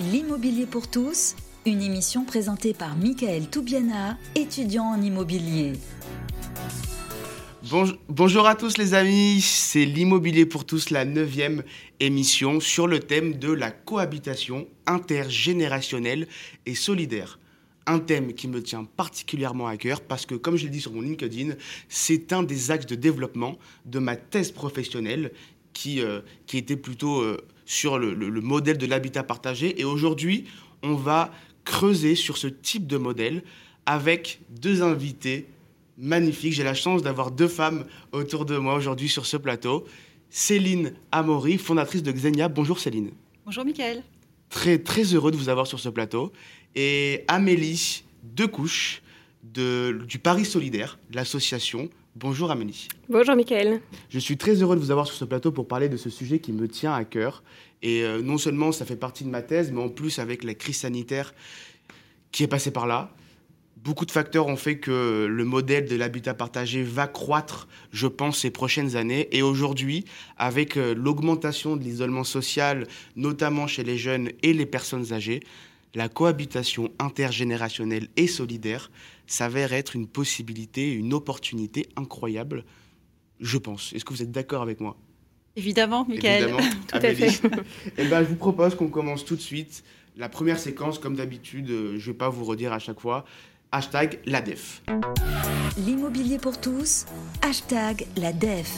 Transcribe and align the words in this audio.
L'immobilier 0.00 0.64
pour 0.64 0.88
tous, 0.88 1.36
une 1.66 1.82
émission 1.82 2.24
présentée 2.24 2.72
par 2.72 2.96
Michael 2.96 3.50
Toubiana, 3.50 4.16
étudiant 4.34 4.84
en 4.84 5.02
immobilier. 5.02 5.74
Bonjour 8.08 8.46
à 8.46 8.54
tous 8.54 8.78
les 8.78 8.94
amis, 8.94 9.42
c'est 9.42 9.84
l'immobilier 9.84 10.46
pour 10.46 10.64
tous, 10.64 10.88
la 10.88 11.04
neuvième 11.04 11.64
émission 12.00 12.60
sur 12.60 12.86
le 12.86 13.00
thème 13.00 13.34
de 13.34 13.52
la 13.52 13.70
cohabitation 13.70 14.66
intergénérationnelle 14.86 16.28
et 16.64 16.74
solidaire. 16.74 17.38
Un 17.86 17.98
thème 17.98 18.32
qui 18.32 18.48
me 18.48 18.62
tient 18.62 18.84
particulièrement 18.84 19.66
à 19.66 19.76
cœur 19.76 20.00
parce 20.00 20.24
que, 20.24 20.34
comme 20.34 20.56
je 20.56 20.64
l'ai 20.64 20.70
dit 20.70 20.80
sur 20.80 20.94
mon 20.94 21.02
LinkedIn, 21.02 21.56
c'est 21.90 22.32
un 22.32 22.42
des 22.42 22.70
axes 22.70 22.86
de 22.86 22.94
développement 22.94 23.58
de 23.84 23.98
ma 23.98 24.16
thèse 24.16 24.50
professionnelle 24.50 25.30
qui, 25.74 26.00
euh, 26.00 26.20
était 26.54 26.76
plutôt 26.76 27.20
euh, 27.20 27.36
sur 27.70 28.00
le, 28.00 28.14
le 28.14 28.40
modèle 28.40 28.78
de 28.78 28.86
l'habitat 28.86 29.22
partagé. 29.22 29.80
Et 29.80 29.84
aujourd'hui, 29.84 30.46
on 30.82 30.94
va 30.94 31.32
creuser 31.64 32.16
sur 32.16 32.36
ce 32.36 32.48
type 32.48 32.88
de 32.88 32.96
modèle 32.96 33.44
avec 33.86 34.40
deux 34.48 34.82
invités 34.82 35.46
magnifiques. 35.96 36.52
J'ai 36.52 36.64
la 36.64 36.74
chance 36.74 37.02
d'avoir 37.02 37.30
deux 37.30 37.46
femmes 37.46 37.84
autour 38.10 38.44
de 38.44 38.56
moi 38.56 38.74
aujourd'hui 38.74 39.08
sur 39.08 39.24
ce 39.24 39.36
plateau. 39.36 39.86
Céline 40.30 40.94
Amaury, 41.12 41.58
fondatrice 41.58 42.02
de 42.02 42.10
Xenia. 42.10 42.48
Bonjour 42.48 42.80
Céline. 42.80 43.12
Bonjour 43.44 43.64
Mickaël. 43.64 44.02
Très, 44.48 44.78
très 44.78 45.04
heureux 45.14 45.30
de 45.30 45.36
vous 45.36 45.48
avoir 45.48 45.68
sur 45.68 45.78
ce 45.78 45.88
plateau. 45.88 46.32
Et 46.74 47.24
Amélie 47.28 48.02
Decouche 48.24 49.00
de, 49.44 50.04
du 50.08 50.18
Paris 50.18 50.44
Solidaire, 50.44 50.98
l'association. 51.12 51.88
Bonjour 52.16 52.50
Amélie. 52.50 52.88
Bonjour 53.08 53.36
Mickaël. 53.36 53.80
Je 54.08 54.18
suis 54.18 54.36
très 54.36 54.54
heureux 54.62 54.74
de 54.74 54.80
vous 54.80 54.90
avoir 54.90 55.06
sur 55.06 55.14
ce 55.14 55.24
plateau 55.24 55.52
pour 55.52 55.68
parler 55.68 55.88
de 55.88 55.96
ce 55.96 56.10
sujet 56.10 56.40
qui 56.40 56.52
me 56.52 56.66
tient 56.66 56.92
à 56.92 57.04
cœur. 57.04 57.44
Et 57.82 58.02
euh, 58.02 58.20
non 58.20 58.36
seulement 58.36 58.72
ça 58.72 58.84
fait 58.84 58.96
partie 58.96 59.22
de 59.22 59.28
ma 59.28 59.42
thèse, 59.42 59.70
mais 59.70 59.80
en 59.80 59.88
plus 59.88 60.18
avec 60.18 60.42
la 60.42 60.54
crise 60.54 60.78
sanitaire 60.78 61.32
qui 62.32 62.42
est 62.42 62.48
passée 62.48 62.72
par 62.72 62.88
là, 62.88 63.14
beaucoup 63.76 64.06
de 64.06 64.10
facteurs 64.10 64.48
ont 64.48 64.56
fait 64.56 64.78
que 64.78 65.26
le 65.30 65.44
modèle 65.44 65.86
de 65.86 65.94
l'habitat 65.94 66.34
partagé 66.34 66.82
va 66.82 67.06
croître, 67.06 67.68
je 67.92 68.08
pense, 68.08 68.40
ces 68.40 68.50
prochaines 68.50 68.96
années. 68.96 69.28
Et 69.30 69.42
aujourd'hui, 69.42 70.04
avec 70.36 70.76
euh, 70.76 70.94
l'augmentation 70.94 71.76
de 71.76 71.84
l'isolement 71.84 72.24
social, 72.24 72.88
notamment 73.14 73.68
chez 73.68 73.84
les 73.84 73.96
jeunes 73.96 74.30
et 74.42 74.52
les 74.52 74.66
personnes 74.66 75.12
âgées, 75.12 75.44
la 75.94 76.08
cohabitation 76.08 76.90
intergénérationnelle 76.98 78.08
et 78.16 78.26
solidaire 78.26 78.90
s'avère 79.26 79.72
être 79.72 79.96
une 79.96 80.06
possibilité, 80.06 80.92
une 80.92 81.12
opportunité 81.12 81.88
incroyable, 81.96 82.64
je 83.40 83.58
pense. 83.58 83.92
Est-ce 83.92 84.04
que 84.04 84.12
vous 84.12 84.22
êtes 84.22 84.30
d'accord 84.30 84.62
avec 84.62 84.80
moi? 84.80 84.96
Évidemment, 85.56 86.06
Michael. 86.08 86.44
Évidemment, 86.44 86.70
tout 86.88 86.96
à 86.96 87.14
fait. 87.14 87.40
Eh 87.98 88.06
ben, 88.06 88.22
je 88.22 88.28
vous 88.28 88.36
propose 88.36 88.74
qu'on 88.74 88.88
commence 88.88 89.24
tout 89.24 89.36
de 89.36 89.40
suite. 89.40 89.82
La 90.16 90.28
première 90.28 90.58
séquence, 90.58 90.98
comme 90.98 91.16
d'habitude, 91.16 91.70
euh, 91.70 91.98
je 91.98 92.08
ne 92.08 92.12
vais 92.12 92.18
pas 92.18 92.28
vous 92.28 92.44
redire 92.44 92.72
à 92.72 92.78
chaque 92.78 93.00
fois. 93.00 93.24
Hashtag 93.72 94.18
la 94.26 94.40
def. 94.40 94.82
L'immobilier 95.86 96.38
pour 96.38 96.60
tous, 96.60 97.06
hashtag 97.42 98.06
la 98.16 98.32
def. 98.32 98.74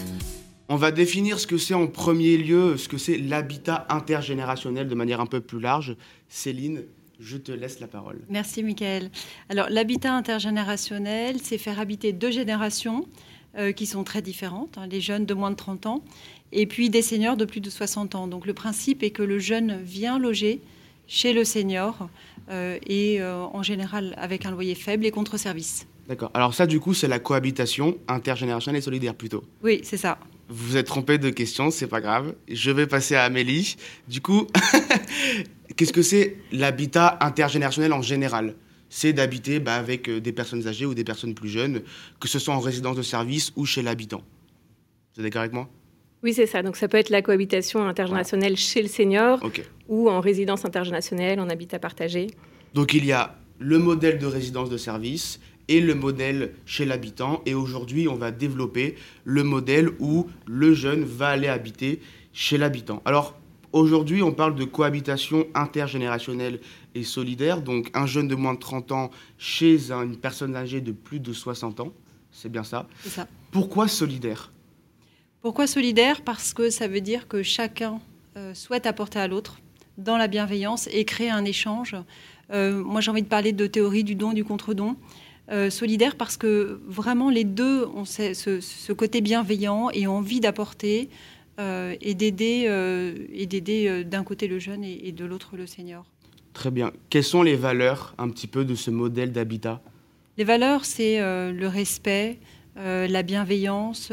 On 0.68 0.77
va 0.77 0.90
définir 0.90 1.38
ce 1.38 1.46
que 1.46 1.58
c'est 1.58 1.74
en 1.74 1.86
premier 1.86 2.36
lieu, 2.36 2.77
ce 2.77 2.88
que 2.88 2.98
c'est 2.98 3.16
l'habitat 3.18 3.86
intergénérationnel 3.88 4.88
de 4.88 4.94
manière 4.94 5.20
un 5.20 5.27
peu 5.27 5.40
plus 5.40 5.60
large. 5.60 5.96
Céline, 6.28 6.84
je 7.23 7.37
te 7.37 7.53
laisse 7.53 7.81
la 7.81 7.87
parole. 7.87 8.20
Merci, 8.28 8.62
Michael. 8.62 9.11
Alors, 9.48 9.69
l'habitat 9.70 10.15
intergénérationnel, 10.15 11.37
c'est 11.42 11.59
faire 11.59 11.79
habiter 11.79 12.12
deux 12.12 12.31
générations 12.31 13.06
euh, 13.56 13.73
qui 13.73 13.87
sont 13.87 14.05
très 14.05 14.23
différentes, 14.23 14.77
hein, 14.77 14.87
les 14.91 15.01
jeunes 15.01 15.25
de 15.25 15.34
moins 15.34 15.51
de 15.51 15.56
30 15.56 15.87
ans 15.87 16.05
et 16.53 16.67
puis 16.67 16.91
des 16.91 17.03
seniors 17.03 17.37
de 17.37 17.45
plus 17.45 17.61
de 17.61 17.70
60 17.70 18.14
ans. 18.14 18.27
Donc, 18.27 18.47
le 18.47 18.55
principe 18.55 19.03
est 19.03 19.11
que 19.11 19.23
le 19.23 19.39
jeune 19.39 19.81
vient 19.83 20.19
loger 20.19 20.61
chez 21.06 21.33
le 21.33 21.45
senior 21.45 22.09
euh, 22.51 22.79
et 22.87 23.20
euh, 23.20 23.45
en 23.45 23.62
général 23.62 24.14
avec 24.17 24.47
un 24.47 24.51
loyer 24.51 24.75
faible 24.75 25.07
et 25.07 25.11
contre 25.11 25.36
service. 25.36 25.86
D'accord. 26.09 26.31
Alors 26.34 26.53
ça, 26.53 26.67
du 26.67 26.81
coup, 26.81 26.95
c'est 26.95 27.09
la 27.09 27.19
cohabitation 27.19 27.96
intergénérationnelle 28.08 28.80
et 28.80 28.85
solidaire 28.85 29.14
plutôt. 29.14 29.45
Oui, 29.63 29.80
c'est 29.85 29.96
ça. 29.96 30.19
Vous 30.48 30.70
vous 30.70 30.77
êtes 30.77 30.86
trompé 30.86 31.19
de 31.19 31.30
question, 31.30 31.70
c'est 31.70 31.86
pas 31.86 32.01
grave. 32.01 32.35
Je 32.48 32.70
vais 32.70 32.86
passer 32.86 33.14
à 33.14 33.23
Amélie. 33.23 33.77
Du 34.08 34.20
coup, 34.20 34.46
qu'est-ce 35.77 35.92
que 35.92 36.02
c'est 36.02 36.36
l'habitat 36.52 37.18
intergénérationnel 37.20 37.92
en 37.92 38.02
général? 38.02 38.55
C'est 38.88 39.12
d'habiter 39.12 39.58
bah, 39.58 39.74
avec 39.77 40.08
euh, 40.08 40.20
des 40.20 40.33
personnes 40.33 40.66
âgées 40.68 40.84
ou 40.84 40.94
des 40.94 41.05
personnes 41.05 41.34
plus 41.34 41.48
jeunes, 41.48 41.83
que 42.20 42.28
ce 42.28 42.38
soit 42.38 42.55
en 42.55 42.60
résidence 42.60 42.96
de 42.96 43.02
service 43.02 43.52
ou 43.56 43.64
chez 43.64 43.83
l'habitant. 43.83 44.22
Vous 45.14 45.20
êtes 45.20 45.24
d'accord 45.24 45.40
avec 45.40 45.52
moi? 45.52 45.68
Oui, 46.22 46.34
c'est 46.34 46.46
ça. 46.46 46.62
Donc 46.62 46.77
ça 46.77 46.88
peut 46.88 46.98
être 46.98 47.10
la 47.10 47.22
cohabitation 47.22 47.86
intergénérationnelle 47.86 48.56
chez 48.56 48.83
le 48.83 48.88
senior 48.88 49.40
ou 49.88 50.08
en 50.08 50.20
résidence 50.20 50.64
intergénérationnelle, 50.64 51.40
en 51.40 51.48
habitat 51.48 51.78
partagé. 51.78 52.28
Donc 52.74 52.94
il 52.94 53.04
y 53.04 53.12
a 53.12 53.36
le 53.58 53.78
modèle 53.78 54.18
de 54.18 54.27
résidence 54.27 54.70
de 54.70 54.77
service 54.77 55.40
et 55.68 55.80
le 55.80 55.94
modèle 55.94 56.52
chez 56.64 56.84
l'habitant. 56.84 57.42
Et 57.46 57.54
aujourd'hui, 57.54 58.08
on 58.08 58.14
va 58.14 58.30
développer 58.30 58.94
le 59.24 59.42
modèle 59.42 59.90
où 59.98 60.28
le 60.46 60.74
jeune 60.74 61.02
va 61.02 61.28
aller 61.28 61.48
habiter 61.48 62.00
chez 62.33 62.56
l'habitant. 62.56 63.02
Alors 63.04 63.36
aujourd'hui, 63.72 64.22
on 64.22 64.33
parle 64.33 64.55
de 64.55 64.64
cohabitation 64.64 65.46
intergénérationnelle 65.55 66.60
et 66.94 67.02
solidaire. 67.02 67.62
Donc 67.62 67.90
un 67.94 68.06
jeune 68.06 68.28
de 68.28 68.34
moins 68.34 68.55
de 68.55 68.58
30 68.58 68.92
ans 68.92 69.10
chez 69.38 69.90
une 69.90 70.16
personne 70.16 70.55
âgée 70.56 70.80
de 70.80 70.92
plus 70.92 71.20
de 71.20 71.33
60 71.33 71.80
ans. 71.80 71.92
C'est 72.30 72.50
bien 72.50 72.64
ça. 72.64 72.86
Pourquoi 73.50 73.88
solidaire? 73.88 74.52
Pourquoi 75.42 75.66
solidaire? 75.66 76.22
Parce 76.22 76.55
que 76.55 76.70
ça 76.70 76.88
veut 76.88 77.00
dire 77.00 77.28
que 77.28 77.42
chacun 77.42 78.00
euh, 78.36 78.55
souhaite 78.55 78.86
apporter 78.86 79.18
à 79.18 79.28
l'autre 79.28 79.58
dans 79.98 80.16
la 80.16 80.28
bienveillance 80.28 80.89
et 80.92 81.04
créer 81.04 81.30
un 81.30 81.44
échange. 81.44 81.96
Euh, 82.52 82.83
moi, 82.83 83.00
j'ai 83.00 83.10
envie 83.10 83.22
de 83.22 83.28
parler 83.28 83.52
de 83.52 83.66
théorie 83.66 84.04
du 84.04 84.14
don 84.14 84.33
et 84.33 84.34
du 84.34 84.44
contre-don. 84.44 84.96
Euh, 85.50 85.70
solidaire 85.70 86.14
parce 86.16 86.36
que 86.36 86.80
vraiment 86.86 87.28
les 87.28 87.42
deux 87.42 87.84
ont 87.86 88.04
ce, 88.04 88.33
ce 88.33 88.92
côté 88.92 89.20
bienveillant 89.20 89.90
et 89.92 90.06
ont 90.06 90.18
envie 90.18 90.39
d'apporter 90.39 91.10
et 91.58 92.14
d'aider 92.14 92.68
et 93.33 93.46
d'aider 93.46 94.05
d'un 94.05 94.24
côté 94.24 94.48
le 94.48 94.58
jeune 94.58 94.85
et, 94.85 95.08
et 95.08 95.13
de 95.13 95.24
l'autre 95.24 95.57
le 95.57 95.67
senior. 95.67 96.05
Très 96.52 96.70
bien. 96.70 96.92
Quelles 97.08 97.24
sont 97.24 97.42
les 97.42 97.57
valeurs 97.57 98.14
un 98.18 98.29
petit 98.29 98.46
peu 98.46 98.64
de 98.64 98.74
ce 98.74 98.90
modèle 98.90 99.33
d'habitat? 99.33 99.80
Les 100.39 100.45
valeurs, 100.45 100.85
c'est 100.85 101.18
le 101.20 101.67
respect, 101.67 102.39
la 102.77 103.23
bienveillance, 103.23 104.11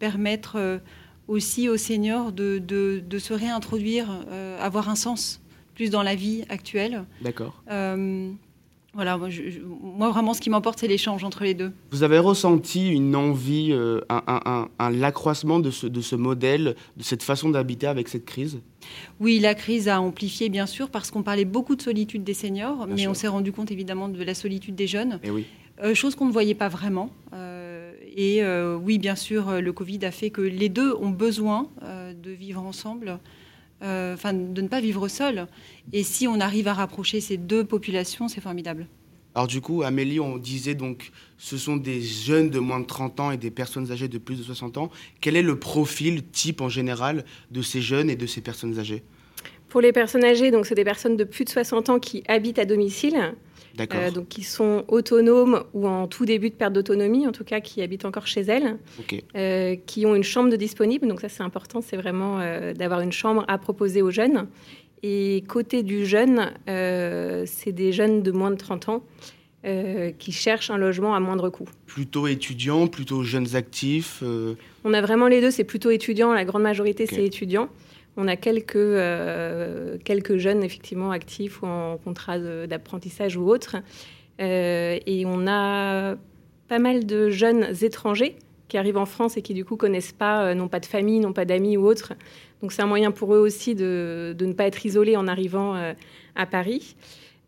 permettre 0.00 0.56
euh, 0.56 0.78
aussi 1.28 1.68
aux 1.68 1.76
seniors 1.76 2.32
de, 2.32 2.58
de, 2.58 3.18
se 3.18 3.32
réintroduire, 3.32 4.08
euh, 4.32 4.58
avoir 4.58 4.88
un 4.88 4.96
sens 4.96 5.40
plus 5.76 5.90
dans 5.90 6.02
la 6.02 6.16
vie 6.16 6.44
actuelle. 6.48 7.04
D'accord. 7.20 7.62
Euh, 8.90 8.94
voilà, 8.94 9.16
moi, 9.16 9.28
moi, 9.82 10.10
vraiment, 10.10 10.34
ce 10.34 10.40
qui 10.40 10.50
m'emporte, 10.50 10.78
c'est 10.78 10.88
l'échange 10.88 11.24
entre 11.24 11.44
les 11.44 11.54
deux. 11.54 11.72
Vous 11.90 12.02
avez 12.02 12.18
ressenti 12.18 12.88
une 12.90 13.14
envie, 13.16 13.72
un, 14.08 14.22
un, 14.26 14.68
un, 14.78 15.02
accroissement 15.02 15.58
de 15.58 15.70
ce, 15.70 15.86
de 15.86 16.00
ce 16.00 16.16
modèle, 16.16 16.76
de 16.96 17.02
cette 17.02 17.22
façon 17.22 17.50
d'habiter 17.50 17.86
avec 17.86 18.08
cette 18.08 18.24
crise? 18.24 18.60
Oui, 19.20 19.38
la 19.38 19.54
crise 19.54 19.88
a 19.88 20.00
amplifié, 20.00 20.48
bien 20.48 20.66
sûr, 20.66 20.90
parce 20.90 21.10
qu'on 21.10 21.22
parlait 21.22 21.44
beaucoup 21.44 21.76
de 21.76 21.82
solitude 21.82 22.24
des 22.24 22.34
seniors, 22.34 22.86
mais 22.86 23.06
on 23.06 23.14
s'est 23.14 23.28
rendu 23.28 23.52
compte, 23.52 23.70
évidemment, 23.70 24.08
de 24.08 24.22
la 24.22 24.34
solitude 24.34 24.74
des 24.74 24.86
jeunes. 24.86 25.20
Et 25.22 25.28
eh 25.28 25.30
oui. 25.30 25.46
chose 25.94 26.14
qu'on 26.14 26.26
ne 26.26 26.32
voyait 26.32 26.54
pas 26.54 26.68
vraiment. 26.68 27.10
Et 28.16 28.42
euh, 28.42 28.76
oui, 28.76 28.98
bien 28.98 29.14
sûr, 29.14 29.48
euh, 29.48 29.60
le 29.60 29.72
Covid 29.72 30.04
a 30.04 30.10
fait 30.10 30.30
que 30.30 30.40
les 30.40 30.68
deux 30.68 30.94
ont 30.94 31.10
besoin 31.10 31.68
euh, 31.82 32.12
de 32.12 32.30
vivre 32.30 32.62
ensemble, 32.62 33.18
enfin 33.82 34.32
de 34.32 34.60
ne 34.60 34.68
pas 34.68 34.80
vivre 34.80 35.08
seuls. 35.08 35.46
Et 35.92 36.02
si 36.02 36.28
on 36.28 36.40
arrive 36.40 36.68
à 36.68 36.74
rapprocher 36.74 37.20
ces 37.20 37.36
deux 37.36 37.64
populations, 37.64 38.28
c'est 38.28 38.40
formidable. 38.40 38.86
Alors 39.34 39.46
du 39.46 39.60
coup, 39.60 39.82
Amélie, 39.82 40.18
on 40.18 40.38
disait 40.38 40.74
donc, 40.74 41.12
ce 41.38 41.56
sont 41.56 41.76
des 41.76 42.00
jeunes 42.00 42.50
de 42.50 42.58
moins 42.58 42.80
de 42.80 42.86
30 42.86 43.20
ans 43.20 43.30
et 43.30 43.36
des 43.36 43.50
personnes 43.50 43.92
âgées 43.92 44.08
de 44.08 44.18
plus 44.18 44.36
de 44.36 44.42
60 44.42 44.76
ans. 44.78 44.90
Quel 45.20 45.36
est 45.36 45.42
le 45.42 45.58
profil 45.58 46.24
type 46.24 46.60
en 46.60 46.68
général 46.68 47.24
de 47.50 47.62
ces 47.62 47.80
jeunes 47.80 48.10
et 48.10 48.16
de 48.16 48.26
ces 48.26 48.40
personnes 48.40 48.78
âgées? 48.78 49.04
Pour 49.68 49.80
les 49.80 49.92
personnes 49.92 50.24
âgées, 50.24 50.50
donc 50.50 50.66
c'est 50.66 50.74
des 50.74 50.84
personnes 50.84 51.16
de 51.16 51.22
plus 51.22 51.44
de 51.44 51.50
60 51.50 51.90
ans 51.90 51.98
qui 52.00 52.24
habitent 52.26 52.58
à 52.58 52.64
domicile 52.64 53.34
euh, 53.78 54.10
donc 54.10 54.28
qui 54.28 54.42
sont 54.42 54.84
autonomes 54.88 55.64
ou 55.74 55.86
en 55.86 56.06
tout 56.06 56.24
début 56.24 56.50
de 56.50 56.54
perte 56.54 56.72
d'autonomie, 56.72 57.26
en 57.26 57.32
tout 57.32 57.44
cas 57.44 57.60
qui 57.60 57.82
habitent 57.82 58.04
encore 58.04 58.26
chez 58.26 58.42
elles, 58.42 58.78
euh, 59.36 59.76
qui 59.86 60.06
ont 60.06 60.14
une 60.14 60.24
chambre 60.24 60.50
de 60.50 60.56
disponible. 60.56 61.06
Donc 61.06 61.20
ça 61.20 61.28
c'est 61.28 61.42
important, 61.42 61.80
c'est 61.80 61.96
vraiment 61.96 62.40
euh, 62.40 62.72
d'avoir 62.72 63.00
une 63.00 63.12
chambre 63.12 63.44
à 63.48 63.58
proposer 63.58 64.02
aux 64.02 64.10
jeunes. 64.10 64.48
Et 65.02 65.44
côté 65.48 65.82
du 65.82 66.04
jeune, 66.04 66.52
c'est 66.66 67.72
des 67.72 67.92
jeunes 67.92 68.22
de 68.22 68.32
moins 68.32 68.50
de 68.50 68.56
30 68.56 68.88
ans. 68.90 69.02
qui 70.18 70.32
cherchent 70.32 70.70
un 70.70 70.76
logement 70.76 71.14
à 71.14 71.20
moindre 71.20 71.48
coût. 71.48 71.68
Plutôt 71.86 72.26
étudiants, 72.26 72.86
plutôt 72.86 73.22
jeunes 73.22 73.56
actifs 73.56 74.22
On 74.84 74.92
a 74.92 75.00
vraiment 75.00 75.28
les 75.28 75.40
deux, 75.40 75.50
c'est 75.50 75.64
plutôt 75.64 75.90
étudiants, 75.90 76.34
la 76.34 76.44
grande 76.44 76.62
majorité 76.62 77.06
c'est 77.06 77.24
étudiants. 77.24 77.70
On 78.20 78.28
a 78.28 78.36
quelques, 78.36 78.76
euh, 78.76 79.96
quelques 80.04 80.36
jeunes 80.36 80.62
effectivement 80.62 81.10
actifs 81.10 81.62
ou 81.62 81.66
en 81.66 81.96
contrat 81.96 82.38
d'apprentissage 82.38 83.38
ou 83.38 83.48
autre. 83.48 83.76
Euh, 84.40 84.98
et 85.06 85.24
on 85.24 85.46
a 85.46 86.16
pas 86.68 86.78
mal 86.78 87.06
de 87.06 87.30
jeunes 87.30 87.66
étrangers 87.80 88.36
qui 88.68 88.76
arrivent 88.76 88.98
en 88.98 89.06
France 89.06 89.38
et 89.38 89.42
qui 89.42 89.54
du 89.54 89.64
coup 89.64 89.76
connaissent 89.76 90.12
pas, 90.12 90.54
n'ont 90.54 90.68
pas 90.68 90.80
de 90.80 90.86
famille, 90.86 91.18
n'ont 91.18 91.32
pas 91.32 91.46
d'amis 91.46 91.78
ou 91.78 91.86
autres. 91.86 92.12
Donc 92.60 92.72
c'est 92.72 92.82
un 92.82 92.86
moyen 92.86 93.10
pour 93.10 93.34
eux 93.34 93.38
aussi 93.38 93.74
de, 93.74 94.34
de, 94.36 94.44
ne 94.44 94.52
pas 94.52 94.66
être 94.66 94.84
isolés 94.84 95.16
en 95.16 95.26
arrivant 95.26 95.74
à 96.36 96.46
Paris. 96.46 96.96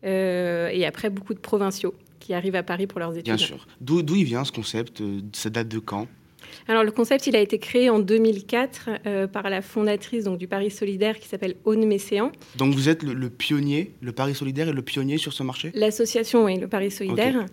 et 0.03 0.85
après, 0.87 1.11
beaucoup 1.11 1.35
de 1.35 1.39
provinciaux 1.39 1.93
qui 2.19 2.33
arrivent 2.33 2.55
à 2.55 2.63
Paris 2.63 2.87
pour 2.87 2.99
leurs 2.99 3.13
études. 3.13 3.25
Bien 3.25 3.37
sûr. 3.37 3.67
D'où 3.79 4.15
il 4.15 4.23
vient 4.23 4.43
ce 4.43 4.51
concept 4.51 5.03
Ça 5.33 5.51
date 5.51 5.67
de 5.67 5.77
quand? 5.77 6.07
Alors 6.67 6.83
le 6.83 6.91
concept, 6.91 7.27
il 7.27 7.35
a 7.35 7.39
été 7.39 7.59
créé 7.59 7.89
en 7.89 7.99
2004 7.99 8.89
euh, 9.05 9.27
par 9.27 9.49
la 9.49 9.61
fondatrice 9.61 10.25
donc, 10.25 10.37
du 10.37 10.47
Paris 10.47 10.71
solidaire 10.71 11.19
qui 11.19 11.27
s'appelle 11.27 11.55
Aune 11.65 11.85
Messéan. 11.85 12.31
Donc 12.57 12.73
vous 12.73 12.89
êtes 12.89 13.03
le, 13.03 13.29
pionnier, 13.29 13.91
le 14.01 14.11
Paris 14.11 14.35
solidaire 14.35 14.69
est 14.69 14.73
le 14.73 14.81
pionnier 14.81 15.17
sur 15.17 15.33
ce 15.33 15.43
marché? 15.43 15.71
L'association, 15.73 16.45
oui, 16.45 16.57
le 16.57 16.67
Paris 16.67 16.91
solidaire. 16.91 17.45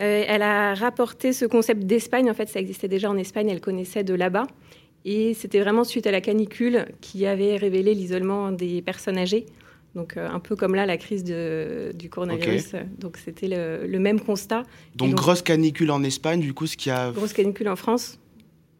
Euh, 0.00 0.24
elle 0.26 0.42
a 0.42 0.74
rapporté 0.74 1.32
ce 1.32 1.44
concept 1.44 1.84
d'Espagne. 1.84 2.30
En 2.30 2.34
fait, 2.34 2.48
ça 2.48 2.60
existait 2.60 2.88
déjà 2.88 3.10
en 3.10 3.16
Espagne, 3.16 3.48
elle 3.48 3.60
connaissait 3.60 4.04
de 4.04 4.14
là-bas. 4.14 4.46
Et 5.04 5.34
c'était 5.34 5.60
vraiment 5.60 5.84
suite 5.84 6.06
à 6.06 6.12
la 6.12 6.20
canicule 6.20 6.86
qui 7.00 7.26
avait 7.26 7.56
révélé 7.56 7.92
l'isolement 7.94 8.52
des 8.52 8.82
personnes 8.82 9.18
âgées. 9.18 9.46
Donc 9.94 10.16
euh, 10.16 10.28
un 10.30 10.40
peu 10.40 10.56
comme 10.56 10.74
là, 10.74 10.86
la 10.86 10.96
crise 10.96 11.24
du 11.24 12.08
coronavirus. 12.08 12.72
Donc 12.98 13.18
c'était 13.18 13.48
le, 13.48 13.98
même 13.98 14.20
constat. 14.20 14.62
Donc, 14.94 15.10
donc, 15.10 15.18
grosse 15.18 15.42
canicule 15.42 15.90
en 15.90 16.02
Espagne, 16.02 16.40
du 16.40 16.54
coup, 16.54 16.66
ce 16.66 16.76
qui 16.76 16.90
a... 16.90 17.10
Grosse 17.10 17.32
canicule 17.32 17.68
en 17.68 17.76
France. 17.76 18.18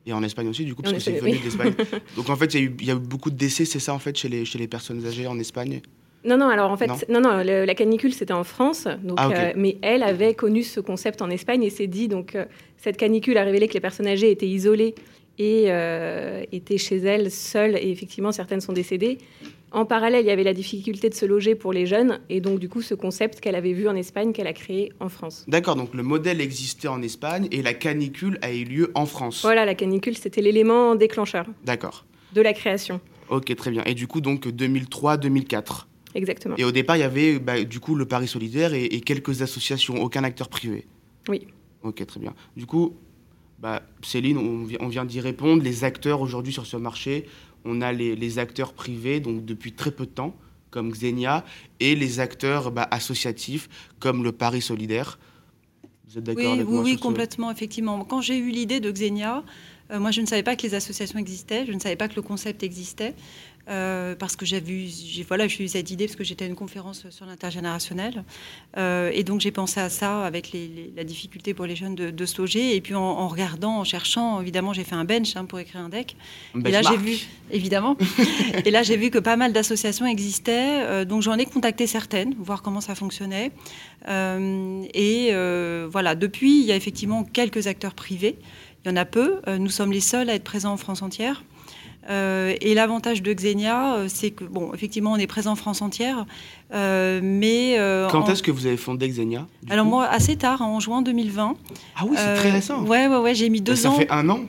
Et 0.06 0.12
en 0.12 0.22
Espagne 0.22 0.48
aussi, 0.48 0.64
du 0.64 0.74
coup, 0.74 0.82
parce 0.82 0.94
que 0.94 1.00
c'est 1.00 1.12
venu 1.12 1.38
d'Espagne. 1.38 1.74
Donc 2.16 2.28
en 2.28 2.36
fait, 2.36 2.54
il 2.54 2.84
y, 2.84 2.90
a 2.90 2.94
eu 2.94 2.98
beaucoup 2.98 3.30
de 3.30 3.36
décès, 3.36 3.64
c'est 3.64 3.78
ça 3.78 3.94
en 3.94 3.98
fait, 3.98 4.16
chez 4.16 4.28
les, 4.28 4.44
chez 4.44 4.58
les 4.58 4.66
personnes 4.66 5.04
âgées 5.06 5.26
en 5.26 5.38
Espagne? 5.38 5.80
Non, 6.24 6.36
non, 6.36 6.48
alors 6.48 6.70
en 6.70 6.76
fait, 6.76 7.08
non, 7.08 7.20
non, 7.20 7.42
la 7.42 7.74
canicule 7.74 8.14
c'était 8.14 8.32
en 8.32 8.44
France, 8.44 8.86
donc, 9.02 9.18
ah, 9.20 9.30
euh, 9.30 9.52
mais 9.56 9.78
elle 9.82 10.04
avait 10.04 10.34
connu 10.34 10.62
ce 10.62 10.78
concept 10.78 11.20
en 11.20 11.30
Espagne 11.30 11.64
et 11.64 11.70
s'est 11.70 11.88
dit, 11.88 12.06
donc 12.06 12.36
euh, 12.36 12.44
cette 12.76 12.96
canicule 12.96 13.36
a 13.38 13.42
révélé 13.42 13.66
que 13.66 13.74
les 13.74 13.80
personnes 13.80 14.06
âgées 14.06 14.30
étaient 14.30 14.48
isolées 14.48 14.94
et 15.38 15.64
euh, 15.66 16.44
étaient 16.52 16.78
chez 16.78 16.98
elles 16.98 17.32
seules, 17.32 17.76
et 17.76 17.90
effectivement 17.90 18.30
certaines 18.30 18.60
sont 18.60 18.72
décédées. 18.72 19.18
En 19.72 19.86
parallèle, 19.86 20.24
il 20.24 20.28
y 20.28 20.30
avait 20.30 20.44
la 20.44 20.52
difficulté 20.52 21.08
de 21.08 21.14
se 21.14 21.24
loger 21.24 21.54
pour 21.54 21.72
les 21.72 21.86
jeunes, 21.86 22.20
et 22.28 22.40
donc 22.40 22.58
du 22.58 22.68
coup 22.68 22.82
ce 22.82 22.94
concept 22.94 23.40
qu'elle 23.40 23.54
avait 23.54 23.72
vu 23.72 23.88
en 23.88 23.96
Espagne, 23.96 24.32
qu'elle 24.32 24.46
a 24.46 24.52
créé 24.52 24.92
en 25.00 25.08
France. 25.08 25.44
D'accord, 25.48 25.76
donc 25.76 25.94
le 25.94 26.02
modèle 26.02 26.42
existait 26.42 26.88
en 26.88 27.00
Espagne 27.00 27.48
et 27.50 27.62
la 27.62 27.72
canicule 27.72 28.38
a 28.42 28.52
eu 28.52 28.64
lieu 28.64 28.92
en 28.94 29.06
France. 29.06 29.40
Voilà, 29.42 29.64
la 29.64 29.74
canicule, 29.74 30.16
c'était 30.16 30.42
l'élément 30.42 30.94
déclencheur. 30.94 31.46
D'accord. 31.64 32.04
De 32.34 32.42
la 32.42 32.52
création. 32.52 33.00
Ok, 33.30 33.54
très 33.56 33.70
bien. 33.70 33.82
Et 33.86 33.94
du 33.94 34.06
coup, 34.06 34.20
donc 34.20 34.46
2003-2004. 34.46 35.86
Exactement. 36.14 36.56
Et 36.58 36.64
au 36.64 36.72
départ, 36.72 36.98
il 36.98 37.00
y 37.00 37.04
avait 37.04 37.38
bah, 37.38 37.64
du 37.64 37.80
coup 37.80 37.94
le 37.94 38.04
Paris 38.04 38.28
solidaire 38.28 38.74
et, 38.74 39.00
quelques 39.00 39.40
associations, 39.40 40.02
aucun 40.02 40.22
acteur 40.22 40.50
privé. 40.50 40.86
Oui. 41.28 41.46
Ok, 41.82 42.04
très 42.04 42.20
bien. 42.20 42.34
Du 42.58 42.66
coup, 42.66 42.94
bah, 43.58 43.82
Céline, 44.02 44.36
on 44.36 44.88
vient 44.88 45.06
d'y 45.06 45.20
répondre. 45.20 45.62
Les 45.62 45.84
acteurs 45.84 46.20
aujourd'hui 46.20 46.52
sur 46.52 46.66
ce 46.66 46.76
marché, 46.76 47.26
on 47.64 47.80
a 47.80 47.92
les, 47.92 48.38
acteurs 48.38 48.72
privés, 48.72 49.20
donc 49.20 49.44
depuis 49.44 49.72
très 49.72 49.90
peu 49.90 50.06
de 50.06 50.10
temps, 50.10 50.34
comme 50.70 50.90
Xenia, 50.90 51.44
et 51.80 51.94
les 51.94 52.20
acteurs 52.20 52.70
bah, 52.70 52.88
associatifs, 52.90 53.68
comme 53.98 54.24
le 54.24 54.32
Paris 54.32 54.62
Solidaire. 54.62 55.18
Vous 56.08 56.18
êtes 56.18 56.24
d'accord 56.24 56.44
oui, 56.44 56.52
avec 56.52 56.66
oui, 56.66 56.72
moi 56.72 56.82
Oui, 56.82 56.96
complètement, 56.98 57.50
effectivement. 57.50 58.04
Quand 58.04 58.20
j'ai 58.20 58.36
eu 58.36 58.50
l'idée 58.50 58.80
de 58.80 58.90
Xenia, 58.90 59.44
moi, 59.98 60.10
je 60.10 60.20
ne 60.20 60.26
savais 60.26 60.42
pas 60.42 60.56
que 60.56 60.62
les 60.62 60.74
associations 60.74 61.18
existaient, 61.18 61.66
je 61.66 61.72
ne 61.72 61.78
savais 61.78 61.96
pas 61.96 62.08
que 62.08 62.16
le 62.16 62.22
concept 62.22 62.62
existait. 62.62 63.14
Euh, 63.68 64.16
parce 64.16 64.34
que 64.34 64.44
j'ai 64.44 64.60
voilà, 65.28 65.46
j'ai 65.46 65.62
eu 65.62 65.68
cette 65.68 65.88
idée 65.92 66.06
parce 66.06 66.16
que 66.16 66.24
j'étais 66.24 66.44
à 66.44 66.48
une 66.48 66.56
conférence 66.56 67.08
sur 67.10 67.26
l'intergénérationnel. 67.26 68.24
Euh, 68.76 69.12
et 69.14 69.22
donc 69.22 69.40
j'ai 69.40 69.52
pensé 69.52 69.78
à 69.78 69.88
ça 69.88 70.24
avec 70.24 70.50
la 70.96 71.04
difficulté 71.04 71.54
pour 71.54 71.66
les 71.66 71.76
jeunes 71.76 71.94
de, 71.94 72.26
se 72.26 72.38
loger. 72.38 72.74
Et 72.74 72.80
puis 72.80 72.94
en, 72.94 73.28
regardant, 73.28 73.78
en 73.78 73.84
cherchant, 73.84 74.40
évidemment, 74.40 74.72
j'ai 74.72 74.82
fait 74.82 74.96
un 74.96 75.04
bench 75.04 75.36
hein, 75.36 75.44
pour 75.44 75.60
écrire 75.60 75.80
un 75.80 75.88
deck. 75.88 76.16
et 76.64 76.70
là, 76.70 76.82
j'ai 76.82 76.96
vu, 76.96 77.18
évidemment, 77.52 77.96
et 78.64 78.70
là, 78.70 78.82
j'ai 78.82 78.96
vu 78.96 79.10
que 79.10 79.18
pas 79.18 79.36
mal 79.36 79.52
d'associations 79.52 80.06
existaient. 80.06 80.82
Euh, 80.82 81.04
donc 81.04 81.22
j'en 81.22 81.38
ai 81.38 81.46
contacté 81.46 81.86
certaines, 81.86 82.34
voir 82.38 82.62
comment 82.62 82.80
ça 82.80 82.96
fonctionnait. 82.96 83.52
et 84.08 85.30
voilà, 85.88 86.14
depuis, 86.16 86.60
il 86.60 86.66
y 86.66 86.72
a 86.72 86.76
effectivement 86.76 87.22
quelques 87.22 87.68
acteurs 87.68 87.94
privés. 87.94 88.38
Il 88.84 88.88
y 88.88 88.92
en 88.92 88.96
a 88.96 89.04
peu. 89.04 89.40
nous 89.58 89.70
sommes 89.70 89.92
les 89.92 90.00
seuls 90.00 90.28
à 90.28 90.34
être 90.34 90.44
présents 90.44 90.72
en 90.72 90.76
France 90.76 91.02
entière. 91.02 91.42
Euh, 92.10 92.54
et 92.60 92.74
l'avantage 92.74 93.22
de 93.22 93.32
Xenia, 93.32 93.94
euh, 93.94 94.06
c'est 94.08 94.32
que, 94.32 94.44
bon, 94.44 94.74
effectivement, 94.74 95.12
on 95.12 95.16
est 95.16 95.26
présent 95.26 95.52
en 95.52 95.56
France 95.56 95.82
entière, 95.82 96.26
euh, 96.74 97.20
mais... 97.22 97.76
Quand 98.10 98.28
est-ce 98.28 98.42
que 98.42 98.50
vous 98.50 98.66
avez 98.66 98.76
fondé 98.76 99.08
Xenia 99.08 99.46
Alors 99.70 99.86
moi, 99.86 100.06
assez 100.06 100.36
tard, 100.36 100.62
en 100.62 100.80
juin 100.80 101.02
2020. 101.02 101.54
Ah 101.96 102.00
oui, 102.04 102.16
c'est 102.16 102.34
très 102.34 102.50
récent. 102.50 102.82
Ouais, 102.84 103.06
ouais, 103.06 103.18
ouais, 103.18 103.34
j'ai 103.34 103.48
mis 103.50 103.60
deux 103.60 103.86
ans. 103.86 103.92
Ça 103.92 103.98
fait 103.98 104.10
un 104.10 104.28
an 104.28 104.40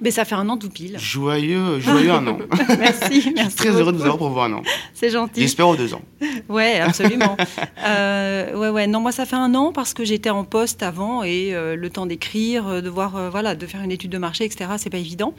mais 0.00 0.10
ça 0.10 0.24
fait 0.24 0.34
un 0.34 0.48
an 0.48 0.56
tout 0.56 0.70
pile. 0.70 0.98
Joyeux, 0.98 1.78
joyeux 1.78 2.10
un 2.10 2.26
an. 2.26 2.38
merci, 2.78 3.32
merci. 3.36 3.56
très 3.56 3.68
heureux 3.70 3.92
de 3.92 3.98
vous 3.98 4.02
avoir 4.02 4.18
pour 4.18 4.30
vous 4.30 4.40
un 4.40 4.52
an. 4.52 4.62
C'est 4.94 5.10
gentil. 5.10 5.42
J'espère 5.42 5.68
aux 5.68 5.76
deux 5.76 5.94
ans. 5.94 6.02
Ouais, 6.48 6.80
absolument. 6.80 7.36
euh, 7.84 8.56
ouais, 8.56 8.68
ouais. 8.70 8.86
Non, 8.86 9.00
moi 9.00 9.12
ça 9.12 9.26
fait 9.26 9.36
un 9.36 9.54
an 9.54 9.72
parce 9.72 9.94
que 9.94 10.04
j'étais 10.04 10.30
en 10.30 10.44
poste 10.44 10.82
avant 10.82 11.22
et 11.22 11.54
euh, 11.54 11.76
le 11.76 11.90
temps 11.90 12.06
d'écrire, 12.06 12.66
euh, 12.66 12.80
de 12.80 12.88
voir, 12.88 13.16
euh, 13.16 13.30
voilà, 13.30 13.54
de 13.54 13.66
faire 13.66 13.82
une 13.82 13.92
étude 13.92 14.10
de 14.10 14.18
marché, 14.18 14.44
etc. 14.44 14.72
C'est 14.78 14.90
pas 14.90 14.98
évident. 14.98 15.34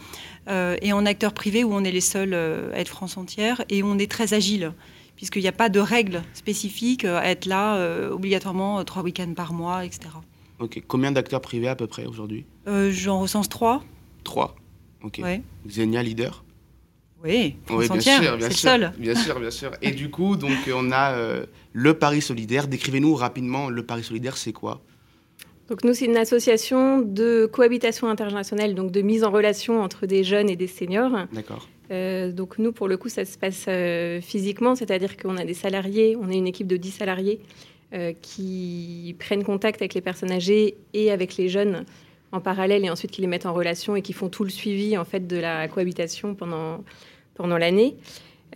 et 0.47 0.93
en 0.93 1.05
acteur 1.05 1.33
privé 1.33 1.63
où 1.63 1.73
on 1.73 1.83
est 1.83 1.91
les 1.91 2.01
seuls 2.01 2.33
à 2.33 2.79
être 2.79 2.89
France 2.89 3.17
entière 3.17 3.63
et 3.69 3.81
on 3.83 3.97
est 3.97 4.09
très 4.09 4.33
agile 4.33 4.73
puisqu'il 5.15 5.41
n'y 5.41 5.47
a 5.47 5.53
pas 5.53 5.69
de 5.69 5.79
règles 5.79 6.21
spécifiques 6.33 7.05
à 7.05 7.25
être 7.29 7.45
là 7.45 7.77
obligatoirement 8.11 8.83
trois 8.83 9.03
week-ends 9.03 9.33
par 9.35 9.53
mois, 9.53 9.85
etc. 9.85 10.09
Ok. 10.59 10.81
Combien 10.87 11.11
d'acteurs 11.11 11.41
privés 11.41 11.67
à 11.69 11.75
peu 11.75 11.87
près 11.87 12.05
aujourd'hui? 12.05 12.45
J'en 12.91 13.19
recense 13.19 13.47
trois. 13.47 13.83
3. 14.23 14.55
Ok. 15.03 15.21
Xenia 15.67 16.01
leader 16.01 16.43
Oui, 17.23 17.55
oui 17.69 17.87
bien 17.89 17.99
sûr, 17.99 18.37
bien 18.37 18.49
sûr, 18.49 18.57
seul. 18.57 18.93
bien 18.97 19.15
sûr, 19.15 19.39
bien 19.39 19.51
sûr. 19.51 19.71
Et 19.81 19.91
du 19.91 20.09
coup, 20.09 20.37
donc 20.37 20.57
on 20.73 20.91
a 20.91 21.13
euh, 21.13 21.45
le 21.73 21.93
Paris 21.93 22.21
solidaire. 22.21 22.67
Décrivez-nous 22.67 23.13
rapidement 23.13 23.69
le 23.69 23.85
Paris 23.85 24.03
solidaire, 24.03 24.37
c'est 24.37 24.53
quoi? 24.53 24.81
Donc 25.69 25.83
nous, 25.83 25.93
c'est 25.93 26.05
une 26.05 26.17
association 26.17 27.01
de 27.01 27.49
cohabitation 27.51 28.07
internationale, 28.07 28.75
donc 28.75 28.91
de 28.91 29.01
mise 29.01 29.23
en 29.23 29.31
relation 29.31 29.81
entre 29.81 30.05
des 30.05 30.23
jeunes 30.23 30.49
et 30.49 30.55
des 30.55 30.67
seniors. 30.67 31.11
D'accord. 31.31 31.67
Euh, 31.91 32.31
donc 32.31 32.57
nous, 32.57 32.71
pour 32.71 32.87
le 32.87 32.95
coup, 32.97 33.09
ça 33.09 33.25
se 33.25 33.37
passe 33.37 33.65
euh, 33.67 34.21
physiquement, 34.21 34.75
c'est-à-dire 34.75 35.17
qu'on 35.17 35.37
a 35.37 35.45
des 35.45 35.53
salariés, 35.53 36.17
on 36.19 36.29
est 36.29 36.37
une 36.37 36.47
équipe 36.47 36.67
de 36.67 36.77
10 36.77 36.91
salariés 36.91 37.39
qui 38.23 39.15
prennent 39.19 39.43
contact 39.43 39.79
avec 39.79 39.93
les 39.93 40.01
personnes 40.01 40.31
âgées 40.31 40.77
et 40.95 41.11
avec 41.11 41.37
les 41.37 41.47
jeunes 41.47 41.85
en 42.33 42.41
parallèle 42.41 42.83
et 42.83 42.89
ensuite 42.89 43.11
qui 43.11 43.21
les 43.21 43.27
mettent 43.27 43.45
en 43.45 43.53
relation 43.53 43.95
et 43.95 44.01
qui 44.01 44.11
font 44.11 44.27
tout 44.27 44.43
le 44.43 44.49
suivi 44.49 44.97
en 44.97 45.05
fait 45.05 45.27
de 45.27 45.37
la 45.37 45.67
cohabitation 45.67 46.35
pendant, 46.35 46.83
pendant 47.35 47.57
l'année. 47.57 47.95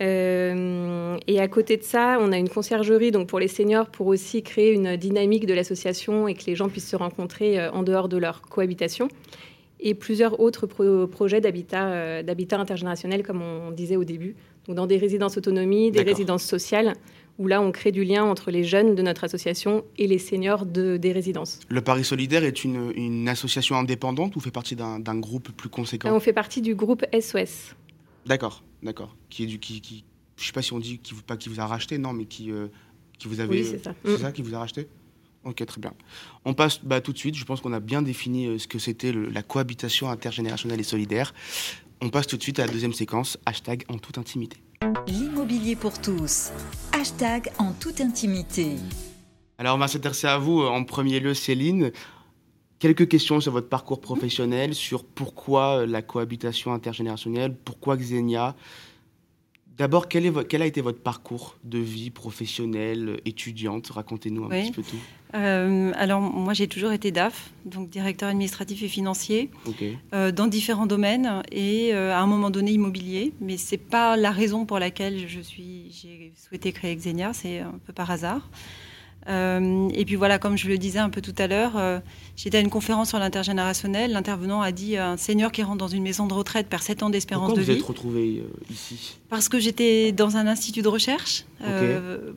Euh, 0.00 1.16
et 1.26 1.40
à 1.40 1.48
côté 1.48 1.76
de 1.76 1.82
ça, 1.82 2.18
on 2.20 2.30
a 2.32 2.38
une 2.38 2.48
conciergerie 2.48 3.10
donc 3.10 3.28
pour 3.28 3.40
les 3.40 3.48
seniors 3.48 3.86
pour 3.86 4.08
aussi 4.08 4.42
créer 4.42 4.72
une 4.72 4.96
dynamique 4.96 5.46
de 5.46 5.54
l'association 5.54 6.28
et 6.28 6.34
que 6.34 6.44
les 6.46 6.54
gens 6.54 6.68
puissent 6.68 6.88
se 6.88 6.96
rencontrer 6.96 7.58
euh, 7.58 7.70
en 7.72 7.82
dehors 7.82 8.08
de 8.08 8.16
leur 8.16 8.42
cohabitation. 8.42 9.08
Et 9.80 9.94
plusieurs 9.94 10.40
autres 10.40 10.66
projets 11.06 11.40
d'habitat, 11.40 11.88
euh, 11.88 12.22
intergénérationnel, 12.52 13.22
comme 13.22 13.42
on 13.42 13.70
disait 13.70 13.94
au 13.94 14.02
début, 14.02 14.34
donc 14.66 14.74
dans 14.74 14.88
des 14.88 14.96
résidences 14.96 15.36
autonomie, 15.36 15.92
des 15.92 16.02
résidences 16.02 16.42
sociales, 16.42 16.94
où 17.38 17.46
là, 17.46 17.62
on 17.62 17.70
crée 17.70 17.92
du 17.92 18.04
lien 18.04 18.24
entre 18.24 18.50
les 18.50 18.64
jeunes 18.64 18.94
de 18.94 19.02
notre 19.02 19.24
association 19.24 19.84
et 19.96 20.06
les 20.06 20.18
seniors 20.18 20.66
de, 20.66 20.96
des 20.96 21.12
résidences. 21.12 21.60
Le 21.68 21.80
Paris 21.80 22.04
Solidaire 22.04 22.44
est 22.44 22.64
une, 22.64 23.28
association 23.28 23.76
indépendante 23.76 24.36
ou 24.36 24.40
fait 24.40 24.50
partie 24.50 24.74
d'un 24.74 25.18
groupe 25.18 25.50
plus 25.52 25.68
conséquent? 25.68 26.14
On 26.14 26.20
fait 26.20 26.32
partie 26.32 26.62
du 26.62 26.74
groupe 26.74 27.04
SOS. 27.12 27.76
D'accord, 28.26 28.62
d'accord. 28.82 29.16
Qui 29.30 29.44
est 29.44 29.46
du, 29.46 29.58
qui, 29.58 29.80
qui, 29.80 30.04
je 30.36 30.46
sais 30.46 30.52
pas 30.52 30.62
si 30.62 30.72
on 30.72 30.78
dit 30.78 30.98
qui, 30.98 31.14
pas 31.14 31.36
qui 31.36 31.48
vous 31.48 31.60
a 31.60 31.66
racheté, 31.66 31.98
non, 31.98 32.12
mais 32.12 32.24
qui, 32.24 32.50
euh, 32.50 32.68
qui 33.18 33.28
vous 33.28 33.40
avez. 33.40 33.62
Oui, 33.62 33.68
c'est 33.70 33.82
ça. 33.82 33.94
C'est 34.04 34.12
mm. 34.12 34.18
ça 34.18 34.32
qui 34.32 34.42
vous 34.42 34.54
a 34.54 34.58
racheté? 34.58 34.88
Ok, 35.44 35.64
très 35.64 35.80
bien. 35.80 35.94
On 36.44 36.54
passe 36.54 36.80
bah, 36.84 37.00
tout 37.00 37.12
de 37.12 37.18
suite. 37.18 37.36
Je 37.36 37.44
pense 37.44 37.60
qu'on 37.60 37.72
a 37.72 37.80
bien 37.80 38.02
défini 38.02 38.46
euh, 38.46 38.58
ce 38.58 38.66
que 38.66 38.78
c'était 38.78 39.12
la 39.12 39.42
cohabitation 39.42 40.10
intergénérationnelle 40.10 40.80
et 40.80 40.84
solidaire. 40.84 41.32
On 42.00 42.10
passe 42.10 42.28
tout 42.28 42.36
de 42.36 42.42
suite 42.42 42.60
à 42.60 42.66
la 42.66 42.72
deuxième 42.72 42.92
séquence, 42.92 43.38
hashtag 43.44 43.82
en 43.88 43.98
toute 43.98 44.18
intimité. 44.18 44.58
L'immobilier 45.08 45.74
pour 45.74 46.00
tous. 46.00 46.52
Hashtag 46.92 47.50
en 47.58 47.72
toute 47.72 48.00
intimité. 48.00 48.76
Alors 49.58 49.74
on 49.74 49.78
va 49.78 49.88
s'intéresser 49.88 50.28
à 50.28 50.38
vous 50.38 50.60
euh, 50.60 50.68
en 50.68 50.84
premier 50.84 51.18
lieu, 51.18 51.34
Céline. 51.34 51.90
Quelques 52.78 53.08
questions 53.08 53.40
sur 53.40 53.50
votre 53.50 53.68
parcours 53.68 54.00
professionnel, 54.00 54.76
sur 54.76 55.04
pourquoi 55.04 55.80
euh, 55.80 55.86
la 55.86 56.00
cohabitation 56.00 56.72
intergénérationnelle, 56.72 57.56
pourquoi 57.56 57.96
Xenia, 57.96 58.54
D'abord, 59.78 60.08
quel, 60.08 60.44
quel, 60.46 60.62
a 60.62 60.66
été 60.66 60.80
votre 60.80 61.00
parcours 61.00 61.56
de 61.62 61.78
vie 61.78 62.10
professionnelle, 62.10 63.20
étudiante? 63.24 63.88
Racontez-nous 63.88 64.44
un 64.44 64.48
petit 64.48 64.72
peu 64.72 64.82
tout. 64.82 64.96
Euh, 65.34 65.92
alors, 65.94 66.20
moi, 66.20 66.52
j'ai 66.52 66.66
toujours 66.66 66.90
été 66.90 67.12
DAF, 67.12 67.50
donc 67.64 67.88
directeur 67.88 68.28
administratif 68.28 68.82
et 68.82 68.88
financier, 68.88 69.50
euh, 70.12 70.32
dans 70.32 70.46
différents 70.46 70.86
domaines 70.86 71.42
et 71.52 71.94
euh, 71.94 72.12
à 72.12 72.18
un 72.18 72.26
moment 72.26 72.50
donné 72.50 72.72
immobilier. 72.72 73.32
Mais 73.40 73.56
ce 73.56 73.72
n'est 73.74 73.78
pas 73.78 74.16
la 74.16 74.32
raison 74.32 74.66
pour 74.66 74.78
laquelle 74.78 75.28
j'ai 75.28 76.32
souhaité 76.34 76.72
créer 76.72 76.96
Xenia, 76.96 77.32
c'est 77.32 77.60
un 77.60 77.78
peu 77.86 77.92
par 77.92 78.10
hasard. 78.10 78.48
Euh, 79.28 79.88
et 79.92 80.04
puis 80.04 80.14
voilà, 80.14 80.38
comme 80.38 80.56
je 80.56 80.68
le 80.68 80.78
disais 80.78 80.98
un 80.98 81.10
peu 81.10 81.20
tout 81.20 81.34
à 81.38 81.46
l'heure, 81.46 81.72
euh, 81.76 82.00
j'étais 82.36 82.58
à 82.58 82.60
une 82.60 82.70
conférence 82.70 83.10
sur 83.10 83.18
l'intergénérationnel. 83.18 84.12
L'intervenant 84.12 84.62
a 84.62 84.72
dit 84.72 84.96
un 84.96 85.16
seigneur 85.16 85.52
qui 85.52 85.62
rentre 85.62 85.78
dans 85.78 85.88
une 85.88 86.02
maison 86.02 86.26
de 86.26 86.32
retraite 86.32 86.68
perd 86.68 86.82
7 86.82 87.02
ans 87.02 87.10
d'espérance 87.10 87.52
de 87.52 87.60
vie. 87.60 87.66
Pourquoi 87.66 87.74
vous 87.74 87.80
êtes 87.80 87.86
retrouvé 87.86 88.42
ici? 88.70 89.18
Parce 89.28 89.48
que 89.48 89.58
j'étais 89.58 90.12
dans 90.12 90.36
un 90.36 90.46
institut 90.46 90.82
de 90.82 90.88
recherche 90.88 91.44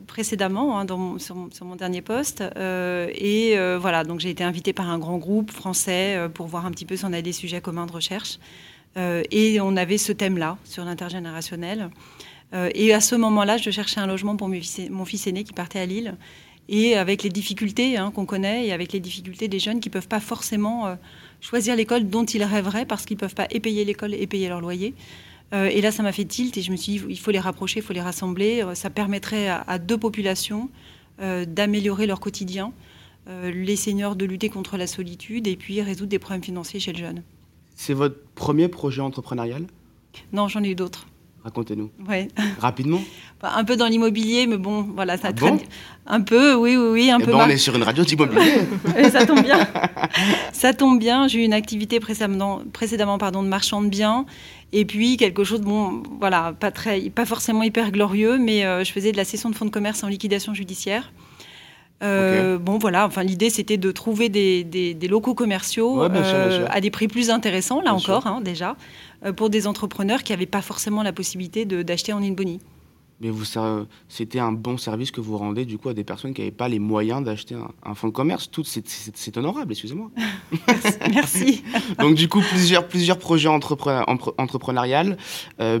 précédemment, 0.06 0.78
hein, 0.78 0.86
sur, 1.18 1.64
mon 1.64 1.76
dernier 1.76 2.02
poste. 2.02 2.42
et 2.58 3.56
voilà, 3.80 4.04
donc 4.04 4.20
j'ai 4.20 4.30
été 4.30 4.44
invitée 4.44 4.72
par 4.72 4.90
un 4.90 4.98
grand 4.98 5.18
groupe 5.18 5.50
français 5.50 6.28
pour 6.34 6.46
voir 6.46 6.66
un 6.66 6.70
petit 6.70 6.84
peu 6.84 6.96
si 6.96 7.04
on 7.04 7.12
a 7.12 7.22
des 7.22 7.32
sujets 7.32 7.60
communs 7.60 7.86
de 7.86 7.92
recherche. 7.92 8.38
et 8.96 9.60
on 9.60 9.76
avait 9.76 9.98
ce 9.98 10.12
thème-là 10.12 10.58
sur 10.64 10.84
l'intergénérationnel. 10.84 11.90
Euh, 12.54 12.70
et 12.74 12.92
à 12.92 13.00
ce 13.00 13.14
moment-là, 13.14 13.56
je 13.56 13.70
cherchais 13.70 14.00
un 14.00 14.06
logement 14.06 14.36
pour 14.36 14.48
mon 14.48 15.04
fils 15.04 15.26
aîné 15.26 15.44
qui 15.44 15.52
partait 15.52 15.78
à 15.78 15.86
Lille. 15.86 16.16
Et 16.68 16.94
avec 16.96 17.22
les 17.22 17.28
difficultés 17.28 17.96
hein, 17.96 18.10
qu'on 18.12 18.24
connaît 18.24 18.66
et 18.66 18.72
avec 18.72 18.92
les 18.92 19.00
difficultés 19.00 19.48
des 19.48 19.58
jeunes 19.58 19.80
qui 19.80 19.88
ne 19.88 19.92
peuvent 19.92 20.08
pas 20.08 20.20
forcément 20.20 20.86
euh, 20.86 20.94
choisir 21.40 21.76
l'école 21.76 22.08
dont 22.08 22.24
ils 22.24 22.44
rêveraient 22.44 22.86
parce 22.86 23.04
qu'ils 23.04 23.16
ne 23.16 23.20
peuvent 23.20 23.34
pas 23.34 23.46
et 23.50 23.60
payer 23.60 23.84
l'école 23.84 24.14
et 24.14 24.26
payer 24.26 24.48
leur 24.48 24.60
loyer. 24.60 24.94
Euh, 25.52 25.66
et 25.66 25.80
là, 25.80 25.90
ça 25.90 26.02
m'a 26.02 26.12
fait 26.12 26.24
tilt 26.24 26.56
et 26.56 26.62
je 26.62 26.70
me 26.70 26.76
suis 26.76 26.98
dit, 26.98 27.04
il 27.08 27.18
faut 27.18 27.30
les 27.30 27.40
rapprocher, 27.40 27.80
il 27.80 27.82
faut 27.82 27.92
les 27.92 28.00
rassembler. 28.00 28.64
Ça 28.74 28.90
permettrait 28.90 29.48
à, 29.48 29.78
deux 29.78 29.98
populations 29.98 30.70
d'améliorer 31.18 32.06
leur 32.06 32.18
quotidien, 32.18 32.72
les 33.28 33.76
seniors 33.76 34.16
de 34.16 34.24
lutter 34.24 34.48
contre 34.48 34.76
la 34.76 34.88
solitude 34.88 35.46
et 35.46 35.56
puis 35.56 35.80
résoudre 35.80 36.08
des 36.08 36.18
problèmes 36.18 36.42
financiers 36.42 36.80
chez 36.80 36.92
le 36.92 36.98
jeune. 36.98 37.22
C'est 37.76 37.94
votre 37.94 38.16
premier 38.34 38.68
projet 38.68 39.02
entrepreneurial? 39.02 39.66
Non, 40.32 40.48
j'en 40.48 40.62
ai 40.62 40.70
eu 40.70 40.74
d'autres. 40.74 41.06
Racontez-nous. 41.44 41.90
Ouais. 42.08 42.28
Rapidement 42.60 43.00
Un 43.42 43.64
peu 43.64 43.76
dans 43.76 43.86
l'immobilier, 43.86 44.46
mais 44.46 44.58
bon, 44.58 44.82
voilà, 44.94 45.16
ça 45.16 45.30
ah 45.40 45.46
Un 46.06 46.20
peu, 46.20 46.54
oui, 46.54 46.76
oui, 46.76 46.88
oui. 46.92 47.10
Un 47.10 47.18
eh 47.18 47.24
peu 47.24 47.32
ben, 47.32 47.44
on 47.46 47.48
est 47.48 47.56
sur 47.56 47.74
une 47.74 47.82
radio 47.82 48.04
d'immobilier. 48.04 48.60
ça 49.10 49.26
tombe 49.26 49.42
bien. 49.42 49.66
ça 50.52 50.72
tombe 50.72 51.00
bien. 51.00 51.26
J'ai 51.26 51.40
eu 51.40 51.44
une 51.44 51.52
activité 51.52 51.98
précédemment, 51.98 52.62
précédemment 52.72 53.18
pardon, 53.18 53.42
de 53.42 53.48
marchand 53.48 53.82
de 53.82 53.88
biens. 53.88 54.24
Et 54.72 54.84
puis 54.84 55.16
quelque 55.16 55.42
chose, 55.42 55.60
bon, 55.60 56.02
voilà, 56.20 56.54
pas, 56.58 56.70
très, 56.70 57.10
pas 57.10 57.26
forcément 57.26 57.62
hyper 57.62 57.90
glorieux, 57.90 58.38
mais 58.38 58.64
euh, 58.64 58.84
je 58.84 58.92
faisais 58.92 59.10
de 59.10 59.16
la 59.16 59.24
cession 59.24 59.50
de 59.50 59.54
fonds 59.54 59.66
de 59.66 59.70
commerce 59.70 60.04
en 60.04 60.08
liquidation 60.08 60.54
judiciaire. 60.54 61.12
Euh, 62.02 62.58
bon, 62.58 62.78
voilà, 62.78 63.06
enfin, 63.06 63.22
l'idée 63.22 63.48
c'était 63.48 63.76
de 63.76 63.92
trouver 63.92 64.28
des, 64.28 64.64
des, 64.64 65.08
locaux 65.08 65.34
commerciaux 65.34 66.02
euh, 66.02 66.66
à 66.68 66.80
des 66.80 66.90
prix 66.90 67.06
plus 67.06 67.30
intéressants, 67.30 67.80
là 67.80 67.94
encore, 67.94 68.26
hein, 68.26 68.40
déjà, 68.40 68.76
pour 69.36 69.50
des 69.50 69.66
entrepreneurs 69.66 70.22
qui 70.22 70.32
n'avaient 70.32 70.46
pas 70.46 70.62
forcément 70.62 71.02
la 71.02 71.12
possibilité 71.12 71.64
d'acheter 71.64 72.12
en 72.12 72.22
Inboni. 72.22 72.60
Mais 73.20 73.30
vous, 73.30 73.44
c'était 74.08 74.40
un 74.40 74.50
bon 74.50 74.76
service 74.76 75.12
que 75.12 75.20
vous 75.20 75.38
rendez 75.38 75.64
du 75.64 75.78
coup 75.78 75.88
à 75.88 75.94
des 75.94 76.02
personnes 76.02 76.34
qui 76.34 76.40
n'avaient 76.40 76.50
pas 76.50 76.68
les 76.68 76.80
moyens 76.80 77.22
d'acheter 77.22 77.54
un, 77.84 77.94
fonds 77.94 78.08
de 78.08 78.12
commerce. 78.12 78.50
Tout, 78.50 78.64
c'est 78.64 79.36
honorable, 79.36 79.70
excusez-moi. 79.70 80.10
Merci. 81.12 81.62
Donc 82.00 82.16
du 82.16 82.28
coup, 82.28 82.40
plusieurs, 82.40 82.88
plusieurs 82.88 83.18
projets 83.18 83.48
entrepreneuriales, 83.48 85.16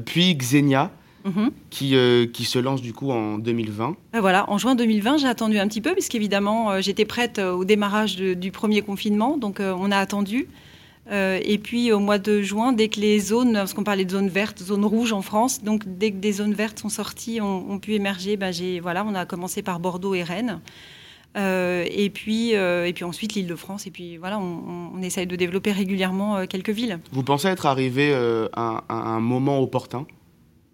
puis 0.04 0.36
Xenia, 0.36 0.92
Mhm. 1.24 1.50
qui, 1.70 1.94
euh, 1.94 2.26
qui 2.26 2.44
se 2.44 2.58
lance 2.58 2.82
du 2.82 2.92
coup 2.92 3.10
en 3.10 3.38
2020. 3.38 3.96
Ben 4.12 4.20
voilà, 4.20 4.50
en 4.50 4.58
juin 4.58 4.74
2020, 4.74 5.18
j'ai 5.18 5.28
attendu 5.28 5.58
un 5.58 5.68
petit 5.68 5.80
peu, 5.80 5.92
puisqu'évidemment, 5.92 6.72
euh, 6.72 6.80
j'étais 6.80 7.04
prête 7.04 7.38
euh, 7.38 7.52
au 7.52 7.64
démarrage 7.64 8.16
du 8.16 8.50
premier 8.50 8.82
confinement, 8.82 9.36
donc 9.36 9.60
on 9.60 9.90
a 9.90 9.96
attendu. 9.96 10.48
Et 11.10 11.58
puis 11.58 11.92
au 11.92 11.98
mois 11.98 12.18
de 12.18 12.42
juin, 12.42 12.72
dès 12.72 12.88
que 12.88 13.00
les 13.00 13.18
zones, 13.18 13.54
parce 13.54 13.74
qu'on 13.74 13.84
parlait 13.84 14.04
de 14.04 14.10
zones 14.10 14.28
vertes, 14.28 14.60
zones 14.60 14.84
rouges 14.84 15.12
en 15.12 15.22
France, 15.22 15.62
donc 15.62 15.82
dès 15.86 16.10
que 16.12 16.16
des 16.16 16.32
zones 16.32 16.54
vertes 16.54 16.78
sont 16.78 16.88
sorties, 16.88 17.40
ont, 17.40 17.78
pu 17.78 17.94
émerger, 17.94 18.36
ben 18.36 18.52
voilà, 18.80 19.04
on 19.04 19.14
a 19.14 19.26
commencé 19.26 19.62
par 19.62 19.80
Bordeaux 19.80 20.14
et 20.14 20.22
Rennes. 20.22 20.60
et, 21.36 22.10
puis, 22.14 22.52
et 22.52 22.92
puis 22.94 23.04
ensuite 23.04 23.34
l'Île-de-France. 23.34 23.86
Et 23.86 23.90
puis 23.90 24.16
voilà, 24.16 24.38
on, 24.38 24.92
on, 24.94 25.02
essaye 25.02 25.26
de 25.26 25.36
développer 25.36 25.72
régulièrement 25.72 26.46
quelques 26.46 26.70
villes. 26.70 27.00
Vous 27.10 27.24
pensez 27.24 27.48
être 27.48 27.66
arrivé 27.66 28.14
à, 28.52 28.84
un 28.88 29.20
moment 29.20 29.60
opportun? 29.60 30.06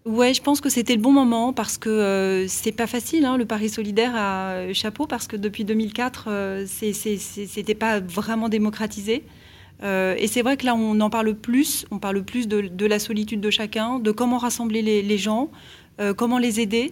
Ouais, 0.05 0.33
je 0.33 0.41
pense 0.41 0.61
que 0.61 0.69
c'était 0.69 0.95
le 0.95 1.01
bon 1.01 1.11
moment 1.11 1.51
parce 1.51 1.77
que 1.77 1.89
euh, 1.89 2.47
c'est 2.47 2.71
pas 2.71 2.87
facile 2.87 3.25
hein, 3.25 3.37
le 3.37 3.45
pari 3.45 3.69
solidaire 3.69 4.13
à 4.15 4.51
euh, 4.53 4.73
chapeau 4.73 5.05
parce 5.05 5.27
que 5.27 5.35
depuis 5.35 5.65
2004 5.65 6.25
euh, 6.27 6.65
c'était 6.65 7.75
pas 7.75 7.99
vraiment 7.99 8.49
démocratisé. 8.49 9.23
Et 9.83 10.27
c'est 10.27 10.41
vrai 10.41 10.57
que 10.57 10.65
là 10.65 10.75
on 10.75 10.99
en 10.99 11.09
parle 11.09 11.33
plus, 11.35 11.85
on 11.91 11.99
parle 11.99 12.23
plus 12.23 12.47
de, 12.47 12.85
la 12.85 12.99
solitude 12.99 13.41
de 13.41 13.49
chacun, 13.49 13.99
de 13.99 14.11
comment 14.11 14.37
rassembler 14.37 14.81
les, 14.81 15.17
gens, 15.17 15.49
comment 16.17 16.37
les 16.37 16.59
aider. 16.59 16.91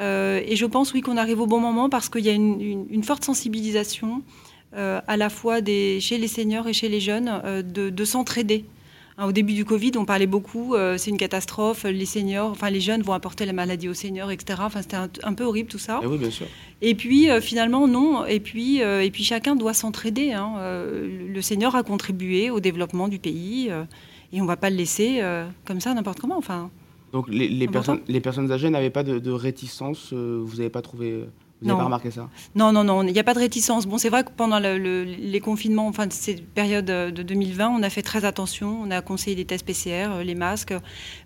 et 0.00 0.54
je 0.54 0.66
pense 0.66 0.92
oui 0.92 1.00
qu'on 1.00 1.16
arrive 1.16 1.40
au 1.40 1.46
bon 1.46 1.60
moment 1.60 1.88
parce 1.88 2.08
qu'il 2.08 2.24
y 2.24 2.28
a 2.28 2.34
une, 2.34 3.02
forte 3.04 3.24
sensibilisation 3.24 4.22
à 4.74 5.16
la 5.16 5.30
fois 5.30 5.64
chez 5.64 6.18
les 6.18 6.28
seniors 6.28 6.68
et 6.68 6.74
chez 6.74 6.88
les 6.88 7.00
jeunes 7.00 7.62
de 7.62 8.04
s'entraider. 8.04 8.66
Hein, 9.18 9.28
au 9.28 9.32
début 9.32 9.54
du 9.54 9.64
Covid, 9.64 9.92
on 9.96 10.04
parlait 10.04 10.26
beaucoup, 10.26 10.74
euh, 10.74 10.98
c'est 10.98 11.10
une 11.10 11.16
catastrophe, 11.16 11.84
les 11.84 12.04
seniors, 12.04 12.50
enfin 12.50 12.68
les 12.68 12.80
jeunes 12.80 13.02
vont 13.02 13.14
apporter 13.14 13.46
la 13.46 13.54
maladie 13.54 13.88
aux 13.88 13.94
seniors, 13.94 14.30
etc. 14.30 14.60
Enfin, 14.62 14.82
c'était 14.82 14.96
un, 14.96 15.32
peu 15.32 15.44
horrible 15.44 15.70
tout 15.70 15.78
ça. 15.78 16.00
Et 16.02 16.04
eh 16.04 16.06
oui, 16.06 16.18
bien 16.18 16.30
sûr. 16.30 16.46
Et 16.82 16.94
puis 16.94 17.30
euh, 17.30 17.40
finalement, 17.40 17.88
non. 17.88 18.26
Et 18.26 18.40
puis, 18.40 18.82
euh, 18.82 19.02
et 19.02 19.10
puis 19.10 19.24
chacun 19.24 19.56
doit 19.56 19.72
s'entraider. 19.72 20.32
Hein. 20.32 20.56
le 20.58 21.40
senior 21.40 21.74
a 21.76 21.82
contribué 21.82 22.50
au 22.50 22.60
développement 22.60 23.08
du 23.08 23.18
pays 23.18 23.70
et 24.32 24.40
on 24.40 24.44
ne 24.44 24.48
va 24.48 24.56
pas 24.56 24.68
le 24.68 24.76
laisser 24.76 25.22
comme 25.64 25.80
ça 25.80 25.94
n'importe 25.94 26.20
comment. 26.20 26.36
Enfin, 26.36 26.70
Donc 27.12 27.26
les, 27.28 27.68
personnes, 27.68 28.00
les 28.08 28.20
personnes 28.20 28.52
âgées 28.52 28.68
n'avaient 28.68 28.90
pas 28.90 29.02
de, 29.02 29.18
de 29.18 29.30
réticence, 29.30 30.12
vous 30.12 30.56
n'avez 30.56 30.70
pas 30.70 30.82
trouvé 30.82 31.24
vous 31.62 31.68
n'avez 31.68 31.78
pas 31.78 31.84
remarqué 31.84 32.10
ça? 32.10 32.28
Non, 32.54 32.70
non, 32.70 32.84
non, 32.84 33.02
il 33.02 33.12
n'y 33.12 33.18
a 33.18 33.24
pas 33.24 33.32
de 33.32 33.38
réticence. 33.38 33.86
Bon, 33.86 33.96
c'est 33.96 34.10
vrai 34.10 34.24
que 34.24 34.30
pendant 34.30 34.58
les 34.58 35.40
confinements, 35.40 35.86
enfin, 35.86 36.06
cette 36.10 36.46
période 36.46 36.90
euh, 36.90 37.10
de 37.10 37.22
2020, 37.22 37.70
on 37.70 37.82
a 37.82 37.88
fait 37.88 38.02
très 38.02 38.26
attention. 38.26 38.78
On 38.82 38.90
a 38.90 39.00
conseillé 39.00 39.36
des 39.36 39.46
tests 39.46 39.64
PCR, 39.64 40.10
euh, 40.10 40.22
les 40.22 40.34
masques. 40.34 40.74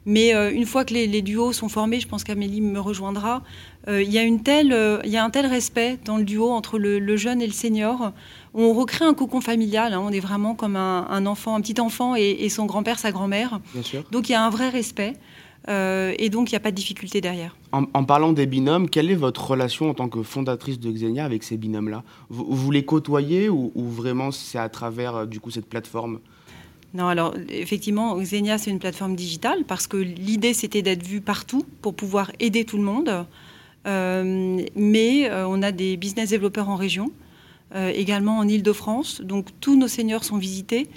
Mais 0.07 0.33
euh, 0.35 0.53
une 0.53 0.67
fois 0.67 0.85
que 0.85 0.95
les, 0.95 1.23
duos 1.23 1.53
sont 1.53 1.69
formés, 1.69 1.99
je 1.99 2.07
pense 2.07 2.23
qu'Amélie 2.23 2.61
me 2.61 2.79
rejoindra, 2.79 3.43
il 3.89 4.11
y, 4.11 4.19
a 4.19 4.23
une 4.23 4.43
telle, 4.43 4.77
il 5.05 5.11
y 5.11 5.17
a 5.17 5.25
un 5.25 5.31
tel 5.31 5.47
respect 5.47 5.99
dans 6.05 6.19
le 6.19 6.25
duo 6.25 6.51
entre 6.51 6.79
le, 6.79 7.17
jeune 7.17 7.41
et 7.41 7.47
le 7.47 7.53
senior. 7.53 8.13
On 8.53 8.75
recrée 8.75 9.07
un 9.07 9.15
cocon 9.15 9.41
familial. 9.41 9.95
Hein. 9.95 10.01
on 10.03 10.11
est 10.11 10.21
vraiment 10.21 10.55
comme 10.55 10.77
un, 10.77 11.27
enfant, 11.27 11.57
un 11.57 11.63
petit 11.63 11.81
enfant 11.81 12.15
et, 12.15 12.37
et 12.41 12.51
son 12.51 12.67
grand-père, 12.67 12.99
sa 12.99 13.11
grand-mère. 13.11 13.59
Donc 14.13 14.29
il 14.29 14.33
y 14.33 14.35
a 14.35 14.45
un 14.45 14.51
vrai 14.51 14.69
respect. 14.69 15.15
Euh, 15.69 16.15
et 16.19 16.31
donc, 16.31 16.51
il 16.51 16.55
n'y 16.55 16.57
a 16.57 16.61
pas 16.61 16.71
de 16.71 16.77
difficulté 16.77 17.21
derrière. 17.21 17.57
En, 17.73 18.05
parlant 18.05 18.33
des 18.33 18.47
binômes, 18.47 18.89
quelle 18.89 19.11
est 19.11 19.17
votre 19.17 19.51
relation 19.51 19.91
en 19.91 19.95
tant 19.95 20.09
que 20.09 20.23
fondatrice 20.23 20.81
de 20.81 20.91
Xenia 20.91 21.25
avec 21.25 21.43
ces 21.43 21.57
binômes-là? 21.57 22.03
Vous, 22.29 22.71
les 22.71 22.85
côtoyez 22.85 23.49
ou, 23.49 23.73
vraiment 23.77 24.31
c'est 24.31 24.59
à 24.59 24.69
travers 24.69 25.17
euh, 25.17 25.27
du 25.27 25.41
coup 25.41 25.51
cette 25.51 25.67
plateforme? 25.67 26.21
Non, 26.93 27.07
alors 27.07 27.35
effectivement, 27.49 28.17
Xenia, 28.17 28.59
c'est 28.59 28.71
une 28.71 28.81
plateforme 28.81 29.15
digitale 29.15 29.65
parce 29.65 29.87
que 29.87 29.97
l'idée, 29.97 30.55
c'était 30.55 30.83
d'être 30.83 31.07
vu 31.07 31.21
partout 31.21 31.65
pour 31.83 31.95
pouvoir 31.95 32.33
aider 32.41 32.65
tout 32.65 32.79
le 32.79 32.83
monde. 32.83 33.27
Euh, 33.87 34.61
mais 34.75 35.31
on 35.33 35.63
a 35.63 35.71
des 35.71 35.97
business 35.97 36.31
développeurs 36.31 36.69
en 36.69 36.75
région, 36.75 37.13
également 37.75 38.39
en 38.39 38.49
Ile-de-France. 38.49 39.21
Donc 39.21 39.47
tous 39.61 39.77
nos 39.77 39.87
seniors 39.87 40.25
sont 40.25 40.37
visités. 40.37 40.89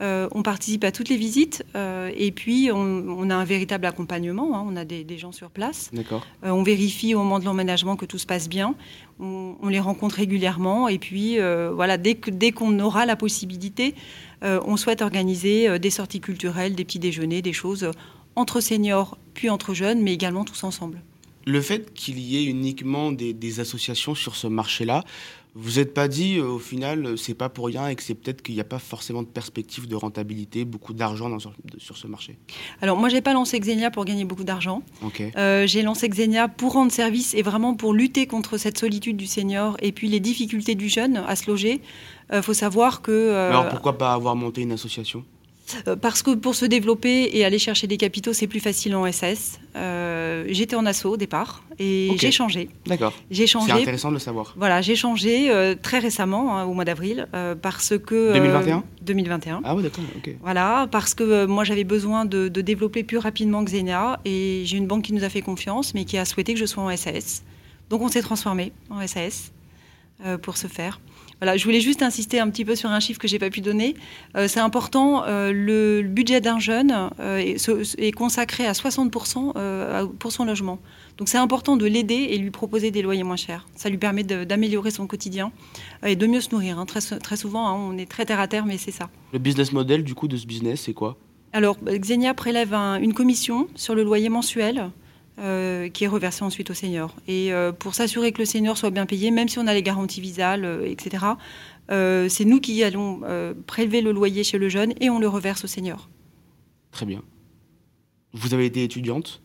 Euh, 0.00 0.28
on 0.32 0.42
participe 0.42 0.84
à 0.84 0.92
toutes 0.92 1.08
les 1.08 1.16
visites 1.16 1.64
euh, 1.74 2.10
et 2.16 2.30
puis 2.30 2.70
on, 2.72 3.30
a 3.30 3.34
un 3.34 3.44
véritable 3.44 3.86
accompagnement. 3.86 4.56
Hein. 4.56 4.64
on 4.66 4.76
a 4.76 4.84
des, 4.84 5.18
gens 5.18 5.32
sur 5.32 5.50
place. 5.50 5.90
D'accord. 5.92 6.24
Euh, 6.44 6.50
on 6.50 6.62
vérifie 6.62 7.14
au 7.14 7.18
moment 7.18 7.40
de 7.40 7.44
l'emménagement 7.44 7.96
que 7.96 8.06
tout 8.06 8.18
se 8.18 8.26
passe 8.26 8.48
bien. 8.48 8.74
On, 9.20 9.56
les 9.68 9.80
rencontre 9.80 10.16
régulièrement 10.16 10.88
et 10.88 10.98
puis 10.98 11.38
voilà, 11.72 11.98
dès, 11.98 12.14
dès 12.14 12.52
qu'on 12.52 12.78
aura 12.78 13.04
la 13.04 13.16
possibilité, 13.16 13.94
on 14.42 14.76
souhaite 14.76 15.02
organiser 15.02 15.78
des 15.80 15.90
sorties 15.90 16.20
culturelles, 16.20 16.76
des 16.76 16.84
petits 16.84 17.00
déjeuners, 17.00 17.42
des 17.42 17.52
choses 17.52 17.90
entre 18.36 18.60
seniors 18.60 19.18
puis 19.34 19.50
entre 19.50 19.74
jeunes, 19.74 20.00
mais 20.00 20.14
également 20.14 20.44
tous 20.44 20.62
ensemble. 20.62 21.02
Le 21.46 21.60
fait 21.60 21.92
qu'il 21.94 22.20
y 22.20 22.36
ait 22.36 22.44
uniquement 22.44 23.10
des 23.10 23.60
associations 23.60 24.14
sur 24.14 24.36
ce 24.36 24.46
marché-là, 24.46 25.02
vous 25.54 25.78
n'êtes 25.78 25.94
pas 25.94 26.08
dit, 26.08 26.38
euh, 26.38 26.46
au 26.46 26.58
final, 26.58 27.04
euh, 27.04 27.16
c'est 27.16 27.34
pas 27.34 27.48
pour 27.48 27.66
rien 27.66 27.88
et 27.88 27.96
que 27.96 28.02
c'est 28.02 28.14
peut-être 28.14 28.42
qu'il 28.42 28.54
n'y 28.54 28.60
a 28.60 28.64
pas 28.64 28.78
forcément 28.78 29.22
de 29.22 29.28
perspective 29.28 29.88
de 29.88 29.96
rentabilité, 29.96 30.64
beaucoup 30.64 30.92
d'argent 30.92 31.36
sur, 31.38 31.96
ce 31.96 32.06
marché 32.06 32.38
Alors, 32.80 32.96
moi, 32.96 33.08
j'ai 33.08 33.20
pas 33.20 33.32
lancé 33.32 33.58
Xenia 33.58 33.90
pour 33.90 34.04
gagner 34.04 34.24
beaucoup 34.24 34.44
d'argent. 34.44 34.82
Euh, 35.36 35.66
j'ai 35.66 35.82
lancé 35.82 36.08
Xenia 36.08 36.48
pour 36.48 36.74
rendre 36.74 36.92
service 36.92 37.34
et 37.34 37.42
vraiment 37.42 37.74
pour 37.74 37.92
lutter 37.92 38.26
contre 38.26 38.56
cette 38.56 38.78
solitude 38.78 39.16
du 39.16 39.26
senior 39.26 39.76
et 39.80 39.92
puis 39.92 40.08
les 40.08 40.20
difficultés 40.20 40.74
du 40.74 40.88
jeune 40.88 41.16
à 41.16 41.34
se 41.34 41.50
loger. 41.50 41.80
Il 42.32 42.42
faut 42.42 42.54
savoir 42.54 43.00
que. 43.00 43.32
Alors, 43.32 43.68
pourquoi 43.68 43.96
pas 43.96 44.12
avoir 44.12 44.36
monté 44.36 44.60
une 44.60 44.72
association? 44.72 45.24
Parce 46.00 46.22
que 46.22 46.34
pour 46.34 46.54
se 46.54 46.64
développer 46.64 47.30
et 47.36 47.44
aller 47.44 47.58
chercher 47.58 47.86
des 47.86 47.96
capitaux, 47.96 48.32
c'est 48.32 48.46
plus 48.46 48.60
facile 48.60 48.94
en 48.94 49.10
SS. 49.10 49.60
Euh, 49.76 50.44
j'étais 50.48 50.76
en 50.76 50.86
assaut 50.86 51.12
au 51.12 51.16
départ 51.16 51.62
et 51.78 52.10
j'ai 52.16 52.30
changé. 52.30 52.68
D'accord. 52.86 53.12
J'ai 53.30 53.46
changé. 53.46 53.72
C'est 53.72 53.82
intéressant 53.82 54.08
de 54.08 54.14
le 54.14 54.20
savoir. 54.20 54.54
Voilà, 54.56 54.80
j'ai 54.82 54.96
changé 54.96 55.50
euh, 55.50 55.74
très 55.80 55.98
récemment, 55.98 56.56
hein, 56.56 56.64
au 56.64 56.74
mois 56.74 56.84
d'avril, 56.84 57.28
parce 57.62 57.94
que. 57.98 58.32
2021 58.32 58.84
2021. 59.02 59.62
Ah 59.64 59.74
oui, 59.74 59.82
d'accord, 59.82 60.04
ok. 60.16 60.36
Voilà, 60.42 60.86
parce 60.90 61.14
que 61.14 61.46
moi 61.46 61.64
j'avais 61.64 61.84
besoin 61.84 62.24
de, 62.24 62.48
développer 62.48 63.04
plus 63.04 63.18
rapidement 63.18 63.62
Xenia 63.62 64.20
et 64.24 64.62
j'ai 64.64 64.76
une 64.76 64.86
banque 64.86 65.04
qui 65.04 65.12
nous 65.12 65.24
a 65.24 65.28
fait 65.28 65.42
confiance, 65.42 65.94
mais 65.94 66.04
qui 66.04 66.18
a 66.18 66.24
souhaité 66.24 66.52
que 66.54 66.60
je 66.60 66.66
sois 66.66 66.82
en 66.82 66.94
SAS. 66.96 67.42
Donc 67.88 68.02
on 68.02 68.08
s'est 68.08 68.22
transformé 68.22 68.72
en 68.90 69.06
SAS. 69.06 69.52
pour 70.42 70.56
ce 70.56 70.66
faire. 70.66 71.00
Voilà, 71.40 71.56
je 71.56 71.64
voulais 71.64 71.80
juste 71.80 72.02
insister 72.02 72.40
un 72.40 72.50
petit 72.50 72.64
peu 72.64 72.74
sur 72.74 72.90
un 72.90 73.00
chiffre 73.00 73.20
que 73.20 73.28
j'ai 73.28 73.38
pas 73.38 73.50
pu 73.50 73.60
donner. 73.60 73.94
c'est 74.46 74.60
important, 74.60 75.24
le 75.26 76.02
budget 76.02 76.40
d'un 76.40 76.58
jeune 76.58 77.10
est, 77.20 78.12
consacré 78.12 78.66
à 78.66 78.72
60% 78.72 80.08
pour 80.18 80.32
son 80.32 80.44
logement. 80.44 80.78
Donc 81.18 81.28
c'est 81.28 81.38
important 81.38 81.76
de 81.76 81.84
l'aider 81.84 82.28
et 82.30 82.38
lui 82.38 82.50
proposer 82.50 82.90
des 82.90 83.02
loyers 83.02 83.24
moins 83.24 83.36
chers. 83.36 83.66
Ça 83.74 83.88
lui 83.88 83.98
permet 83.98 84.22
d'améliorer 84.22 84.92
son 84.92 85.06
quotidien 85.06 85.52
et 86.06 86.16
de 86.16 86.26
mieux 86.26 86.40
se 86.40 86.50
nourrir. 86.52 86.78
Hein. 86.78 86.86
Très, 86.86 87.00
très, 87.00 87.36
souvent, 87.36 87.66
hein, 87.66 87.74
on 87.74 87.98
est 87.98 88.08
très 88.08 88.24
terre 88.24 88.40
à 88.40 88.46
terre, 88.46 88.64
mais 88.64 88.78
c'est 88.78 88.92
ça. 88.92 89.10
Le 89.32 89.40
business 89.40 89.72
model 89.72 90.04
du 90.04 90.14
coup 90.14 90.28
de 90.28 90.36
ce 90.36 90.46
business, 90.46 90.82
c'est 90.82 90.94
quoi? 90.94 91.18
Alors 91.52 91.76
Xenia 91.84 92.34
prélève 92.34 92.74
une 92.74 93.14
commission 93.14 93.68
sur 93.74 93.94
le 93.94 94.04
loyer 94.04 94.28
mensuel. 94.28 94.90
Euh, 95.40 95.88
qui 95.88 96.02
est 96.02 96.08
reversée 96.08 96.42
ensuite 96.42 96.68
au 96.70 96.74
senior. 96.74 97.14
Et 97.28 97.52
euh, 97.52 97.70
pour 97.70 97.94
s'assurer 97.94 98.32
que 98.32 98.38
le 98.40 98.44
senior 98.44 98.76
soit 98.76 98.90
bien 98.90 99.06
payé, 99.06 99.30
même 99.30 99.48
si 99.48 99.60
on 99.60 99.68
a 99.68 99.74
les 99.74 99.84
garanties 99.84 100.20
visales, 100.20 100.64
euh, 100.64 100.84
etc., 100.84 101.26
c'est 101.88 102.44
nous 102.44 102.60
qui 102.60 102.82
allons 102.82 103.22
prélever 103.66 104.02
le 104.02 104.12
loyer 104.12 104.44
chez 104.44 104.58
le 104.58 104.68
jeune 104.68 104.92
et 105.00 105.08
on 105.08 105.18
le 105.18 105.28
reverse 105.28 105.64
au 105.64 105.66
senior. 105.66 106.10
Très 106.90 107.06
bien. 107.06 107.22
Vous 108.34 108.52
avez 108.52 108.66
été 108.66 108.82
étudiante 108.84 109.40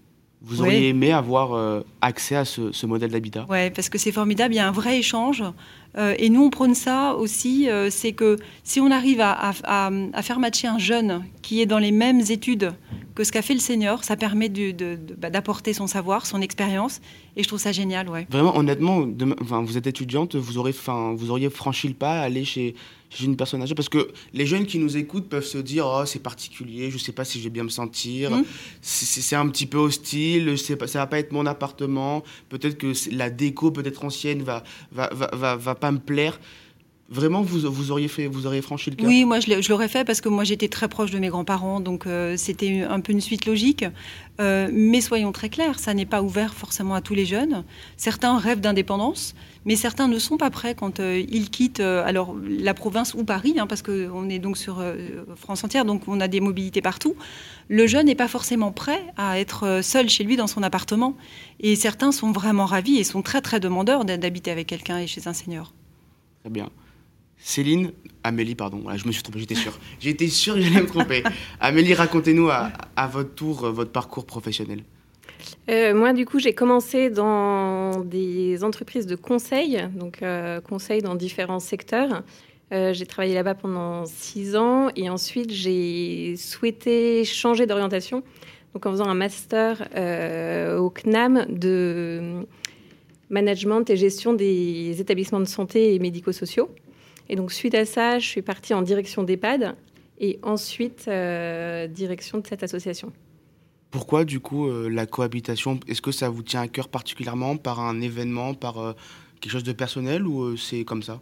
vous 0.46 0.62
auriez 0.62 0.90
aimé 0.90 1.14
avoir 1.14 1.84
accès 2.02 2.36
à 2.36 2.44
ce, 2.44 2.86
modèle 2.86 3.12
d'habitat? 3.12 3.46
Oui, 3.50 3.70
parce 3.70 3.88
que 3.88 3.98
c'est 3.98 4.12
formidable, 4.12 4.54
il 4.54 4.58
y 4.58 4.60
a 4.60 4.68
un 4.68 4.74
vrai 4.74 5.00
échange. 5.00 5.42
Euh, 5.98 6.16
et 6.18 6.30
nous, 6.30 6.44
on 6.44 6.50
prône 6.50 6.76
ça 6.76 7.16
aussi, 7.16 7.70
euh, 7.70 7.90
c'est 7.90 8.14
que 8.14 8.38
si 8.64 8.80
on 8.80 8.92
arrive 8.92 9.22
à, 9.22 9.54
faire 10.22 10.40
matcher 10.40 10.68
un 10.68 10.80
jeune 10.80 11.24
qui 11.42 11.62
est 11.62 11.66
dans 11.66 11.80
les 11.80 11.92
mêmes 11.92 12.22
études 12.30 12.74
que 13.16 13.24
ce 13.24 13.32
qu'a 13.32 13.42
fait 13.42 13.54
le 13.54 13.60
senior, 13.60 14.04
ça 14.04 14.16
permet 14.16 14.50
bah, 14.50 15.30
d'apporter 15.30 15.74
son 15.74 15.88
savoir, 15.88 16.26
son 16.26 16.42
expérience. 16.42 17.00
Et 17.36 17.44
je 17.44 17.48
trouve 17.48 17.60
ça 17.60 17.72
génial, 17.72 18.10
ouais. 18.10 18.28
Vraiment, 18.30 18.56
honnêtement, 18.56 19.06
vous 19.06 19.78
êtes 19.78 19.88
étudiante, 19.88 20.36
vous, 20.36 20.58
aurez, 20.58 20.74
vous 21.16 21.32
auriez 21.32 21.50
franchi 21.50 21.88
le 21.88 21.94
pas 21.94 22.20
à 22.20 22.24
aller 22.24 22.46
chez, 22.46 22.76
une 23.22 23.36
personne 23.36 23.62
âgée 23.62 23.76
Parce 23.76 23.90
que 23.90 24.10
les 24.34 24.46
jeunes 24.46 24.66
qui 24.66 24.80
nous 24.80 24.98
écoutent 24.98 25.30
peuvent 25.30 25.46
se 25.46 25.60
dire 25.60 25.86
Oh, 25.88 26.06
c'est 26.06 26.22
particulier, 26.22 26.90
je 26.90 26.96
ne 26.96 27.00
sais 27.00 27.12
pas 27.12 27.26
si 27.26 27.40
je 27.40 27.44
vais 27.44 27.50
bien 27.52 27.64
me 27.64 27.70
sentir, 27.70 28.32
mmh. 28.32 28.44
c'est 28.82 29.36
un 29.36 29.48
petit 29.50 29.68
peu 29.68 29.78
hostile, 29.78 30.56
pas, 30.80 30.88
ça 30.88 31.00
va 31.00 31.08
pas 31.08 31.20
être 31.20 31.32
mon 31.32 31.46
appartement, 31.46 32.24
peut-être 32.50 32.78
que 32.78 32.94
la 33.12 33.30
déco, 33.30 33.72
peut-être 33.72 34.04
ancienne, 34.04 34.42
va 34.42 34.64
va, 34.92 35.10
va, 35.14 35.56
va, 35.56 35.76
pas 35.84 35.92
me 35.92 36.00
plaire. 36.00 36.40
Vraiment, 37.10 37.42
vous, 37.42 37.70
vous, 37.70 37.92
auriez 37.92 38.08
fait, 38.08 38.28
vous 38.28 38.48
auriez 38.48 38.62
franchi 38.62 38.90
le 38.90 38.96
cap 38.96 39.06
Oui, 39.06 39.26
moi 39.26 39.40
je 39.42 39.70
l'aurais 39.70 39.90
fait 39.90 40.06
parce 40.06 40.22
que 40.22 40.30
moi 40.30 40.46
j'étais 40.46 40.70
très 40.70 40.88
proche 40.88 41.12
de 41.12 41.20
mes 41.20 41.28
grands-parents, 41.28 41.82
donc 41.82 42.08
euh, 42.08 42.38
c'était 42.38 42.82
un 42.82 43.02
peu 43.02 43.12
une 43.12 43.20
suite 43.20 43.46
logique. 43.46 43.86
Euh, 44.40 44.70
mais 44.72 45.02
soyons 45.02 45.34
très 45.34 45.50
clairs, 45.50 45.80
ça 45.80 45.94
n'est 45.94 46.06
pas 46.06 46.24
ouvert 46.24 46.54
forcément 46.54 46.96
à 46.96 47.02
tous 47.02 47.14
les 47.14 47.26
jeunes. 47.26 47.66
Certains 47.98 48.38
rêvent 48.38 48.62
d'indépendance, 48.62 49.36
mais 49.66 49.76
certains 49.76 50.08
ne 50.08 50.18
sont 50.18 50.38
pas 50.38 50.50
prêts 50.50 50.76
quand 50.76 51.02
euh, 51.02 51.22
ils 51.30 51.50
quittent 51.50 51.82
alors 51.82 52.36
la 52.48 52.74
province 52.74 53.14
ou 53.16 53.26
Paris, 53.26 53.56
hein, 53.60 53.68
parce 53.68 53.82
qu'on 53.82 54.30
est 54.30 54.40
donc 54.40 54.58
sur 54.58 54.82
France 55.36 55.64
entière, 55.66 55.84
donc 55.84 56.08
on 56.08 56.22
a 56.22 56.30
des 56.30 56.40
mobilités 56.40 56.82
partout. 56.82 57.16
Le 57.68 57.86
jeune 57.86 58.06
n'est 58.06 58.16
pas 58.16 58.30
forcément 58.30 58.72
prêt 58.72 59.04
à 59.18 59.40
être 59.40 59.82
seul 59.84 60.10
chez 60.10 60.24
lui 60.24 60.38
dans 60.38 60.48
son 60.48 60.64
appartement, 60.64 61.18
et 61.60 61.76
certains 61.76 62.14
sont 62.14 62.32
vraiment 62.32 62.66
ravis 62.66 62.98
et 62.98 63.04
sont 63.04 63.22
très 63.22 63.42
très 63.42 63.60
demandeurs 63.60 64.06
d'habiter 64.06 64.52
avec 64.52 64.68
quelqu'un 64.68 65.00
et 65.00 65.06
chez 65.06 65.28
un 65.28 65.34
seigneur. 65.34 65.74
Très 66.42 66.50
bien. 66.50 66.70
Céline, 67.46 67.92
Amélie, 68.24 68.56
pardon, 68.56 68.86
je 68.96 69.06
me 69.06 69.12
suis 69.12 69.22
trompé, 69.22 69.40
j'étais 69.40 69.54
sûr. 69.54 69.78
J'étais 70.00 70.30
sûr 70.30 70.56
que 70.56 70.62
j'allais 70.62 70.82
me 70.82 70.88
tromper. 70.88 71.24
Amélie, 71.60 71.94
racontez-nous 71.94 72.50
à, 72.50 73.08
votre 73.08 73.36
tour 73.36 73.66
euh, 73.66 73.72
votre 73.72 73.92
parcours 73.92 74.26
professionnel. 74.26 74.80
Euh, 75.70 75.94
moi, 75.94 76.14
du 76.14 76.26
coup, 76.26 76.40
j'ai 76.40 76.54
commencé 76.54 77.10
dans 77.10 78.00
des 78.00 78.64
entreprises 78.64 79.08
de 79.08 79.18
conseil, 79.18 79.86
donc 79.94 80.24
euh, 80.24 80.62
conseil 80.62 81.02
dans 81.02 81.16
différents 81.16 81.60
secteurs. 81.60 82.24
j'ai 82.72 83.06
travaillé 83.06 83.36
là-bas 83.36 83.56
pendant 83.56 84.06
six 84.06 84.56
ans 84.56 84.88
et 84.96 85.10
ensuite 85.10 85.52
j'ai 85.52 86.36
souhaité 86.38 87.26
changer 87.26 87.66
d'orientation, 87.66 88.24
donc 88.74 88.86
en 88.86 88.92
faisant 88.92 89.10
un 89.10 89.16
master 89.16 89.82
au 90.80 90.90
CNAM 90.90 91.46
de 91.50 92.46
management 93.30 93.88
et 93.90 93.98
gestion 93.98 94.34
des 94.34 95.02
établissements 95.02 95.42
de 95.42 95.46
santé 95.46 95.94
et 95.94 96.00
médico-sociaux. 96.00 96.70
Et 97.30 97.36
donc, 97.36 97.52
suite 97.52 97.76
à 97.76 97.86
ça, 97.86 98.20
je 98.20 98.28
suis 98.28 98.42
partie 98.42 98.74
en 98.74 98.82
direction 98.82 99.24
d'EHPAD 99.24 99.76
et 100.20 100.40
ensuite 100.42 101.06
euh, 101.08 101.88
direction 101.88 102.40
de 102.40 102.48
cette 102.48 102.64
association. 102.64 103.12
Pourquoi, 103.92 104.26
du 104.26 104.40
coup, 104.40 104.68
euh, 104.68 104.90
la 104.90 105.06
cohabitation? 105.06 105.80
Est-ce 105.88 106.02
que 106.02 106.12
ça 106.12 106.30
vous 106.30 106.44
tient 106.44 106.62
à 106.62 106.68
cœur 106.68 106.90
particulièrement 106.90 107.58
par 107.58 107.80
un 107.80 108.02
événement, 108.02 108.54
par 108.54 108.80
euh, 108.80 108.94
quelque 109.40 109.52
chose 109.52 109.64
de 109.64 109.74
personnel 109.74 110.26
ou 110.26 110.58
c'est 110.58 110.84
comme 110.84 111.04
ça? 111.04 111.22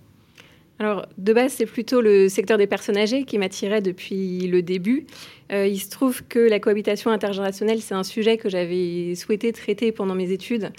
Alors, 0.79 1.05
de 1.17 1.33
base, 1.33 1.53
c'est 1.53 1.67
plutôt 1.67 2.01
le 2.01 2.27
secteur 2.27 2.57
des 2.57 2.65
personnes 2.65 2.97
âgées 2.97 3.23
qui 3.23 3.37
m'attirait 3.37 3.81
depuis 3.81 4.47
le 4.47 4.63
début. 4.63 5.05
il 5.51 5.79
se 5.79 5.89
trouve 5.91 6.23
que 6.23 6.39
la 6.39 6.59
cohabitation 6.59 7.11
intergénérationnelle, 7.11 7.81
c'est 7.81 7.93
un 7.93 8.03
sujet 8.03 8.37
que 8.37 8.49
j'avais 8.49 9.13
souhaité 9.13 9.51
traiter 9.51 9.91
pendant 9.91 10.15
mes 10.15 10.31
études 10.31 10.71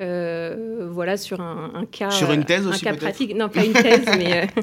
euh, 0.00 0.88
voilà, 0.90 1.16
sur 1.16 1.40
un, 1.40 1.84
cas. 1.90 2.10
Sur 2.10 2.32
une 2.32 2.44
thèse 2.44 2.66
un 2.66 2.72
cas 2.72 2.94
pratique. 2.94 3.36
Non, 3.36 3.48
pas 3.48 3.64
une 3.64 3.72
thèse, 3.72 4.04
mais 4.18 4.44
euh, 4.44 4.62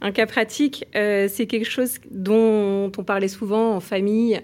un 0.00 0.12
cas 0.12 0.26
pratique. 0.26 0.86
Euh, 0.96 1.28
c'est 1.28 1.46
quelque 1.46 1.68
chose 1.68 1.98
dont 2.10 2.90
on 2.96 3.04
parlait 3.04 3.28
souvent 3.28 3.74
en 3.74 3.80
famille. 3.80 4.40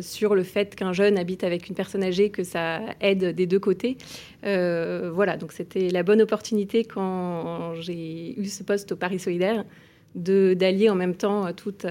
sur 0.00 0.36
le 0.36 0.44
fait 0.44 0.76
qu'un 0.76 0.92
jeune 0.92 1.18
habite 1.18 1.42
avec 1.42 1.68
une 1.68 1.74
personne 1.74 2.04
âgée, 2.04 2.30
que 2.30 2.44
ça 2.44 2.80
aide 3.00 3.34
des 3.34 3.46
deux 3.46 3.58
côtés. 3.58 3.96
voilà, 4.42 5.36
donc 5.36 5.50
c'était 5.52 5.88
la 5.88 6.04
bonne 6.04 6.22
opportunité 6.22 6.84
quand 6.84 7.74
j'ai 7.80 8.38
eu 8.38 8.44
ce 8.46 8.62
poste 8.62 8.92
au 8.92 8.96
Paris 8.96 9.18
Solidaire 9.18 9.64
d'allier 10.14 10.88
en 10.88 10.94
même 10.94 11.14
temps 11.14 11.52
toutes 11.52 11.86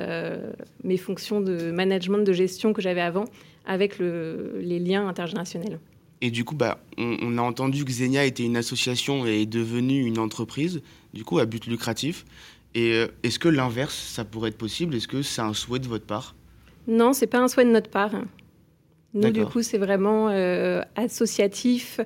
mes 0.83 0.97
fonctions 0.97 1.41
de 1.41 1.71
management, 1.71 2.23
de 2.23 2.33
gestion 2.33 2.71
que 2.71 2.81
j'avais 2.81 3.01
avant 3.01 3.25
avec 3.65 3.99
le, 3.99 4.59
les 4.61 4.79
liens 4.79 5.07
intergénérationnels. 5.07 5.79
Et 6.21 6.31
du 6.31 6.43
coup, 6.43 6.55
bah, 6.55 6.79
on, 6.97 7.37
a 7.37 7.41
entendu 7.41 7.83
que 7.83 7.91
Zenia 7.91 8.25
était 8.25 8.43
une 8.43 8.57
association 8.57 9.25
et 9.25 9.41
est 9.41 9.45
devenue 9.45 10.05
une 10.05 10.17
entreprise, 10.17 10.81
du 11.13 11.23
coup, 11.23 11.39
à 11.39 11.45
but 11.45 11.65
lucratif. 11.67 12.25
Et 12.73 12.93
euh, 12.93 13.07
est-ce 13.23 13.39
que 13.39 13.49
l'inverse, 13.49 13.95
ça 13.95 14.25
pourrait 14.25 14.49
être 14.49 14.57
possible? 14.57 14.95
Est-ce 14.95 15.07
que 15.07 15.21
c'est 15.21 15.41
un 15.41 15.53
souhait 15.53 15.79
de 15.79 15.87
votre 15.87 16.05
part? 16.05 16.35
Non, 16.87 17.13
c'est 17.13 17.27
pas 17.27 17.39
un 17.39 17.47
souhait 17.47 17.65
de 17.65 17.71
notre 17.71 17.89
part. 17.89 18.11
Nous, 19.13 19.31
du 19.31 19.45
coup, 19.45 19.61
c'est 19.61 19.77
vraiment 19.77 20.29
euh, 20.29 20.81
associatif, 20.95 22.01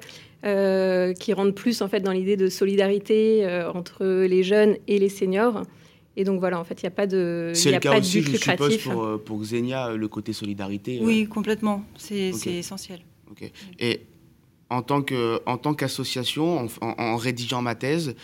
euh, 0.45 1.13
qui 1.13 1.33
rentre 1.33 1.55
plus 1.55 1.81
en 1.81 1.87
fait 1.87 2.01
dans 2.01 2.11
l'idée 2.11 2.37
de 2.37 2.49
solidarité 2.49 3.47
entre 3.73 4.05
les 4.05 4.43
jeunes 4.43 4.77
et 4.87 4.99
les 4.99 5.09
seniors. 5.09 5.63
Et 6.15 6.23
donc 6.23 6.39
voilà, 6.39 6.59
en 6.59 6.63
fait, 6.63 6.81
il 6.81 6.85
n'y 6.85 6.89
a 6.89 6.91
pas 6.91 7.07
de. 7.07 7.51
C'est 7.55 7.71
le 7.71 7.79
cas 7.79 7.97
aussi, 7.97 8.21
je 8.21 8.37
suppose, 8.37 8.77
pour, 8.77 9.23
pour 9.23 9.39
Xenia, 9.39 9.95
le 9.95 10.07
côté 10.07 10.33
solidarité. 10.33 10.99
Oui, 11.01 11.27
complètement. 11.27 11.83
C'est 11.97 12.29
essentiel. 12.45 12.99
Et 13.79 14.01
en 14.69 14.81
tant 14.81 15.01
qu'association, 15.73 16.67
en, 16.81 17.17
rédigeant 17.17 17.61
ma 17.61 17.75
thèse, 17.75 18.15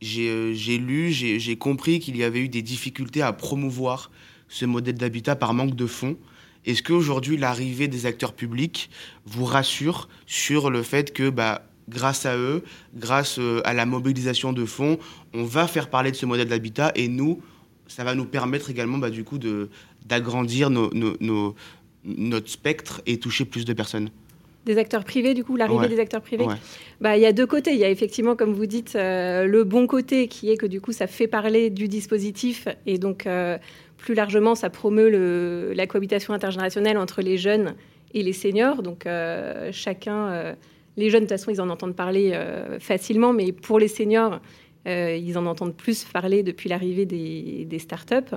j'ai 0.00 0.28
euh, 0.28 0.78
lu, 0.78 1.12
j'ai 1.12 1.56
compris 1.56 2.00
qu'il 2.00 2.16
y 2.16 2.24
avait 2.24 2.40
eu 2.40 2.48
des 2.48 2.62
difficultés 2.62 3.22
à 3.22 3.32
promouvoir 3.32 4.10
ce 4.48 4.64
modèle 4.64 4.96
d'habitat 4.96 5.36
par 5.36 5.54
manque 5.54 5.74
de 5.74 5.86
fonds. 5.86 6.16
Est-ce 6.64 6.82
qu'aujourd'hui, 6.82 7.36
l'arrivée 7.36 7.88
des 7.88 8.06
acteurs 8.06 8.34
publics 8.34 8.90
vous 9.24 9.44
rassure 9.44 10.08
sur 10.26 10.70
le 10.70 10.82
fait 10.82 11.12
que, 11.12 11.30
bah, 11.30 11.66
grâce 11.88 12.26
à 12.26 12.36
eux, 12.36 12.62
grâce 12.94 13.38
euh, 13.38 13.60
à 13.64 13.74
la 13.74 13.86
mobilisation 13.86 14.52
de 14.52 14.64
fonds, 14.64 14.98
on 15.34 15.44
va 15.44 15.66
faire 15.66 15.90
parler 15.90 16.10
de 16.10 16.16
ce 16.16 16.26
modèle 16.26 16.48
d'habitat 16.48 16.92
et 16.94 17.08
nous, 17.08 17.42
ça 17.86 18.04
va 18.04 18.14
nous 18.14 18.26
permettre 18.26 18.70
également, 18.70 18.98
bah, 18.98 19.10
du 19.10 19.24
coup, 19.24 19.38
d'agrandir 20.06 20.70
notre 22.04 22.48
spectre 22.50 23.02
et 23.06 23.18
toucher 23.18 23.44
plus 23.44 23.64
de 23.64 23.72
personnes? 23.72 24.10
Des 24.66 24.78
acteurs 24.78 25.04
privés, 25.04 25.34
du 25.34 25.44
coup, 25.44 25.56
l'arrivée 25.56 25.88
des 25.88 26.00
acteurs 26.00 26.20
privés 26.20 26.46
bah, 27.00 27.16
Il 27.16 27.22
y 27.22 27.26
a 27.26 27.32
deux 27.32 27.46
côtés. 27.46 27.72
Il 27.72 27.78
y 27.78 27.84
a 27.84 27.90
effectivement, 27.90 28.36
comme 28.36 28.52
vous 28.52 28.66
dites, 28.66 28.94
euh, 28.94 29.46
le 29.46 29.64
bon 29.64 29.86
côté 29.86 30.28
qui 30.28 30.50
est 30.50 30.56
que 30.56 30.66
du 30.66 30.80
coup, 30.80 30.92
ça 30.92 31.06
fait 31.06 31.26
parler 31.26 31.70
du 31.70 31.88
dispositif 31.88 32.68
et 32.86 32.98
donc 32.98 33.26
euh, 33.26 33.56
plus 33.96 34.14
largement, 34.14 34.54
ça 34.54 34.70
promeut 34.70 35.10
le, 35.10 35.72
la 35.74 35.86
cohabitation 35.86 36.34
intergénérationnelle 36.34 36.98
entre 36.98 37.22
les 37.22 37.38
jeunes 37.38 37.74
et 38.12 38.22
les 38.22 38.32
seniors. 38.32 38.82
Donc 38.82 39.06
euh, 39.06 39.70
chacun, 39.72 40.54
les 40.96 41.10
jeunes, 41.10 41.24
de 41.24 41.28
toute 41.28 41.38
façon, 41.38 41.50
ils 41.50 41.60
en 41.60 41.70
entendent 41.70 41.96
parler 41.96 42.38
facilement, 42.80 43.32
mais 43.32 43.52
pour 43.52 43.78
les 43.78 43.88
seniors, 43.88 44.40
ils 44.86 45.36
en 45.36 45.46
entendent 45.46 45.76
plus 45.76 46.04
parler 46.04 46.42
depuis 46.42 46.68
l'arrivée 46.68 47.06
des, 47.06 47.66
des 47.66 47.78
startups. 47.78 48.36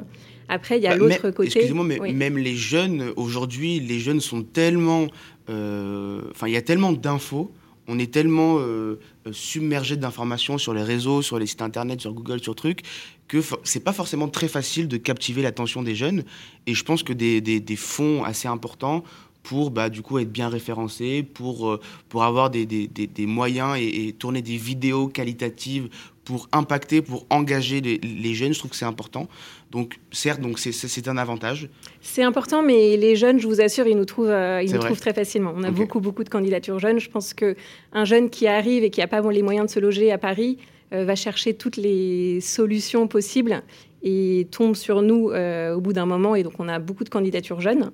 Après, 0.49 0.77
il 0.77 0.83
y 0.83 0.87
a 0.87 0.91
bah, 0.91 0.97
l'autre 0.97 1.31
côté. 1.31 1.47
Excusez-moi, 1.47 1.85
mais 1.85 2.13
même 2.13 2.37
les 2.37 2.55
jeunes, 2.55 3.11
aujourd'hui, 3.15 3.79
les 3.79 3.99
jeunes 3.99 4.19
sont 4.19 4.43
tellement 4.43 5.07
enfin, 5.47 6.47
il 6.47 6.53
y 6.53 6.57
a 6.57 6.61
tellement 6.61 6.91
d'infos 6.91 7.51
on 7.87 7.99
est 7.99 8.11
tellement 8.11 8.57
euh, 8.59 8.99
submergé 9.31 9.97
d'informations 9.97 10.57
sur 10.57 10.73
les 10.73 10.83
réseaux, 10.83 11.21
sur 11.21 11.39
les 11.39 11.47
sites 11.47 11.61
internet, 11.61 12.01
sur 12.01 12.13
Google, 12.13 12.41
sur 12.41 12.55
trucs, 12.55 12.81
que 13.27 13.39
c'est 13.63 13.83
pas 13.83 13.93
forcément 13.93 14.27
très 14.27 14.47
facile 14.47 14.87
de 14.87 14.97
captiver 14.97 15.41
l'attention 15.41 15.83
des 15.83 15.95
jeunes. 15.95 16.23
Et 16.65 16.73
je 16.73 16.83
pense 16.83 17.03
que 17.03 17.13
des, 17.13 17.75
fonds 17.75 18.23
assez 18.23 18.47
importants 18.47 19.03
pour 19.41 19.71
bah, 19.71 19.89
du 19.89 20.01
coup 20.01 20.19
être 20.19 20.31
bien 20.31 20.47
référencé, 20.47 21.23
pour, 21.23 21.69
euh, 21.69 21.79
pour 22.07 22.23
avoir 22.23 22.49
des, 22.49 22.65
des, 22.65 23.25
moyens 23.25 23.77
et, 23.77 24.15
tourner 24.17 24.41
des 24.41 24.55
vidéos 24.55 25.07
qualitatives 25.09 25.89
pour 26.25 26.47
impacter, 26.51 27.01
pour 27.01 27.25
engager 27.29 27.81
les, 27.81 28.33
jeunes. 28.33 28.53
Je 28.53 28.59
trouve 28.59 28.71
que 28.71 28.77
c'est 28.77 28.85
important. 28.85 29.27
Donc 29.71 29.99
certes, 30.11 30.41
donc 30.41 30.59
c'est 30.59 31.07
un 31.07 31.17
avantage. 31.17 31.69
C'est 32.01 32.23
important, 32.23 32.63
mais 32.63 32.97
les 32.97 33.15
jeunes, 33.15 33.39
je 33.39 33.47
vous 33.47 33.61
assure, 33.61 33.87
ils 33.87 33.97
nous 33.97 34.05
trouvent, 34.05 34.29
euh, 34.29 34.61
ils 34.63 34.71
nous 34.73 34.79
trouvent 34.79 34.99
très 34.99 35.13
facilement. 35.13 35.53
On 35.55 35.63
a 35.63 35.71
beaucoup, 35.71 35.99
beaucoup 35.99 36.23
de 36.23 36.29
candidatures 36.29 36.79
jeunes. 36.79 36.99
Je 36.99 37.09
pense 37.09 37.33
qu'un 37.33 38.05
jeune 38.05 38.29
qui 38.29 38.47
arrive 38.47 38.83
et 38.83 38.89
qui 38.89 38.99
n'a 38.99 39.07
pas 39.07 39.21
les 39.31 39.41
moyens 39.41 39.67
de 39.67 39.71
se 39.71 39.79
loger 39.79 40.11
à 40.11 40.17
Paris 40.17 40.57
euh, 40.93 41.05
va 41.05 41.15
chercher 41.15 41.53
toutes 41.53 41.77
les 41.77 42.39
solutions 42.41 43.07
possibles 43.07 43.63
et 44.03 44.47
tombe 44.51 44.75
sur 44.75 45.01
nous 45.01 45.31
au 45.31 45.81
bout 45.81 45.93
d'un 45.93 46.05
moment. 46.05 46.35
Et 46.35 46.43
donc 46.43 46.53
on 46.59 46.67
a 46.67 46.79
beaucoup 46.79 47.03
de 47.03 47.09
candidatures 47.09 47.61
jeunes. 47.61 47.91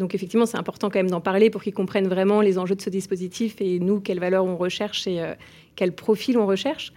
Donc 0.00 0.14
effectivement, 0.14 0.46
c'est 0.46 0.56
important 0.56 0.88
quand 0.88 0.98
même 0.98 1.10
d'en 1.10 1.20
parler 1.20 1.50
pour 1.50 1.62
qu'ils 1.62 1.74
comprennent 1.74 2.08
vraiment 2.08 2.40
les 2.40 2.58
enjeux 2.58 2.74
de 2.74 2.80
ce 2.80 2.88
dispositif 2.88 3.56
et 3.60 3.78
nous, 3.78 4.00
quelles 4.00 4.18
valeurs 4.18 4.46
on 4.46 4.56
recherche 4.56 5.06
et 5.06 5.20
euh, 5.20 5.34
quel 5.76 5.92
profil 5.92 6.38
on 6.38 6.46
recherche. 6.46 6.94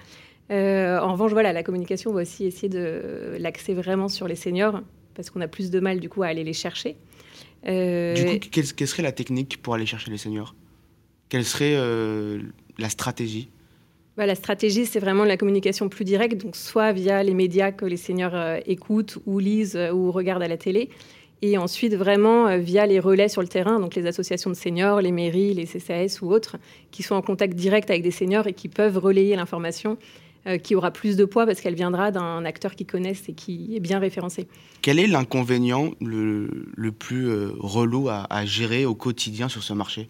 Euh, 0.54 1.00
en 1.00 1.14
revanche, 1.14 1.32
voilà, 1.32 1.52
la 1.52 1.64
communication, 1.64 2.12
on 2.12 2.14
va 2.14 2.22
aussi 2.22 2.46
essayer 2.46 2.70
de 2.70 3.36
l'axer 3.40 3.74
vraiment 3.74 4.08
sur 4.08 4.28
les 4.28 4.36
seniors 4.36 4.82
parce 5.16 5.30
qu'on 5.30 5.42
a 5.42 5.48
plus 5.48 5.70
de 5.70 5.80
mal 5.80 6.00
du 6.00 6.10
coup 6.10 6.24
à 6.24 6.28
aller 6.28 6.44
les 6.44 6.54
chercher. 6.54 6.96
Euh, 7.68 8.14
du 8.14 8.26
coup, 8.26 8.48
quelle, 8.52 8.88
serait 8.88 9.04
la 9.04 9.12
technique 9.12 9.62
pour 9.62 9.74
aller 9.74 9.86
chercher 9.86 10.12
les 10.12 10.18
seniors? 10.18 10.56
Quelle 11.30 11.46
serait 11.46 11.76
la 12.78 12.90
stratégie? 12.90 13.50
Bah, 14.16 14.26
La 14.28 14.36
stratégie, 14.36 14.86
c'est 14.86 15.00
vraiment 15.00 15.24
la 15.24 15.38
communication 15.38 15.90
plus 15.90 16.06
directe, 16.06 16.38
donc 16.38 16.56
soit 16.56 16.92
via 16.92 17.24
les 17.24 17.34
médias 17.34 17.72
que 17.72 17.86
les 17.86 17.98
seniors 17.98 18.36
écoutent 18.68 19.18
ou 19.26 19.40
lisent 19.40 19.80
ou 19.94 20.12
regardent 20.12 20.44
à 20.44 20.48
la 20.48 20.58
télé, 20.58 20.90
et 21.44 21.58
ensuite 21.58 21.94
vraiment 21.94 22.48
euh, 22.48 22.58
via 22.58 22.86
les 22.86 23.02
relais 23.02 23.28
sur 23.28 23.42
le 23.42 23.50
terrain, 23.50 23.82
donc 23.82 23.96
les 23.96 24.08
associations 24.08 24.50
de 24.50 24.56
seniors, 24.56 25.02
les 25.02 25.12
mairies, 25.12 25.54
les 25.54 25.66
CCAS 25.66 26.20
ou 26.22 26.32
autres, 26.32 26.56
qui 26.90 27.04
sont 27.04 27.16
en 27.16 27.22
contact 27.22 27.54
direct 27.54 27.90
avec 27.90 28.02
des 28.02 28.12
seniors 28.12 28.48
et 28.48 28.54
qui 28.54 28.70
peuvent 28.70 28.98
relayer 28.98 29.36
l'information 29.36 29.92
euh, 29.92 30.23
qui 30.62 30.76
aura 30.76 30.92
plus 30.92 31.16
de 31.16 31.26
poids 31.26 31.46
parce 31.46 31.62
qu'elle 31.62 31.76
viendra 31.76 32.12
d'un 32.12 32.46
acteur 32.46 32.76
qui 32.76 32.86
connaissent 32.86 33.30
et 33.30 33.34
qui 33.34 33.76
est 33.76 33.80
bien 33.80 34.00
référencé. 34.00 34.48
Quel 34.82 35.00
est 35.00 35.08
l'inconvénient 35.08 35.92
le, 36.02 36.92
plus 36.92 37.30
euh, 37.30 37.52
relou 37.60 38.10
à, 38.10 38.46
gérer 38.46 38.86
au 38.86 38.96
quotidien 38.96 39.48
sur 39.48 39.64
ce 39.64 39.74
marché? 39.74 40.10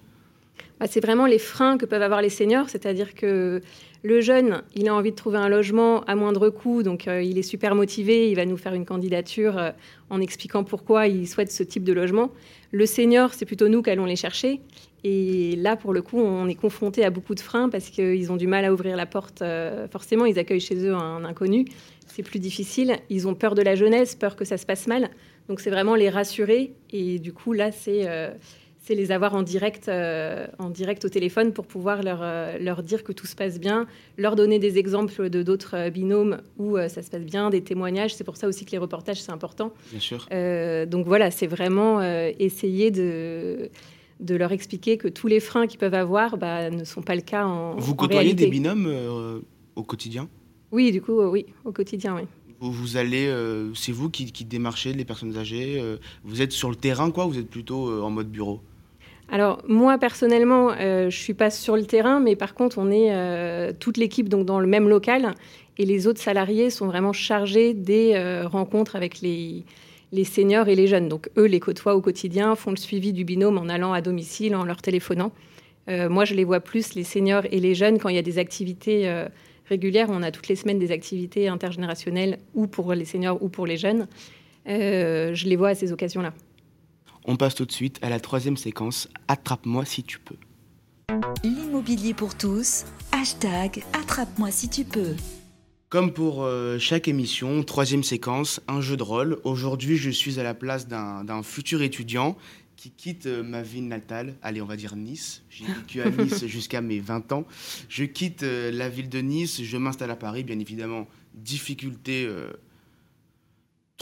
Bah, 0.83 0.89
C'est 0.91 0.99
vraiment 0.99 1.25
les 1.25 1.39
freins 1.39 1.77
que 1.77 1.85
peuvent 1.85 2.01
avoir 2.01 2.21
les 2.21 2.29
seniors, 2.29 2.69
c'est-à-dire 2.69 3.15
que 3.15 3.61
le 4.03 4.19
jeune, 4.19 4.63
il 4.75 4.89
a 4.89 4.93
envie 4.93 5.11
de 5.11 5.15
trouver 5.15 5.37
un 5.37 5.47
logement 5.47 6.03
à 6.03 6.15
moindre 6.15 6.49
coût, 6.49 6.83
donc 6.83 7.07
euh, 7.07 7.21
il 7.21 7.37
est 7.37 7.43
super 7.43 7.73
motivé, 7.73 8.29
il 8.29 8.35
va 8.35 8.45
nous 8.45 8.57
faire 8.57 8.73
une 8.73 8.83
candidature 8.83 9.57
euh, 9.57 9.71
en 10.09 10.19
expliquant 10.19 10.65
pourquoi 10.65 11.07
il 11.07 11.25
souhaite 11.25 11.53
ce 11.53 11.63
type 11.63 11.85
de 11.85 11.93
logement. 11.93 12.29
Le 12.71 12.85
senior, 12.85 13.33
c'est 13.33 13.45
plutôt 13.45 13.69
nous 13.69 13.81
qui 13.81 13.91
allons 13.91 14.03
les 14.03 14.17
chercher. 14.17 14.59
Et 15.05 15.55
là, 15.55 15.77
pour 15.77 15.93
le 15.93 16.01
coup, 16.01 16.19
on 16.19 16.49
est 16.49 16.55
confronté 16.55 17.05
à 17.05 17.11
beaucoup 17.11 17.33
de 17.33 17.39
freins 17.39 17.69
parce 17.69 17.89
qu'ils 17.89 18.29
ont 18.29 18.35
du 18.35 18.47
mal 18.47 18.65
à 18.65 18.73
ouvrir 18.73 18.97
la 18.97 19.05
porte. 19.05 19.41
Euh, 19.41 19.87
forcément, 19.87 20.25
ils 20.25 20.37
accueillent 20.37 20.59
chez 20.59 20.85
eux 20.85 20.93
un 20.93 21.23
inconnu. 21.23 21.63
C'est 22.07 22.23
plus 22.23 22.39
difficile. 22.39 22.97
Ils 23.09 23.25
ont 23.25 23.35
peur 23.35 23.55
de 23.55 23.61
la 23.61 23.75
jeunesse, 23.75 24.15
peur 24.15 24.35
que 24.35 24.43
ça 24.43 24.57
se 24.57 24.65
passe 24.65 24.87
mal. 24.87 25.09
Donc, 25.47 25.61
c'est 25.61 25.69
vraiment 25.69 25.95
les 25.95 26.09
rassurer. 26.09 26.73
Et 26.91 27.19
du 27.19 27.31
coup, 27.31 27.53
là, 27.53 27.71
c'est 27.71 28.05
c'est 28.83 28.95
les 28.95 29.11
avoir 29.11 29.33
en 29.33 29.43
direct, 29.43 29.87
euh, 29.87 30.45
en 30.59 30.69
direct 30.69 31.05
au 31.05 31.09
téléphone 31.09 31.53
pour 31.53 31.65
pouvoir 31.65 32.03
leur, 32.03 32.19
euh, 32.21 32.57
leur 32.59 32.83
dire 32.83 33.03
que 33.03 33.13
tout 33.13 33.25
se 33.25 33.35
passe 33.35 33.57
bien, 33.57 33.87
leur 34.17 34.35
donner 34.35 34.59
des 34.59 34.77
exemples 34.77 35.29
de 35.29 35.41
d'autres 35.41 35.75
euh, 35.75 35.89
binômes 35.89 36.41
où 36.57 36.77
ça 36.77 37.01
se 37.01 37.09
passe 37.09 37.23
bien, 37.23 37.49
des 37.49 37.61
témoignages. 37.61 38.13
C'est 38.13 38.25
pour 38.25 38.35
ça 38.35 38.47
aussi 38.47 38.65
que 38.65 38.71
les 38.71 38.77
reportages, 38.77 39.21
c'est 39.21 39.31
important. 39.31 39.73
Bien 39.91 39.99
sûr. 40.01 40.27
donc 40.87 41.07
voilà, 41.07 41.31
c'est 41.31 41.47
vraiment 41.47 42.01
essayer 42.01 42.91
de, 42.91 43.69
de 44.19 44.35
leur 44.35 44.51
expliquer 44.51 44.97
que 44.97 45.07
tous 45.07 45.27
les 45.27 45.39
freins 45.39 45.67
qu'ils 45.67 45.79
peuvent 45.79 45.93
avoir 45.93 46.37
bah, 46.37 46.69
ne 46.69 46.83
sont 46.83 47.01
pas 47.01 47.15
le 47.15 47.21
cas 47.21 47.45
en 47.45 47.77
Vous 47.77 47.95
côtoyez 47.95 48.33
des 48.33 48.47
binômes 48.47 49.41
au 49.75 49.83
quotidien? 49.83 50.27
Oui, 50.71 50.91
du 50.91 51.01
coup, 51.01 51.21
oui, 51.21 51.45
au 51.63 51.71
quotidien, 51.71 52.15
oui 52.15 52.23
vous 52.65 52.95
allez, 52.95 53.29
c'est 53.75 53.91
vous 53.91 54.09
qui, 54.09 54.31
qui, 54.31 54.45
démarchez 54.45 54.93
les 54.93 55.03
personnes 55.03 55.35
âgées, 55.35 55.83
vous 56.23 56.41
êtes 56.41 56.53
sur 56.53 56.69
le 56.69 56.77
terrain, 56.77 57.11
quoi, 57.11 57.25
vous 57.25 57.37
êtes 57.37 57.49
plutôt 57.49 57.91
en 58.01 58.09
mode 58.09 58.31
bureau? 58.31 58.61
Alors 59.33 59.63
moi 59.67 59.97
personnellement, 59.97 60.73
euh, 60.79 61.09
je 61.09 61.17
suis 61.17 61.33
pas 61.33 61.49
sur 61.49 61.75
le 61.75 61.85
terrain, 61.85 62.19
mais 62.19 62.35
par 62.35 62.53
contre 62.53 62.77
on 62.77 62.91
est 62.91 63.07
euh, 63.09 63.73
toute 63.77 63.97
l'équipe 63.97 64.29
donc 64.29 64.45
dans 64.45 64.59
le 64.59 64.67
même 64.67 64.87
local 64.87 65.33
et 65.79 65.85
les 65.85 66.05
autres 66.05 66.21
salariés 66.21 66.69
sont 66.69 66.85
vraiment 66.85 67.13
chargés 67.13 67.73
des 67.73 68.11
euh, 68.13 68.47
rencontres 68.47 68.95
avec 68.95 69.21
les, 69.21 69.65
les 70.11 70.23
seniors 70.23 70.67
et 70.67 70.75
les 70.75 70.85
jeunes. 70.85 71.09
Donc 71.09 71.31
eux 71.35 71.45
les 71.45 71.59
côtoient 71.59 71.95
au 71.95 72.01
quotidien, 72.01 72.55
font 72.55 72.69
le 72.69 72.77
suivi 72.77 73.11
du 73.11 73.25
binôme 73.25 73.57
en 73.57 73.69
allant 73.69 73.91
à 73.91 74.01
domicile, 74.01 74.55
en 74.55 74.65
leur 74.65 74.83
téléphonant. 74.83 75.31
moi 75.87 76.25
je 76.25 76.35
les 76.35 76.43
vois 76.43 76.59
plus 76.59 76.93
les 76.93 77.03
seniors 77.03 77.45
et 77.49 77.59
les 77.59 77.73
jeunes 77.73 77.97
quand 77.97 78.09
il 78.09 78.15
y 78.15 78.19
a 78.19 78.27
des 78.31 78.37
activités 78.37 79.11
régulières. 79.67 80.09
On 80.11 80.21
a 80.21 80.29
toutes 80.29 80.47
les 80.47 80.55
semaines 80.55 80.77
des 80.77 80.91
activités 80.91 81.47
intergénérationnelles 81.47 82.37
ou 82.53 82.67
pour 82.67 82.93
les 82.93 83.05
seniors 83.05 83.41
ou 83.41 83.49
pour 83.49 83.65
les 83.65 83.77
jeunes. 83.77 84.05
je 84.67 85.47
les 85.47 85.55
vois 85.55 85.69
à 85.69 85.75
ces 85.75 85.91
occasions-là. 85.91 86.33
On 87.25 87.37
passe 87.37 87.55
tout 87.55 87.65
de 87.65 87.71
suite 87.71 87.99
à 88.01 88.09
la 88.09 88.19
troisième 88.19 88.57
séquence, 88.57 89.07
Attrape-moi 89.29 89.85
si 89.85 90.03
tu 90.03 90.19
peux. 90.19 90.35
L'immobilier 91.43 92.13
pour 92.13 92.35
tous, 92.35 92.83
hashtag 93.13 93.81
Attrape-moi 93.93 94.51
si 94.51 94.67
tu 94.67 94.83
peux. 94.83 95.15
Comme 95.87 96.11
pour 96.11 96.43
euh, 96.43 96.77
chaque 96.79 97.07
émission, 97.07 97.63
troisième 97.63 98.03
séquence, 98.03 98.59
un 98.67 98.81
jeu 98.81 98.97
de 98.97 99.03
rôle. 99.03 99.39
Aujourd'hui, 99.45 99.95
je 99.95 100.09
suis 100.09 100.37
à 100.37 100.43
la 100.43 100.53
place 100.53 100.89
d'un 100.89 101.43
futur 101.43 101.81
étudiant 101.81 102.35
qui 102.75 102.91
quitte 102.91 103.27
euh, 103.27 103.41
ma 103.41 103.61
ville 103.61 103.87
natale, 103.87 104.35
allez, 104.41 104.61
on 104.61 104.65
va 104.65 104.75
dire 104.75 104.97
Nice. 104.97 105.43
J'ai 105.49 105.65
vécu 105.65 106.01
à 106.01 106.09
Nice 106.23 106.45
jusqu'à 106.47 106.81
mes 106.81 106.99
20 106.99 107.31
ans. 107.31 107.45
Je 107.87 108.03
quitte 108.03 108.43
euh, 108.43 108.69
la 108.69 108.89
ville 108.89 109.07
de 109.07 109.19
Nice, 109.19 109.63
je 109.63 109.77
m'installe 109.77 110.11
à 110.11 110.17
Paris, 110.17 110.43
bien 110.43 110.59
évidemment, 110.59 111.07
difficulté 111.35 112.27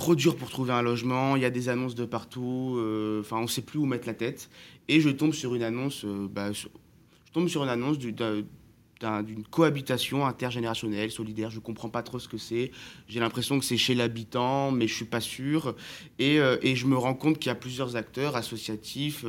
trop 0.02 0.16
dur 0.16 0.36
pour 0.36 0.50
trouver 0.50 0.74
un 0.74 0.82
logement, 0.82 1.36
il 1.36 1.44
y 1.44 1.46
a 1.46 1.52
des 1.52 1.70
annonces 1.70 1.94
de 1.94 2.06
partout, 2.06 2.76
euh, 2.80 3.22
enfin 3.22 3.38
on 3.38 3.44
ne 3.44 3.48
sait 3.48 3.62
plus 3.62 3.78
où 3.78 3.86
mettre 3.86 4.08
la 4.08 4.16
tête. 4.16 4.50
Et 4.88 5.00
je 5.00 5.10
tombe 5.10 5.32
sur 5.32 5.54
une 5.54 5.62
annonce, 5.62 6.06
euh, 6.06 6.28
bah, 6.28 6.52
je 6.52 6.66
tombe 7.34 7.48
sur 7.48 7.62
une 7.62 7.70
annonce 7.70 8.00
d'une 8.00 8.48
cohabitation 9.52 10.26
intergénérationnelle, 10.26 11.12
solidaire. 11.12 11.52
Je 11.52 11.58
ne 11.58 11.62
comprends 11.62 11.90
pas 11.90 12.02
trop 12.02 12.18
ce 12.18 12.28
que 12.28 12.38
c'est. 12.38 12.72
J'ai 13.08 13.20
l'impression 13.20 13.60
que 13.60 13.64
c'est 13.64 13.78
chez 13.78 13.94
l'habitant, 13.94 14.72
mais 14.72 14.88
je 14.88 14.94
ne 14.94 14.96
suis 14.96 15.06
pas 15.06 15.22
sûr. 15.22 15.76
Et, 16.18 16.40
euh, 16.40 16.58
et, 16.64 16.76
je 16.76 16.88
me 16.88 16.98
rends 16.98 17.14
compte 17.14 17.38
qu'il 17.38 17.50
y 17.50 17.54
a 17.54 17.56
plusieurs 17.56 17.96
acteurs 17.96 18.36
associatifs 18.36 19.24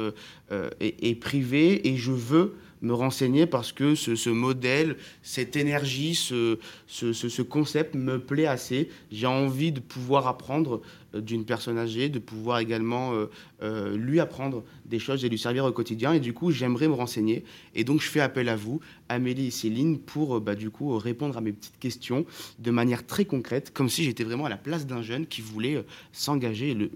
et, 0.81 1.11
et, 1.11 1.15
privés, 1.15 1.87
et 1.87 1.99
je 1.99 2.13
veux 2.13 2.57
me 2.83 2.93
renseigner 2.93 3.47
parce 3.47 3.73
que 3.73 3.95
ce, 3.95 4.31
modèle, 4.31 4.97
cette 5.23 5.57
énergie, 5.57 6.15
ce, 6.15 6.59
ce, 6.87 7.43
concept 7.43 7.95
me 7.95 8.19
plaît 8.19 8.47
assez. 8.47 8.91
J'ai 9.11 9.27
envie 9.27 9.73
de 9.73 9.81
pouvoir 9.81 10.27
apprendre 10.27 10.83
euh, 11.15 11.21
d'une 11.21 11.45
personne 11.45 11.79
âgée, 11.79 12.09
de 12.09 12.19
pouvoir 12.19 12.59
également 12.59 13.15
euh, 13.15 13.27
euh, 13.63 13.97
lui 13.97 14.21
apprendre 14.21 14.65
des 14.85 14.99
choses 14.99 15.25
et 15.25 15.29
lui 15.29 15.39
servir 15.39 15.65
au 15.65 15.73
quotidien. 15.73 16.13
Et 16.13 16.21
du 16.21 16.33
coup, 16.33 16.51
j'aimerais 16.51 16.89
me 16.89 16.95
renseigner. 16.95 17.45
Et 17.75 17.85
donc, 17.85 18.01
je 18.01 18.09
fais 18.09 18.21
appel 18.21 18.49
à 18.49 18.57
vous, 18.57 18.81
Amélie 19.09 19.47
et 19.47 19.51
Céline, 19.51 19.99
pour 19.99 20.41
bah, 20.41 20.55
du 20.55 20.71
coup 20.71 20.97
répondre 20.99 21.37
à 21.37 21.41
mes 21.41 21.53
petites 21.53 21.79
questions 21.79 22.27
de 22.59 22.71
manière 22.71 23.07
très 23.07 23.25
concrète, 23.25 23.73
comme 23.73 23.89
si 23.89 24.05
j'étais 24.05 24.25
vraiment 24.25 24.47
à 24.47 24.51
la 24.51 24.57
place 24.57 24.87
d'un 24.87 25.03
jeune 25.03 25.27
qui 25.27 25.41
voulait 25.41 25.85
s'engager 26.13 26.75
le, 26.75 26.91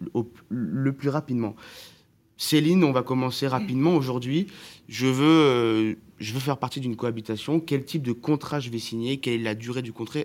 le 0.51 0.93
plus 0.93 1.09
rapidement. 1.09 1.55
Céline, 2.39 2.85
on 2.85 2.93
va 2.93 3.03
commencer 3.03 3.47
rapidement 3.47 3.95
aujourd'hui. 3.95 4.47
Je 4.89 5.07
veux, 5.07 5.25
euh, 5.25 5.95
je 6.19 6.33
veux 6.35 6.41
faire 6.41 6.59
partie 6.59 6.81
d'une 6.81 6.95
cohabitation. 6.95 7.61
Quel 7.61 7.85
type 7.85 8.03
de 8.03 8.13
contrat 8.13 8.61
je 8.61 8.71
vais 8.71 8.79
signer? 8.79 9.17
Quelle 9.19 9.41
est 9.41 9.45
la 9.45 9.55
durée 9.55 9.83
du 9.83 9.93
contrat, 9.93 10.21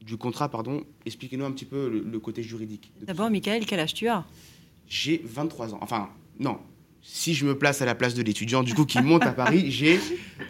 du 0.00 0.16
contrat 0.16 0.48
pardon? 0.48 0.82
Expliquez-nous 1.04 1.44
un 1.44 1.52
petit 1.52 1.66
peu 1.66 2.02
le, 2.04 2.18
côté 2.18 2.42
juridique. 2.42 2.92
D'abord, 3.02 3.30
Michael, 3.30 3.66
quel 3.66 3.80
âge 3.80 3.92
tu 3.92 4.08
as? 4.08 4.24
J'ai 4.88 5.20
23 5.24 5.74
ans. 5.74 5.78
Enfin, 5.82 6.08
non. 6.38 6.58
Si 7.02 7.34
je 7.34 7.44
me 7.44 7.56
place 7.56 7.82
à 7.82 7.84
la 7.84 7.94
place 7.94 8.14
de 8.14 8.22
l'étudiant, 8.22 8.62
du 8.62 8.74
coup, 8.74 8.84
qui 8.84 9.00
monte 9.00 9.24
à 9.24 9.32
Paris, 9.32 9.66
j'ai, 9.70 10.00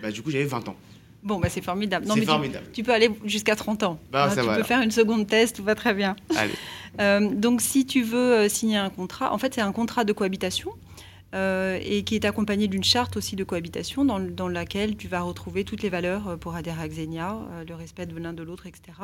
bah, 0.03 0.13
du 0.13 0.23
coup, 0.23 0.31
j'avais 0.31 0.45
20 0.45 0.69
ans. 0.69 0.77
Bon, 1.23 1.39
bah, 1.39 1.49
c'est 1.51 1.61
formidable. 1.61 2.07
C'est 2.09 2.25
formidable. 2.25 2.67
Tu, 2.73 2.83
peux 2.83 2.93
aller 2.93 3.11
jusqu'à 3.25 3.57
30 3.57 3.83
ans. 3.83 4.01
Bah, 4.11 4.31
tu 4.35 4.41
peux 4.43 4.63
faire 4.63 4.81
une 4.81 4.91
seconde 4.91 5.27
test, 5.27 5.57
tout 5.57 5.65
va 5.65 5.75
très 5.75 5.93
bien. 5.93 6.17
Allez. 6.37 6.53
Euh, 7.01 7.29
donc, 7.35 7.61
si 7.61 7.85
tu 7.85 8.03
veux 8.03 8.33
euh, 8.33 8.49
signer 8.49 8.77
un 8.77 8.91
contrat, 8.91 9.33
en 9.33 9.39
fait, 9.39 9.55
c'est 9.55 9.61
un 9.61 9.73
contrat 9.73 10.05
de 10.05 10.13
cohabitation. 10.13 10.71
Euh, 11.33 11.79
et 11.81 12.03
qui 12.03 12.17
est 12.17 12.25
accompagné 12.25 12.67
d'une 12.67 12.83
charte 12.83 13.17
aussi 13.17 13.37
de 13.37 13.45
cohabitation 13.45 14.05
dans, 14.05 14.19
dans, 14.19 14.49
laquelle 14.49 14.97
tu 14.97 15.07
vas 15.07 15.21
retrouver 15.21 15.63
toutes 15.63 15.81
les 15.81 15.89
valeurs 15.89 16.27
euh, 16.27 16.37
pour 16.37 16.57
adhérer 16.57 16.83
à 16.83 16.89
Xenia, 16.89 17.37
euh, 17.53 17.65
le 17.69 17.75
respect 17.77 18.07
de 18.07 18.19
l'un 18.19 18.33
de 18.33 18.43
l'autre, 18.43 18.67
etc. 18.67 18.99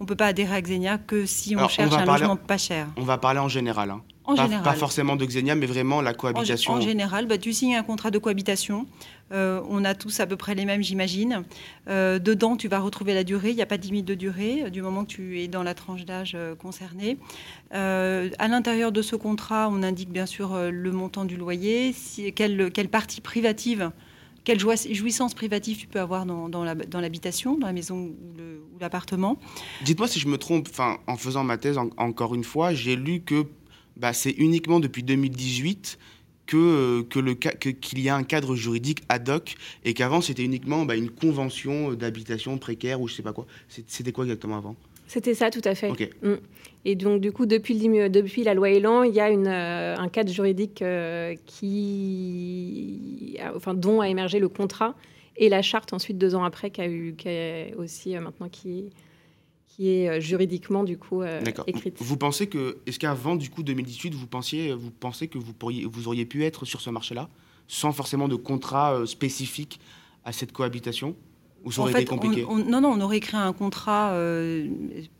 On 0.00 0.04
ne 0.04 0.08
peut 0.08 0.16
pas 0.16 0.28
adhérer 0.28 0.54
à 0.54 0.62
Xenia 0.62 0.96
que 0.96 1.26
si 1.26 1.54
on 1.54 1.68
cherche 1.68 1.92
un 1.92 2.06
logement 2.06 2.36
pas 2.36 2.56
cher. 2.56 2.86
On 2.96 3.02
va 3.02 3.18
parler 3.18 3.40
en 3.40 3.48
général. 3.48 3.90
Hein. 3.90 4.00
En 4.24 4.36
pas, 4.36 4.44
général. 4.44 4.64
pas, 4.64 4.72
forcément 4.72 5.16
de 5.16 5.26
Xenia, 5.26 5.54
mais 5.54 5.66
vraiment 5.66 6.00
la 6.00 6.14
cohabitation. 6.14 6.72
En, 6.72 6.80
général, 6.80 7.26
bah, 7.26 7.36
tu 7.36 7.52
signes 7.52 7.76
un 7.76 7.82
contrat 7.82 8.10
de 8.10 8.18
cohabitation 8.18 8.86
on 9.30 9.84
a 9.84 9.94
tous 9.94 10.20
à 10.20 10.26
peu 10.26 10.36
près 10.36 10.54
les 10.54 10.64
mêmes, 10.64 10.82
j'imagine. 10.82 11.44
dedans, 11.86 12.56
tu 12.56 12.68
vas 12.68 12.78
retrouver 12.78 13.14
la 13.14 13.24
durée. 13.24 13.50
Il 13.50 13.56
n'y 13.56 13.62
a 13.62 13.66
pas 13.66 13.78
de 13.78 13.82
limite 13.82 14.04
de 14.04 14.14
durée 14.14 14.70
du 14.70 14.82
moment 14.82 15.04
que 15.04 15.10
tu 15.10 15.40
es 15.40 15.48
dans 15.48 15.62
la 15.62 15.74
tranche 15.74 16.04
d'âge 16.04 16.36
concernée. 16.58 17.18
à 17.70 18.48
l'intérieur 18.48 18.92
de 18.92 19.02
ce 19.02 19.16
contrat, 19.16 19.68
on 19.70 19.82
indique 19.82 20.10
bien 20.10 20.26
sûr 20.26 20.56
le 20.70 20.92
montant 20.92 21.24
du 21.24 21.36
loyer, 21.36 21.94
quelle, 22.34 22.70
quelle 22.72 22.88
partie 22.88 23.20
privative 23.20 23.90
quelle 24.46 24.60
jouissance 24.60 25.34
privative 25.34 25.76
tu 25.76 25.88
peux 25.88 25.98
avoir 25.98 26.24
dans, 26.24 26.64
l'habitation, 26.64 27.58
dans 27.58 27.66
la 27.66 27.72
maison 27.72 27.96
ou 27.96 28.78
l'appartement. 28.80 29.38
Dites-moi 29.84 30.06
si 30.06 30.20
je 30.20 30.28
me 30.28 30.38
trompe, 30.38 30.68
en 30.78 31.16
faisant 31.16 31.42
ma 31.42 31.58
thèse, 31.58 31.78
encore 31.96 32.34
une 32.34 32.44
fois, 32.44 32.72
j'ai 32.72 32.94
lu 32.94 33.22
que 33.22 33.44
bah, 33.96 34.12
c'est 34.12 34.30
uniquement 34.30 34.78
depuis 34.78 35.02
2018 35.02 35.98
que, 36.46 37.02
que 37.02 37.18
le, 37.18 37.34
qu'il 37.34 38.00
y 38.00 38.08
a 38.08 38.16
un 38.16 38.22
cadre 38.22 38.54
juridique 38.54 39.02
ad 39.08 39.28
hoc 39.28 39.56
et 39.84 39.94
qu'avant 39.94 40.20
c'était 40.20 40.44
uniquement 40.44 40.84
bah, 40.84 40.96
une 40.96 41.10
convention 41.10 41.92
d'habitation 41.92 42.56
précaire 42.58 43.00
ou 43.00 43.08
je 43.08 43.14
sais 43.14 43.22
pas 43.22 43.32
quoi. 43.32 43.46
C'était 43.68 44.12
quoi 44.12 44.24
exactement 44.24 44.56
avant? 44.56 44.76
C'était 45.06 45.34
ça, 45.34 45.50
tout 45.50 45.62
à 45.64 45.74
fait. 45.74 45.90
Mm. 46.22 46.34
Et 46.84 46.94
donc, 46.94 47.20
du 47.20 47.32
coup, 47.32 47.46
depuis, 47.46 47.76
depuis 48.08 48.44
la 48.44 48.54
loi 48.54 48.70
Elan, 48.70 49.02
il 49.02 49.14
y 49.14 49.20
a 49.20 49.30
une, 49.30 49.46
euh, 49.48 49.96
un 49.96 50.08
cadre 50.08 50.30
juridique 50.32 50.82
euh, 50.82 51.34
qui, 51.46 53.38
enfin, 53.54 53.74
dont 53.74 54.00
a 54.00 54.08
émergé 54.08 54.38
le 54.38 54.48
contrat 54.48 54.94
et 55.36 55.48
la 55.48 55.62
charte 55.62 55.92
ensuite 55.92 56.18
deux 56.18 56.34
ans 56.34 56.44
après, 56.44 56.70
qui 56.70 56.80
a 56.80 56.88
eu, 56.88 57.14
qui 57.16 57.28
aussi 57.76 58.16
euh, 58.16 58.20
maintenant 58.20 58.48
qui, 58.48 58.90
qui 59.76 59.90
est 59.90 60.20
juridiquement 60.22 60.84
du 60.84 60.96
coup 60.96 61.22
écrite. 61.66 61.96
Vous 62.00 62.16
pensez 62.16 62.46
que, 62.46 62.78
est-ce 62.86 62.98
qu'avant 62.98 63.36
du 63.36 63.50
coup 63.50 63.62
2018, 63.62 64.14
vous 64.14 64.26
pensiez, 64.26 64.72
vous 64.72 64.90
pensez 64.90 65.28
que 65.28 65.36
vous 65.36 65.52
pourriez, 65.52 65.84
vous 65.84 66.08
auriez 66.08 66.24
pu 66.24 66.44
être 66.44 66.64
sur 66.64 66.80
ce 66.80 66.88
marché-là, 66.88 67.28
sans 67.68 67.92
forcément 67.92 68.26
de 68.26 68.36
contrat 68.36 69.06
spécifique 69.06 69.78
à 70.24 70.32
cette 70.32 70.52
cohabitation? 70.52 71.14
Ou 71.66 71.72
ça 71.72 71.82
aurait 71.82 71.92
été 71.92 72.04
compliqué 72.04 72.46
Non, 72.48 72.80
non, 72.80 72.90
on 72.90 73.00
aurait 73.00 73.20
créé 73.20 73.40
un 73.40 73.52
contrat 73.52 74.12
euh, 74.12 74.68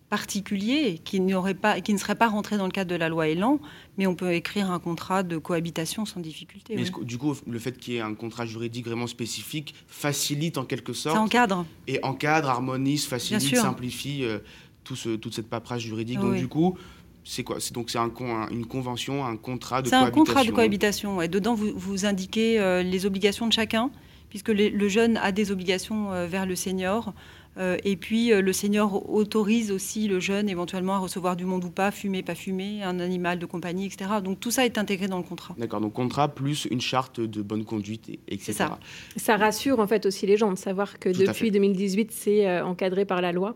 particulier 0.09 1.01
qui, 1.05 1.21
pas, 1.61 1.81
qui 1.81 1.93
ne 1.93 1.99
serait 1.99 2.15
pas 2.15 2.29
rentré 2.29 2.57
dans 2.57 2.67
le 2.67 2.71
cadre 2.71 2.89
de 2.89 2.97
la 2.97 3.09
loi 3.09 3.29
Elan, 3.29 3.59
mais 3.99 4.07
on 4.07 4.15
peut 4.15 4.33
écrire 4.33 4.71
un 4.71 4.79
contrat 4.79 5.25
de 5.25 5.39
cohabitation 5.39 6.07
sans 6.07 6.21
difficulté. 6.21 6.77
du 7.03 7.19
coup, 7.19 7.35
le 7.47 7.59
fait 7.59 7.77
qu'il 7.77 7.95
y 7.95 7.97
ait 7.97 8.01
un 8.01 8.15
contrat 8.15 8.47
juridique 8.47 8.87
vraiment 8.87 9.09
spécifique 9.09 9.75
facilite 9.89 10.57
en 10.57 10.65
quelque 10.65 10.93
sorte. 10.93 11.17
Ça 11.17 11.21
encadre. 11.21 11.67
Et 11.89 11.99
encadre, 12.05 12.49
harmonise, 12.49 13.07
facilite, 13.07 13.57
simplifie 13.57 14.23
euh, 14.23 14.39
tout 14.85 14.95
ce, 14.95 15.17
toute 15.17 15.35
cette 15.35 15.51
paperasse 15.51 15.83
juridique. 15.83 16.21
donc, 16.21 16.37
du 16.37 16.47
coup, 16.47 16.79
c'est 17.25 17.43
quoi? 17.43 17.57
C'est 17.59 17.75
donc 17.75 17.91
c'est 17.91 17.99
un, 17.99 18.13
une 18.53 18.67
convention, 18.67 19.27
un 19.27 19.37
contrat 19.37 19.83
de 19.83 19.91
cohabitation. 19.91 20.01
C'est 20.01 20.07
un 20.07 20.11
contrat 20.13 20.45
de 20.45 20.53
cohabitation. 20.53 21.23
Et 21.23 21.27
dedans, 21.27 21.55
vous, 21.55 21.73
vous 21.75 22.07
indiquez 22.07 22.61
euh, 22.61 22.85
les 22.85 23.05
obligations 23.05 23.49
de 23.49 23.53
chacun? 23.53 23.91
Puisque 24.29 24.49
le 24.49 24.89
jeune 24.89 25.17
a 25.17 25.33
des 25.33 25.53
obligations 25.53 26.13
euh, 26.13 26.27
vers 26.27 26.47
le 26.47 26.57
senior. 26.57 27.13
Euh, 27.59 27.79
et 27.85 27.97
puis 27.97 28.33
euh, 28.33 28.43
le 28.43 28.53
senior 28.53 29.09
autorise 29.11 29.73
aussi 29.73 30.09
le 30.09 30.21
jeune 30.21 30.51
éventuellement 30.51 30.97
à 30.97 30.99
recevoir 30.99 31.37
du 31.37 31.47
monde 31.47 31.65
ou 31.65 31.71
pas, 31.71 31.91
fumer, 31.91 32.23
pas 32.23 32.35
fumer, 32.35 32.83
un 32.83 33.01
animal 33.01 33.39
de 33.39 33.47
compagnie, 33.47 33.87
etc. 33.87 34.11
Donc 34.23 34.41
tout 34.41 34.51
ça 34.51 34.67
est 34.67 34.77
intégré 34.77 35.09
dans 35.09 35.17
le 35.17 35.23
contrat. 35.23 35.55
D'accord, 35.57 35.81
donc 35.81 35.95
contrat 35.95 36.35
plus 36.35 36.67
une 36.71 36.83
charte 36.83 37.19
de 37.19 37.41
bonne 37.41 37.65
conduite, 37.65 38.11
etc. 38.29 38.53
Ça. 38.53 38.79
ça. 39.17 39.37
rassure 39.37 39.81
en 39.81 39.87
fait 39.87 40.05
aussi 40.05 40.27
les 40.27 40.37
gens 40.37 40.53
de 40.53 40.59
savoir 40.59 40.99
que 40.99 41.09
depuis 41.09 41.51
2018 41.51 42.13
c'est 42.13 42.61
encadré 42.61 43.07
par 43.07 43.23
la 43.23 43.33
loi. 43.33 43.55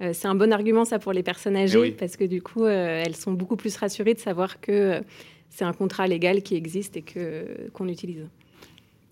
c'est 0.00 0.26
un 0.26 0.34
bon 0.34 0.52
argument 0.52 0.84
ça 0.84 0.98
pour 0.98 1.12
les 1.12 1.22
personnes 1.22 1.56
eh 1.56 1.62
âgées 1.62 1.92
parce 1.92 2.16
que 2.16 2.24
du 2.24 2.42
coup 2.42 2.66
elles 2.66 3.14
sont 3.14 3.32
beaucoup 3.32 3.56
plus 3.56 3.76
rassurées 3.76 4.14
de 4.14 4.18
savoir 4.18 4.60
que 4.60 5.00
c'est 5.50 5.64
un 5.64 5.72
contrat 5.72 6.08
légal 6.08 6.42
qui 6.42 6.56
existe 6.56 6.96
et 6.96 7.02
que 7.02 7.70
qu'on 7.72 7.86
utilise. 7.86 8.26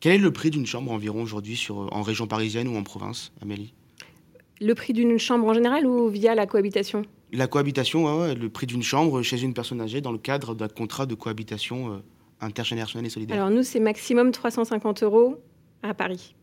Quel 0.05 0.13
est 0.13 0.19
le 0.19 0.33
prix 0.33 0.51
d'une 0.51 0.67
chambre 0.67 0.93
environ 0.93 1.23
aujourd'hui 1.23 1.57
sur, 1.57 1.89
en 1.91 2.03
région 2.03 2.27
parisienne 2.27 2.69
ou 2.69 2.77
en 2.77 2.83
province, 2.83 3.33
Amélie? 3.41 3.73
Le 4.61 4.75
prix 4.75 4.93
d'une 4.93 5.17
chambre 5.17 5.47
en 5.47 5.55
général 5.55 5.87
ou 5.87 6.09
via 6.09 6.35
la 6.35 6.45
cohabitation? 6.45 7.07
La 7.33 7.47
cohabitation, 7.47 8.21
ouais, 8.21 8.35
le 8.35 8.51
prix 8.51 8.67
d'une 8.67 8.83
chambre 8.83 9.23
chez 9.23 9.41
une 9.41 9.55
personne 9.55 9.81
âgée 9.81 10.03
dans 10.03 10.13
le 10.13 10.19
cadre 10.19 10.55
d'un 10.55 10.69
contrat 10.69 11.07
de 11.07 11.15
cohabitation 11.15 11.91
euh, 11.91 11.97
intergénérationnelle 12.43 13.07
et 13.07 13.09
solidaire. 13.09 13.39
Alors 13.39 13.49
nous, 13.49 13.63
c'est 13.63 13.81
maximum 13.81 14.31
350 14.31 15.05
euros 15.05 15.39
à 15.83 15.95
Paris. 15.95 16.35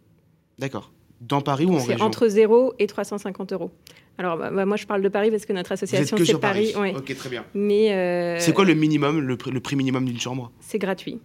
D'accord. 0.57 0.91
Dans 1.19 1.41
Paris 1.41 1.65
ou 1.67 1.75
en 1.75 1.83
région? 1.83 2.03
Entre 2.03 2.29
0 2.29 2.73
et 2.79 2.87
350 2.87 3.53
euros. 3.53 3.69
Alors, 4.17 4.39
bah, 4.39 4.49
bah, 4.49 4.65
moi, 4.65 4.75
je 4.75 4.87
parle 4.87 5.03
de 5.03 5.09
Paris 5.09 5.29
parce 5.29 5.45
que 5.45 5.53
notre 5.53 5.71
association, 5.71 6.17
c'est 6.17 6.39
Paris. 6.39 6.71
Paris. 6.73 6.95
Ok, 6.97 7.15
très 7.15 7.29
bien. 7.29 7.45
Mais 7.53 7.93
euh, 7.93 8.39
C'est 8.39 8.53
quoi 8.53 8.65
le 8.65 8.73
minimum, 8.73 9.19
le 9.19 9.37
le 9.51 9.59
prix 9.59 9.75
minimum 9.75 10.05
d'une 10.05 10.19
chambre? 10.19 10.51
C'est 10.61 10.79
gratuit. 10.79 11.19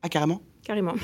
Ah, 0.00 0.08
carrément? 0.08 0.42
Carrément. 0.62 0.94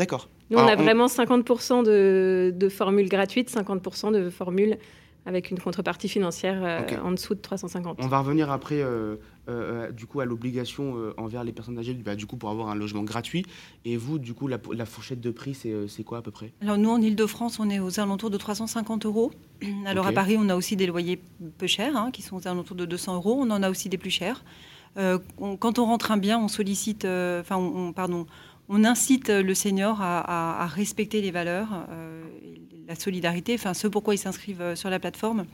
D'accord. 0.00 0.30
Nous, 0.48 0.56
on 0.56 0.66
a 0.66 0.76
vraiment 0.76 1.08
50% 1.08 1.84
de, 1.84 2.54
de, 2.56 2.68
formules 2.70 3.10
gratuites, 3.10 3.50
50% 3.54 4.14
de 4.14 4.30
formules 4.30 4.78
avec 5.26 5.50
une 5.50 5.58
contrepartie 5.58 6.08
financière 6.08 6.58
euh, 6.62 6.80
en 7.04 7.12
dessous 7.12 7.34
de 7.34 7.40
350. 7.40 7.98
On 8.00 8.06
va 8.06 8.20
revenir 8.20 8.50
après, 8.50 8.80
euh, 8.80 9.16
euh, 9.50 9.92
du 9.92 10.06
coup, 10.06 10.20
à 10.20 10.24
l'obligation 10.24 10.94
envers 11.18 11.44
les 11.44 11.52
personnes 11.52 11.78
âgées, 11.78 11.92
bah, 11.92 12.16
du 12.16 12.24
coup, 12.24 12.38
pour 12.38 12.48
avoir 12.48 12.70
un 12.70 12.74
logement 12.74 13.02
gratuit. 13.02 13.44
Et 13.84 13.98
vous, 13.98 14.18
du 14.18 14.32
coup, 14.32 14.48
la, 14.48 14.86
fourchette 14.86 15.20
de 15.20 15.30
prix, 15.30 15.54
c'est 15.54 16.02
quoi 16.02 16.18
à 16.18 16.22
peu 16.22 16.30
près? 16.30 16.54
Alors 16.62 16.78
nous, 16.78 16.88
en 16.88 16.98
Ile-de-France, 16.98 17.60
on 17.60 17.68
est 17.68 17.78
aux 17.78 18.00
alentours 18.00 18.30
de 18.30 18.38
350 18.38 19.04
euros. 19.04 19.32
Alors 19.86 20.06
à 20.06 20.12
Paris, 20.12 20.38
on 20.38 20.48
a 20.48 20.56
aussi 20.56 20.76
des 20.76 20.86
loyers 20.86 21.20
peu 21.58 21.66
chers, 21.66 21.94
hein, 21.94 22.10
qui 22.10 22.22
sont 22.22 22.36
aux 22.36 22.48
alentours 22.48 22.76
de 22.76 22.86
200 22.86 23.16
euros. 23.16 23.36
On 23.38 23.50
en 23.50 23.62
a 23.62 23.68
aussi 23.68 23.90
des 23.90 23.98
plus 23.98 24.10
chers. 24.10 24.42
quand 24.96 25.78
on 25.78 25.84
rentre 25.84 26.10
un 26.12 26.16
bien, 26.16 26.38
on 26.38 26.48
sollicite, 26.48 27.04
enfin, 27.04 27.56
on, 27.56 27.92
pardon, 27.92 28.26
on 28.70 28.84
incite 28.84 29.28
le 29.28 29.54
senior 29.54 30.00
à, 30.00 30.66
respecter 30.68 31.20
les 31.20 31.32
valeurs, 31.32 31.86
euh, 31.90 32.22
la 32.86 32.94
solidarité, 32.94 33.54
enfin 33.54 33.74
ce 33.74 33.88
pourquoi 33.88 34.14
ils 34.14 34.18
s'inscrivent 34.18 34.62
euh, 34.62 34.76
sur 34.76 34.88
la 34.90 35.00
plateforme, 35.00 35.44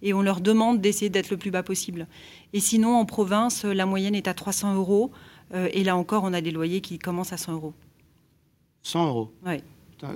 et 0.00 0.14
on 0.14 0.22
leur 0.22 0.40
demande 0.40 0.80
d'essayer 0.80 1.10
d'être 1.10 1.30
le 1.30 1.36
plus 1.36 1.50
bas 1.50 1.62
possible. 1.62 2.08
Et 2.54 2.60
sinon, 2.60 2.96
en 2.96 3.04
province, 3.04 3.64
la 3.64 3.84
moyenne 3.84 4.14
est 4.14 4.26
à 4.26 4.32
300 4.32 4.74
euros, 4.74 5.10
euh, 5.52 5.68
et 5.72 5.84
là 5.84 5.96
encore, 5.96 6.24
on 6.24 6.32
a 6.32 6.40
des 6.40 6.50
loyers 6.50 6.80
qui 6.80 6.98
commencent 6.98 7.34
à 7.34 7.36
100 7.36 7.52
euros. 7.52 7.74
100 8.84 9.06
euros 9.06 9.32
Oui, 9.44 9.58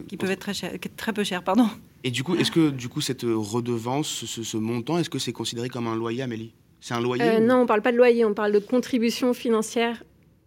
qui 0.09 0.17
peuvent 0.17 0.31
être 0.31 0.41
très, 0.41 0.79
très 0.97 1.13
peu 1.13 1.25
chers, 1.25 1.45
pardon. 1.45 1.69
Et 2.05 2.11
du 2.11 2.25
coup, 2.25 2.37
est-ce 2.37 2.51
que 2.51 2.71
du 2.71 2.89
coup, 2.89 3.03
cette 3.03 3.23
redevance, 3.23 4.25
ce, 4.25 4.57
montant, 4.57 4.97
est-ce 4.97 5.11
que 5.11 5.19
c'est 5.19 5.33
considéré 5.33 5.69
comme 5.69 5.87
un 5.87 5.95
loyer, 5.95 6.23
Amélie? 6.23 6.55
C'est 6.81 6.95
un 6.95 7.03
loyer 7.03 7.39
Non, 7.39 7.57
on 7.57 7.63
ne 7.63 7.67
parle 7.67 7.83
pas 7.83 7.93
de 7.93 7.99
loyer, 7.99 8.25
on 8.25 8.33
parle 8.33 8.53
de 8.53 8.61
contribution 8.61 9.35
financière 9.35 10.03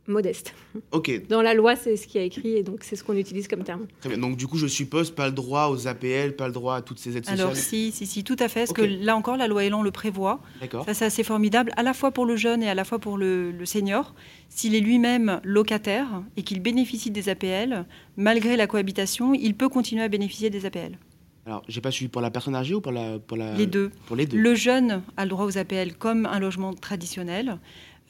modeste. 0.10 0.54
Ok. 0.92 1.28
Dans 1.30 1.42
la 1.42 1.54
loi, 1.54 1.76
c'est 1.76 1.96
ce 1.96 2.08
qui 2.08 2.18
a 2.18 2.24
écrit 2.24 2.56
et 2.56 2.64
donc 2.64 2.84
c'est 2.84 2.96
ce 2.96 3.04
qu'on 3.04 3.16
utilise 3.16 3.48
comme 3.48 3.64
terme. 3.64 3.88
Très 4.00 4.10
bien. 4.10 4.18
Donc 4.18 4.38
du 4.38 4.48
coup, 4.48 4.58
je 4.58 4.68
suppose 4.68 5.12
pas 5.12 5.28
le 5.28 5.32
droit 5.34 5.70
aux 5.70 5.88
APL, 5.88 6.36
pas 6.36 6.48
le 6.48 6.54
droit 6.54 6.76
à 6.76 6.82
toutes 6.82 7.00
ces 7.00 7.18
aides 7.18 7.26
sociales. 7.26 7.40
Alors 7.40 7.56
si, 7.56 7.92
si, 7.92 8.06
si, 8.06 8.24
tout 8.24 8.36
à 8.40 8.48
fait. 8.48 8.62
Parce 8.62 8.74
que 8.74 8.82
là 8.82 9.16
encore, 9.16 9.38
la 9.38 9.48
loi 9.48 9.64
Elan 9.64 9.82
le 9.82 9.92
prévoit. 9.92 10.42
D'accord. 10.62 10.86
Ça, 10.86 10.94
c'est 10.94 11.06
assez 11.06 11.24
formidable, 11.24 11.72
à 11.78 11.84
la 11.84 11.94
fois 11.94 12.12
pour 12.12 12.26
le 12.26 12.36
jeune 12.36 12.64
et 12.64 12.70
à 12.70 12.76
la 12.76 12.84
fois 12.84 13.00
pour 13.00 13.18
le, 13.18 13.54
senior. 13.66 14.14
S'il 14.50 14.76
est 14.76 14.80
lui-même 14.80 15.40
locataire 15.44 16.24
et 16.36 16.44
qu'il 16.44 16.60
bénéficie 16.60 17.12
des 17.12 17.30
APL, 17.30 17.86
malgré 18.18 18.58
la 18.58 18.68
cohabitation, 18.68 19.34
il 19.34 19.56
peut 19.56 19.70
continuer 19.70 20.04
à 20.04 20.08
bénéficier 20.08 20.50
des 20.50 20.66
APL. 20.66 20.98
Alors, 21.46 21.64
j'ai 21.68 21.82
pas 21.82 21.92
suivi 21.92 22.10
pour 22.10 22.22
la 22.22 22.30
personne 22.30 22.56
âgée 22.56 22.76
ou 22.76 22.82
pour 22.82 22.92
la, 22.92 23.18
pour 23.18 23.38
la... 23.38 23.56
Les 23.56 23.66
deux. 23.66 23.92
Pour 24.06 24.16
les 24.16 24.26
deux. 24.26 24.38
Le 24.38 24.56
jeune 24.56 25.02
a 25.18 25.24
le 25.26 25.30
droit 25.30 25.46
aux 25.46 25.58
APL 25.58 25.94
comme 25.94 26.26
un 26.26 26.40
logement 26.40 26.74
traditionnel. 26.74 27.58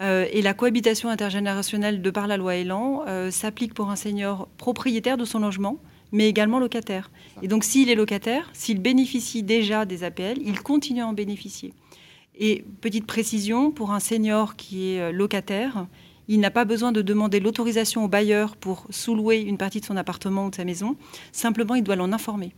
Euh, 0.02 0.26
et 0.32 0.42
la 0.42 0.54
cohabitation 0.54 1.10
intergénérationnelle 1.10 2.02
de 2.02 2.10
par 2.10 2.28
la 2.28 2.38
loi 2.38 2.56
Elan 2.56 3.04
euh, 3.08 3.32
s'applique 3.32 3.74
pour 3.74 3.90
un 3.90 3.96
senior 3.96 4.48
propriétaire 4.58 5.18
de 5.18 5.26
son 5.26 5.40
logement, 5.40 5.78
mais 6.12 6.30
également 6.30 6.60
locataire. 6.60 7.12
Et 7.42 7.48
donc 7.48 7.64
s'il 7.64 7.90
est 7.90 7.96
locataire, 7.96 8.50
s'il 8.54 8.82
bénéficie 8.82 9.44
déjà 9.44 9.86
des 9.86 10.04
APL, 10.04 10.38
il 10.44 10.62
continue 10.62 11.02
à 11.02 11.08
en 11.08 11.14
bénéficier. 11.14 11.74
Et 12.36 12.64
petite 12.80 13.06
précision, 13.06 13.72
pour 13.72 13.92
un 13.92 14.00
senior 14.00 14.56
qui 14.56 14.92
est 14.94 15.02
euh, 15.02 15.12
locataire, 15.12 15.88
il 16.30 16.40
n'a 16.40 16.52
pas 16.52 16.64
besoin 16.64 16.94
de 16.94 17.02
demander 17.02 17.42
l'autorisation 17.42 18.06
au 18.06 18.08
bailleur 18.08 18.56
pour 18.56 18.86
sous-louer 18.92 19.40
une 19.40 19.58
partie 19.58 19.82
de 19.82 19.86
son 19.86 19.98
appartement 19.98 20.46
ou 20.46 20.50
de 20.50 20.56
sa 20.56 20.64
maison. 20.64 20.96
Simplement, 21.34 21.76
il 21.76 21.84
doit 21.84 21.96
l'en 21.96 22.14
informer. 22.14 22.54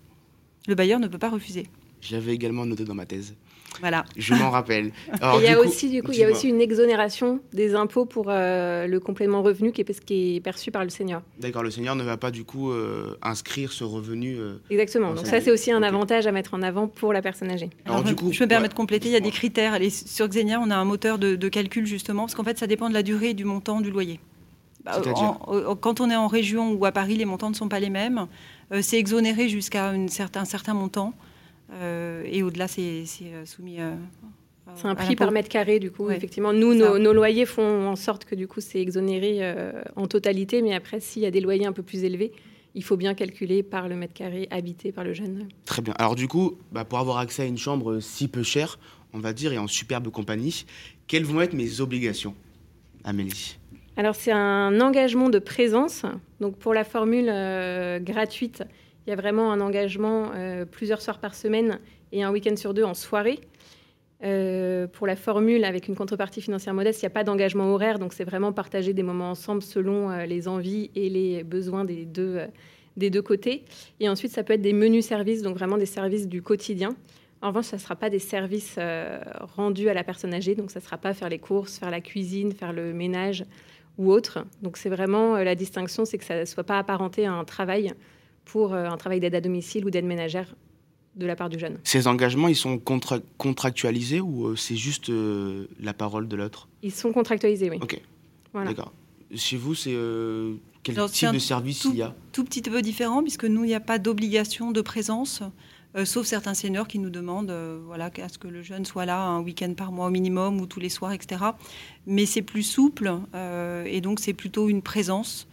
Le 0.68 0.76
bailleur 0.76 1.00
ne 1.00 1.08
peut 1.08 1.18
pas 1.18 1.30
refuser. 1.30 1.68
J'avais 2.02 2.34
également 2.34 2.66
noté 2.66 2.84
dans 2.84 2.94
ma 2.94 3.06
thèse. 3.06 3.36
Voilà. 3.80 4.06
Je 4.18 4.34
m'en 4.34 4.50
rappelle. 4.50 4.92
il 5.40 5.44
y 5.44 5.48
a 5.48 5.60
aussi, 5.60 5.90
du 5.90 6.04
coup, 6.04 6.12
il 6.12 6.20
y 6.20 6.24
a 6.24 6.30
aussi 6.30 6.50
une 6.50 6.62
exonération 6.62 7.40
des 7.54 7.74
impôts 7.76 8.06
pour 8.06 8.26
euh, 8.28 8.86
le 8.88 9.00
complément 9.00 9.42
revenu 9.42 9.72
qui 9.72 9.82
est, 9.82 10.06
qui 10.06 10.36
est, 10.36 10.40
perçu 10.42 10.72
par 10.72 10.84
le 10.84 10.90
senior. 10.90 11.22
D'accord, 11.40 11.64
le 11.64 11.72
senior 11.72 11.96
ne 11.96 12.04
va 12.04 12.18
pas 12.18 12.32
du 12.32 12.44
coup 12.44 12.72
euh, 12.72 13.16
inscrire 13.22 13.72
ce 13.72 13.84
revenu. 13.84 14.38
Euh, 14.38 14.58
Exactement. 14.70 15.14
Donc 15.14 15.26
ça, 15.26 15.40
c'est 15.40 15.52
aussi 15.52 15.72
un 15.72 15.84
avantage 15.84 16.28
à 16.28 16.32
mettre 16.32 16.54
en 16.54 16.62
avant 16.62 16.88
pour 16.88 17.14
la 17.14 17.22
personne 17.22 17.50
âgée. 17.50 17.70
Alors, 17.86 18.04
du 18.04 18.16
coup, 18.16 18.32
je 18.32 18.44
me 18.44 18.50
permets 18.50 18.70
de 18.70 18.74
compléter. 18.74 19.08
Il 19.10 19.14
y 19.14 19.18
a 19.18 19.22
des 19.22 19.32
critères. 19.32 19.78
sur 19.90 20.28
Xenia, 20.28 20.60
on 20.60 20.70
a 20.70 20.76
un 20.76 20.86
moteur 20.86 21.18
de, 21.18 21.52
calcul 21.52 21.86
justement 21.86 22.24
parce 22.24 22.36
qu'en 22.36 22.44
fait, 22.44 22.58
ça 22.58 22.68
dépend 22.68 22.90
de 22.90 22.94
la 22.94 23.04
durée 23.04 23.30
et 23.30 23.34
du 23.34 23.46
montant 23.46 23.82
du 23.82 23.92
loyer. 23.92 24.20
Bah, 24.86 25.00
quand 25.80 26.02
on 26.02 26.10
est 26.10 26.16
en 26.16 26.28
région 26.28 26.72
ou 26.72 26.86
à 26.86 26.92
Paris, 26.92 27.16
les 27.16 27.26
montants 27.26 27.50
ne 27.50 27.56
sont 27.56 27.68
pas 27.68 27.80
les 27.80 27.90
mêmes. 27.90 28.28
c'est 28.82 28.98
exonéré 28.98 29.48
jusqu'à 29.50 29.90
un 29.90 30.08
certain 30.08 30.74
montant. 30.74 31.14
Euh, 31.74 32.24
et 32.26 32.44
au-delà, 32.44 32.68
c'est 32.68 33.06
euh, 33.24 33.46
soumis 33.46 33.80
euh, 33.80 33.96
c'est 34.76 34.88
un 34.88 34.96
prix 34.96 35.16
par 35.16 35.32
mètre 35.32 35.50
carré, 35.50 35.80
du 35.80 35.92
coup. 35.92 36.10
Effectivement, 36.10 36.54
nous, 36.54 36.74
nos, 36.74 37.14
loyers 37.14 37.46
font 37.46 37.88
en 37.88 37.96
sorte 37.96 38.26
que, 38.26 38.36
du 38.36 38.48
coup, 38.48 38.62
c'est 38.62 38.80
exonéré 38.80 39.42
en 39.98 40.08
totalité. 40.08 40.62
Mais 40.62 40.74
après, 40.74 41.02
s'il 41.02 41.22
y 41.22 41.26
a 41.26 41.32
des 41.32 41.42
loyers 41.42 41.66
un 41.66 41.74
peu 41.74 41.84
plus 41.84 42.06
élevés, 42.06 42.32
il 42.74 42.84
faut 42.84 42.98
bien 42.98 43.14
calculer 43.14 43.64
par 43.64 43.88
le 43.88 43.96
mètre 43.96 44.14
carré 44.14 44.48
habité 44.50 44.92
par 44.92 45.04
le 45.04 45.14
jeune. 45.14 45.50
Très 45.66 45.82
bien. 45.82 45.94
Alors 45.98 46.16
du 46.16 46.28
coup, 46.28 46.58
bah, 46.72 46.86
pour 46.86 47.00
avoir 47.00 47.18
accès 47.18 47.44
à 47.44 47.46
une 47.46 47.58
chambre 47.58 48.00
si 48.00 48.28
peu 48.28 48.44
chère, 48.44 48.80
on 49.14 49.20
va 49.20 49.34
dire, 49.34 49.52
et 49.52 49.58
en 49.58 49.68
superbe 49.68 50.10
compagnie, 50.10 50.66
quelles 51.08 51.26
vont 51.26 51.42
être 51.42 51.54
mes 51.54 51.82
obligations, 51.82 52.34
Amélie? 53.04 53.58
Alors 53.98 54.16
c'est 54.16 54.32
un 54.32 54.80
engagement 54.80 55.30
de 55.30 55.40
présence. 55.40 56.04
Donc 56.40 56.58
pour 56.58 56.74
la 56.74 56.84
formule 56.84 57.28
euh, 57.30 58.00
gratuite, 58.00 58.64
il 59.06 59.10
y 59.10 59.14
a 59.14 59.16
vraiment 59.16 59.52
un 59.52 59.62
engagement 59.62 60.32
euh, 60.36 60.66
plusieurs 60.66 61.02
soirs 61.02 61.20
par 61.20 61.34
semaine 61.36 61.80
et 62.12 62.24
un 62.24 62.32
week-end 62.32 62.56
sur 62.56 62.74
deux 62.74 62.84
en 62.84 62.94
soirée. 62.94 63.40
Euh, 64.24 64.86
pour 64.86 65.08
la 65.08 65.16
formule 65.16 65.64
avec 65.64 65.88
une 65.88 65.96
contrepartie 65.96 66.42
financière 66.42 66.76
modeste, 66.76 67.02
il 67.02 67.06
n'y 67.06 67.08
a 67.08 67.12
pas 67.12 67.24
d'engagement 67.24 67.74
horaire, 67.74 67.98
donc 67.98 68.14
c'est 68.14 68.24
vraiment 68.24 68.54
partager 68.54 68.94
des 68.94 69.02
moments 69.02 69.32
ensemble 69.32 69.64
selon 69.64 70.12
euh, 70.12 70.26
les 70.26 70.48
envies 70.48 70.92
et 70.94 71.10
les 71.10 71.44
besoins 71.44 71.84
des 71.84 72.06
deux, 72.06 72.42
des 72.98 73.10
deux 73.10 73.24
côtés. 73.24 73.66
Et 74.00 74.08
ensuite, 74.08 74.32
ça 74.32 74.44
peut 74.44 74.54
être 74.54 74.62
des 74.62 74.74
menus 74.74 75.06
services, 75.06 75.42
donc 75.42 75.58
vraiment 75.58 75.78
des 75.78 75.88
services 75.88 76.28
du 76.28 76.44
quotidien. 76.44 76.96
En 77.42 77.48
revanche, 77.48 77.66
ça 77.66 77.78
ne 77.78 77.82
sera 77.82 77.96
pas 77.96 78.12
des 78.12 78.20
services 78.20 78.78
rendus 79.56 79.90
à 79.90 79.96
la 79.96 80.04
personne 80.04 80.32
âgée, 80.32 80.54
donc 80.54 80.70
ça 80.70 80.80
ne 80.80 80.84
sera 80.86 81.00
pas 81.00 81.16
faire 81.16 81.28
les 81.28 81.40
courses, 81.40 81.80
faire 81.80 81.90
la 81.90 82.02
cuisine, 82.02 82.52
faire 82.52 82.72
le 82.72 82.94
ménage 82.94 83.46
ou 83.98 84.12
autre. 84.12 84.46
Donc 84.62 84.78
c'est 84.78 84.90
vraiment 84.90 85.38
la 85.38 85.56
distinction, 85.56 86.06
c'est 86.06 86.20
que 86.20 86.24
ça 86.24 86.42
ne 86.42 86.46
soit 86.46 86.64
pas 86.64 86.78
apparenté 86.78 87.26
à 87.26 87.34
un 87.34 87.44
travail 87.44 87.96
pour 88.46 88.74
un 88.74 88.98
travail 88.98 89.20
d'aide 89.20 89.36
à 89.36 89.42
domicile 89.42 89.86
ou 89.86 89.90
d'aide 89.90 90.06
ménagère 90.06 90.56
de 91.16 91.26
la 91.26 91.36
part 91.36 91.50
du 91.50 91.60
jeune. 91.60 91.78
Ces 91.84 92.08
engagements, 92.08 92.48
ils 92.48 92.56
sont 92.56 92.80
contractualisés 93.38 94.22
ou 94.22 94.48
euh, 94.48 94.56
c'est 94.56 94.76
juste 94.76 95.10
euh, 95.10 95.68
la 95.80 95.94
parole 95.94 96.28
de 96.28 96.36
l'autre? 96.36 96.68
Ils 96.84 96.92
sont 96.92 97.12
contractualisés, 97.12 97.70
oui. 97.70 97.80
Ok. 97.82 98.02
D'accord. 98.54 98.94
Chez 99.36 99.58
vous, 99.58 99.76
c'est 99.76 99.94
euh, 99.94 100.56
quel 100.84 100.96
type 101.10 101.32
de 101.32 101.40
service 101.40 101.86
il 101.86 101.96
y 101.96 102.02
a? 102.02 102.16
Tout 102.32 102.44
petit 102.44 102.62
peu 102.62 102.82
différent, 102.82 103.22
puisque 103.22 103.46
nous, 103.46 103.64
il 103.64 103.68
n'y 103.68 103.76
a 103.76 103.82
pas 103.82 104.00
d'obligation 104.00 104.72
de 104.72 104.82
présence, 104.82 105.42
sauf 106.04 106.26
certains 106.26 106.54
seniors 106.54 106.88
qui 106.88 107.00
nous 107.00 107.10
demandent 107.10 107.54
voilà, 107.86 108.10
à 108.22 108.30
ce 108.30 108.38
que 108.38 108.48
le 108.48 108.62
jeune 108.62 108.86
soit 108.86 109.06
là 109.06 109.22
un 109.22 109.42
week-end 109.42 109.74
par 109.74 109.94
mois 109.94 110.08
au 110.08 110.10
minimum 110.10 110.60
ou 110.60 110.66
tous 110.66 110.82
les 110.82 110.90
soirs, 110.90 111.14
etc. 111.14 111.44
Mais 112.08 112.26
c'est 112.26 112.42
plus 112.42 112.64
souple, 112.64 113.14
et 113.86 114.02
donc 114.02 114.20
c'est 114.20 114.34
plutôt 114.34 114.68
une 114.68 114.82
présence 114.82 115.48
euh, 115.48 115.51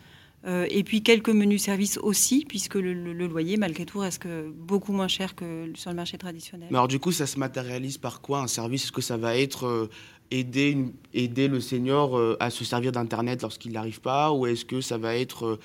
et 0.48 0.82
puis 0.82 1.02
quelques 1.02 1.28
menus 1.28 1.62
services 1.62 1.98
aussi, 1.98 2.44
puisque 2.48 2.76
le, 2.76 2.92
loyer, 3.12 3.56
malgré 3.56 3.84
tout, 3.84 3.98
reste 3.98 4.26
beaucoup 4.26 4.92
moins 4.92 5.08
cher 5.08 5.34
que 5.34 5.70
sur 5.74 5.90
le 5.90 5.96
marché 5.96 6.16
traditionnel. 6.16 6.68
Mais 6.70 6.76
alors 6.76 6.88
du 6.88 6.98
coup, 6.98 7.12
ça 7.12 7.26
se 7.26 7.38
matérialise 7.38 7.98
par 7.98 8.20
quoi 8.20 8.40
un 8.40 8.46
service? 8.46 8.84
Est-ce 8.84 8.92
que 8.92 9.02
ça 9.02 9.16
va 9.16 9.36
être 9.36 9.66
euh, 9.66 9.90
aider, 10.30 10.76
aider 11.12 11.48
le 11.48 11.60
senior 11.60 12.16
euh, 12.16 12.36
à 12.40 12.50
se 12.50 12.64
servir 12.64 12.92
d'Internet 12.92 13.42
lorsqu'il 13.42 13.72
n'arrive 13.72 14.00
pas? 14.00 14.32
Ou 14.32 14.46
est-ce 14.46 14.64
que 14.64 14.80
ça 14.80 14.96
va 14.96 15.16
être, 15.16 15.58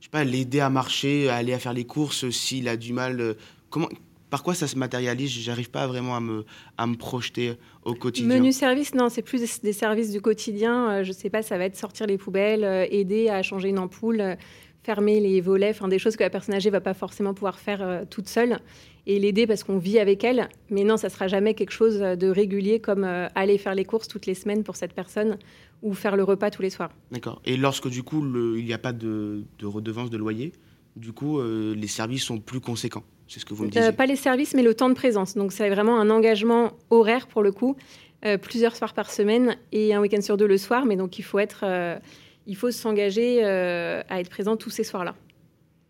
je 0.00 0.04
sais 0.04 0.10
pas, 0.10 0.24
l'aider 0.24 0.60
à 0.60 0.70
marcher, 0.70 1.28
à 1.28 1.36
aller 1.36 1.54
à 1.54 1.58
faire 1.58 1.72
les 1.72 1.86
courses 1.86 2.28
s'il 2.30 2.68
a 2.68 2.76
du 2.76 2.92
mal 2.92 3.36
Comment, 3.70 3.88
par 4.36 4.42
quoi 4.42 4.54
ça 4.54 4.66
se 4.66 4.76
matérialise? 4.76 5.30
J'arrive 5.30 5.70
pas 5.70 5.86
vraiment 5.86 6.14
à 6.14 6.20
me, 6.20 6.44
à 6.76 6.86
me 6.86 6.94
projeter 6.94 7.54
au 7.84 7.94
quotidien. 7.94 8.36
Menu 8.36 8.52
service, 8.52 8.94
non, 8.94 9.08
c'est 9.08 9.22
plus 9.22 9.40
des 9.62 9.72
services 9.72 10.12
du 10.12 10.20
quotidien. 10.20 10.90
Euh, 10.90 11.04
je 11.04 11.12
sais 11.12 11.30
pas, 11.30 11.40
ça 11.40 11.56
va 11.56 11.64
être 11.64 11.74
sortir 11.74 12.06
les 12.06 12.18
poubelles, 12.18 12.62
euh, 12.62 12.84
aider 12.90 13.30
à 13.30 13.42
changer 13.42 13.70
une 13.70 13.78
ampoule, 13.78 14.20
euh, 14.20 14.34
fermer 14.82 15.20
les 15.20 15.40
volets, 15.40 15.70
enfin 15.70 15.88
des 15.88 15.98
choses 15.98 16.16
que 16.16 16.22
la 16.22 16.28
personne 16.28 16.54
âgée 16.54 16.68
va 16.68 16.82
pas 16.82 16.92
forcément 16.92 17.32
pouvoir 17.32 17.58
faire 17.58 18.04
toute 18.10 18.28
seule 18.28 18.58
et 19.06 19.18
l'aider 19.18 19.46
parce 19.46 19.64
qu'on 19.64 19.78
vit 19.78 19.98
avec 19.98 20.22
elle. 20.22 20.50
Mais 20.68 20.84
non, 20.84 20.98
ça 20.98 21.08
sera 21.08 21.28
jamais 21.28 21.54
quelque 21.54 21.72
chose 21.72 21.98
de 21.98 22.28
régulier 22.28 22.78
comme 22.78 23.04
aller 23.34 23.56
faire 23.56 23.74
les 23.74 23.86
courses 23.86 24.06
toutes 24.06 24.26
les 24.26 24.34
semaines 24.34 24.64
pour 24.64 24.76
cette 24.76 24.92
personne 24.92 25.38
ou 25.80 25.94
faire 25.94 26.14
le 26.14 26.24
repas 26.24 26.50
tous 26.50 26.60
les 26.60 26.70
soirs. 26.70 26.92
D'accord. 27.10 27.40
Et 27.46 27.56
lorsque 27.56 27.88
du 27.88 28.02
coup 28.02 28.22
il 28.54 28.66
n'y 28.66 28.74
a 28.74 28.78
pas 28.78 28.92
de, 28.92 29.44
de 29.58 29.66
redevance 29.66 30.10
de 30.10 30.18
loyer, 30.18 30.52
du 30.94 31.12
coup 31.12 31.40
les 31.42 31.88
services 31.88 32.24
sont 32.24 32.38
plus 32.38 32.60
conséquents? 32.60 33.02
C'est 33.28 33.40
ce 33.40 33.44
que 33.44 33.54
vous 33.54 33.64
me 33.64 33.68
euh, 33.68 33.70
disiez. 33.70 33.92
pas 33.92 34.06
les 34.06 34.16
services, 34.16 34.54
mais 34.54 34.62
le 34.62 34.74
temps 34.74 34.88
de 34.88 34.94
présence. 34.94 35.34
Donc 35.34 35.52
c'est 35.52 35.68
vraiment 35.68 35.98
un 35.98 36.10
engagement 36.10 36.72
horaire 36.90 37.26
pour 37.26 37.42
le 37.42 37.52
coup, 37.52 37.76
euh, 38.24 38.38
plusieurs 38.38 38.76
soirs 38.76 38.94
par 38.94 39.10
semaine 39.10 39.56
et 39.72 39.94
un 39.94 40.00
week-end 40.00 40.20
sur 40.20 40.36
deux 40.36 40.46
le 40.46 40.58
soir. 40.58 40.84
Mais 40.86 40.96
donc 40.96 41.18
il 41.18 41.22
faut 41.22 41.38
être, 41.38 41.60
euh, 41.64 41.98
il 42.46 42.56
faut 42.56 42.70
s'engager 42.70 43.44
à 43.44 44.20
être 44.20 44.30
présent 44.30 44.56
tous 44.56 44.70
ces 44.70 44.84
soirs-là. 44.84 45.14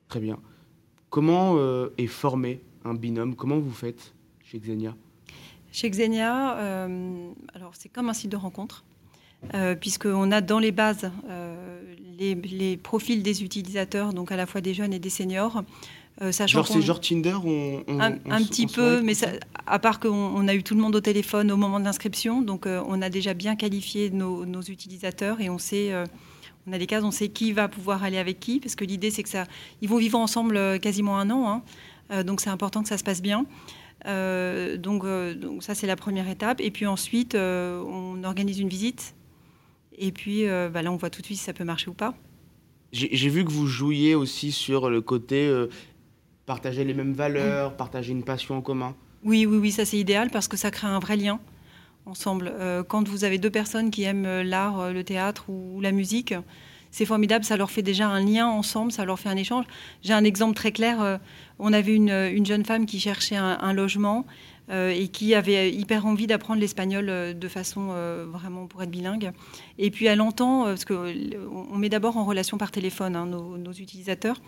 Très 0.09 0.21
bien. 0.21 0.39
Comment 1.11 1.59
est 1.97 2.07
formé 2.07 2.61
un 2.85 2.95
binôme? 2.95 3.37
Comment 3.37 3.59
vous 3.59 3.73
faites 3.73 4.15
chez 4.45 4.59
Xenia? 4.59 4.95
Chez 5.73 5.91
Xenia, 5.91 6.87
alors 7.55 7.73
c'est 7.75 7.89
comme 7.89 8.09
un 8.09 8.15
site 8.15 8.31
de 8.31 8.37
rencontre. 8.37 8.85
puisqu'on 9.81 10.33
a 10.33 10.41
dans 10.41 10.59
les 10.59 10.73
bases 10.73 11.11
les, 12.19 12.35
les, 12.35 12.77
profils 12.77 13.23
des 13.23 13.45
utilisateurs, 13.45 14.13
donc 14.13 14.33
à 14.33 14.37
la 14.37 14.47
fois 14.47 14.61
des 14.61 14.73
jeunes 14.75 14.93
et 14.93 14.99
des 14.99 15.11
seniors, 15.11 15.63
euh, 16.23 16.33
genre 16.33 16.67
c'est 16.67 16.81
genre 16.81 17.01
Tinder 17.01 17.37
un, 17.89 18.43
petit 18.45 18.67
peu, 18.67 19.03
mais 19.03 19.13
à 19.67 19.79
part 19.79 20.01
qu'on 20.01 20.49
a 20.49 20.55
eu 20.55 20.63
tout 20.63 20.75
le 20.75 20.81
monde 20.81 20.97
au 20.97 21.01
téléphone 21.01 21.53
au 21.53 21.59
moment 21.59 21.79
de 21.79 21.85
l'inscription, 21.85 22.41
donc 22.41 22.67
euh, 22.67 22.83
on 22.87 23.03
a 23.03 23.11
déjà 23.11 23.35
bien 23.35 23.55
qualifié 23.55 24.09
nos, 24.09 24.63
utilisateurs 24.63 25.43
et 25.43 25.51
on 25.51 25.59
sait, 25.59 25.93
euh, 25.93 26.07
on 26.67 26.73
a 26.73 26.79
des 26.79 26.87
cases, 26.87 27.05
on 27.05 27.11
sait 27.11 27.29
qui 27.29 27.53
va 27.53 27.69
pouvoir 27.69 28.03
aller 28.03 28.17
avec 28.17 28.41
qui, 28.41 28.61
parce 28.61 28.75
que 28.77 28.85
l'idée 28.85 29.11
c'est 29.11 29.23
que 29.23 29.29
ça, 29.29 29.45
ils 29.83 29.91
vont 29.91 29.99
vivre 29.99 30.19
ensemble 30.19 30.81
quasiment 30.81 31.19
un 31.19 31.29
an, 31.29 31.63
hein. 32.11 32.25
donc 32.25 32.41
c'est 32.41 32.51
important 32.51 32.83
que 32.83 32.89
ça 32.89 32.97
se 32.97 33.05
passe 33.05 33.21
bien. 33.21 33.45
donc, 34.07 35.05
donc 35.05 35.63
ça 35.63 35.75
c'est 35.75 35.87
la 35.87 35.97
première 35.97 36.31
étape, 36.31 36.63
et 36.63 36.71
puis 36.71 36.87
ensuite 36.87 37.35
on 37.35 38.25
organise 38.25 38.59
une 38.59 38.71
visite, 38.71 39.15
et 39.99 40.13
puis 40.13 40.47
bah 40.73 40.81
là 40.81 40.91
on 40.91 40.97
voit 40.97 41.11
tout 41.11 41.21
de 41.21 41.27
suite 41.27 41.39
si 41.39 41.45
ça 41.45 41.53
peut 41.53 41.65
marcher 41.65 41.91
ou 41.91 41.95
pas. 41.95 42.15
J'ai 42.93 43.29
vu 43.29 43.45
que 43.45 43.51
vous 43.51 43.67
jouiez 43.67 44.15
aussi 44.15 44.53
sur 44.53 44.89
le 44.89 45.03
côté 45.03 45.53
partager 46.47 46.85
les 46.85 46.95
mêmes 46.95 47.13
valeurs, 47.13 47.77
partager 47.77 48.13
une 48.13 48.23
passion 48.23 48.57
en 48.57 48.61
commun. 48.63 48.95
Oui, 49.25 49.45
oui, 49.45 49.59
oui, 49.59 49.73
ça 49.73 49.85
c'est 49.85 49.99
idéal 49.99 50.31
parce 50.31 50.49
que 50.49 50.57
ça 50.57 50.71
crée 50.71 50.87
un 50.87 51.01
vrai 51.01 51.17
lien 51.17 51.41
ensemble. 52.07 52.53
Euh, 52.59 52.83
quand 52.83 53.09
vous 53.09 53.25
avez 53.25 53.39
deux 53.39 53.51
personnes 53.51 53.91
qui 53.91 54.05
aiment 54.05 54.27
euh, 54.27 54.45
l'art, 54.45 54.81
euh, 54.81 54.93
le 54.93 55.05
théâtre 55.05 55.51
ou, 55.51 55.81
la 55.81 55.93
musique, 55.93 56.35
c'est 56.91 57.05
formidable, 57.05 57.45
ça 57.45 57.57
leur 57.57 57.71
fait 57.71 57.83
déjà 57.83 58.09
un 58.09 58.25
lien 58.25 58.47
ensemble, 58.47 58.93
ça 58.93 59.05
leur 59.05 59.19
fait 59.19 59.29
un 59.29 59.37
échange. 59.37 59.65
J'ai 60.03 60.13
un 60.13 60.25
exemple 60.25 60.55
très 60.55 60.73
clair, 60.73 61.19
on 61.59 61.75
avait 61.75 61.95
une, 61.95 62.09
une, 62.09 62.47
jeune 62.47 62.65
femme 62.65 62.87
qui 62.87 63.01
cherchait 63.01 63.37
un, 63.37 63.73
logement 63.75 64.25
et 64.71 65.09
qui 65.09 65.35
avait 65.35 65.71
hyper 65.71 66.07
envie 66.07 66.27
d'apprendre 66.27 66.61
l'espagnol 66.61 67.07
de 67.39 67.49
façon 67.49 67.95
vraiment 68.29 68.67
pour 68.67 68.83
être 68.83 68.91
bilingue. 68.91 69.31
Et 69.79 69.91
puis 69.91 70.07
elle 70.07 70.21
entend, 70.21 70.65
parce 70.65 70.85
qu'on 70.85 71.79
met 71.79 71.89
d'abord 71.89 72.17
en 72.17 72.25
relation 72.25 72.59
par 72.59 72.73
téléphone 72.73 73.15
hein, 73.15 73.27
nos, 73.27 73.59
nos, 73.59 73.73
utilisateurs, 73.73 74.41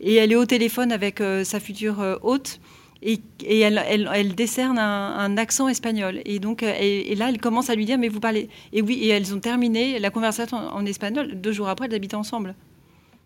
et 0.00 0.14
elle 0.14 0.30
est 0.30 0.36
au 0.36 0.46
téléphone 0.46 0.92
avec 0.92 1.20
sa 1.44 1.58
future 1.58 2.18
hôte 2.22 2.60
et, 3.04 3.60
elle, 3.60 4.34
décerne 4.34 4.78
un, 4.78 5.36
accent 5.36 5.68
espagnol. 5.68 6.20
Et 6.24 6.38
donc, 6.38 6.62
euh, 6.62 6.72
et, 6.80 7.14
là, 7.14 7.28
elle 7.28 7.38
commence 7.38 7.70
à 7.70 7.74
lui 7.74 7.84
dire, 7.84 7.98
mais 7.98 8.08
vous 8.08 8.20
parlez. 8.20 8.48
Et 8.72 8.82
oui, 8.82 8.94
et 9.02 9.08
elles 9.08 9.34
ont 9.34 9.40
terminé 9.40 9.98
la 9.98 10.10
conversation 10.10 10.56
en, 10.56 10.86
espagnol. 10.86 11.40
Deux 11.40 11.52
jours 11.52 11.68
après, 11.68 11.86
elles 11.86 11.94
habitent 11.94 12.14
ensemble. 12.14 12.54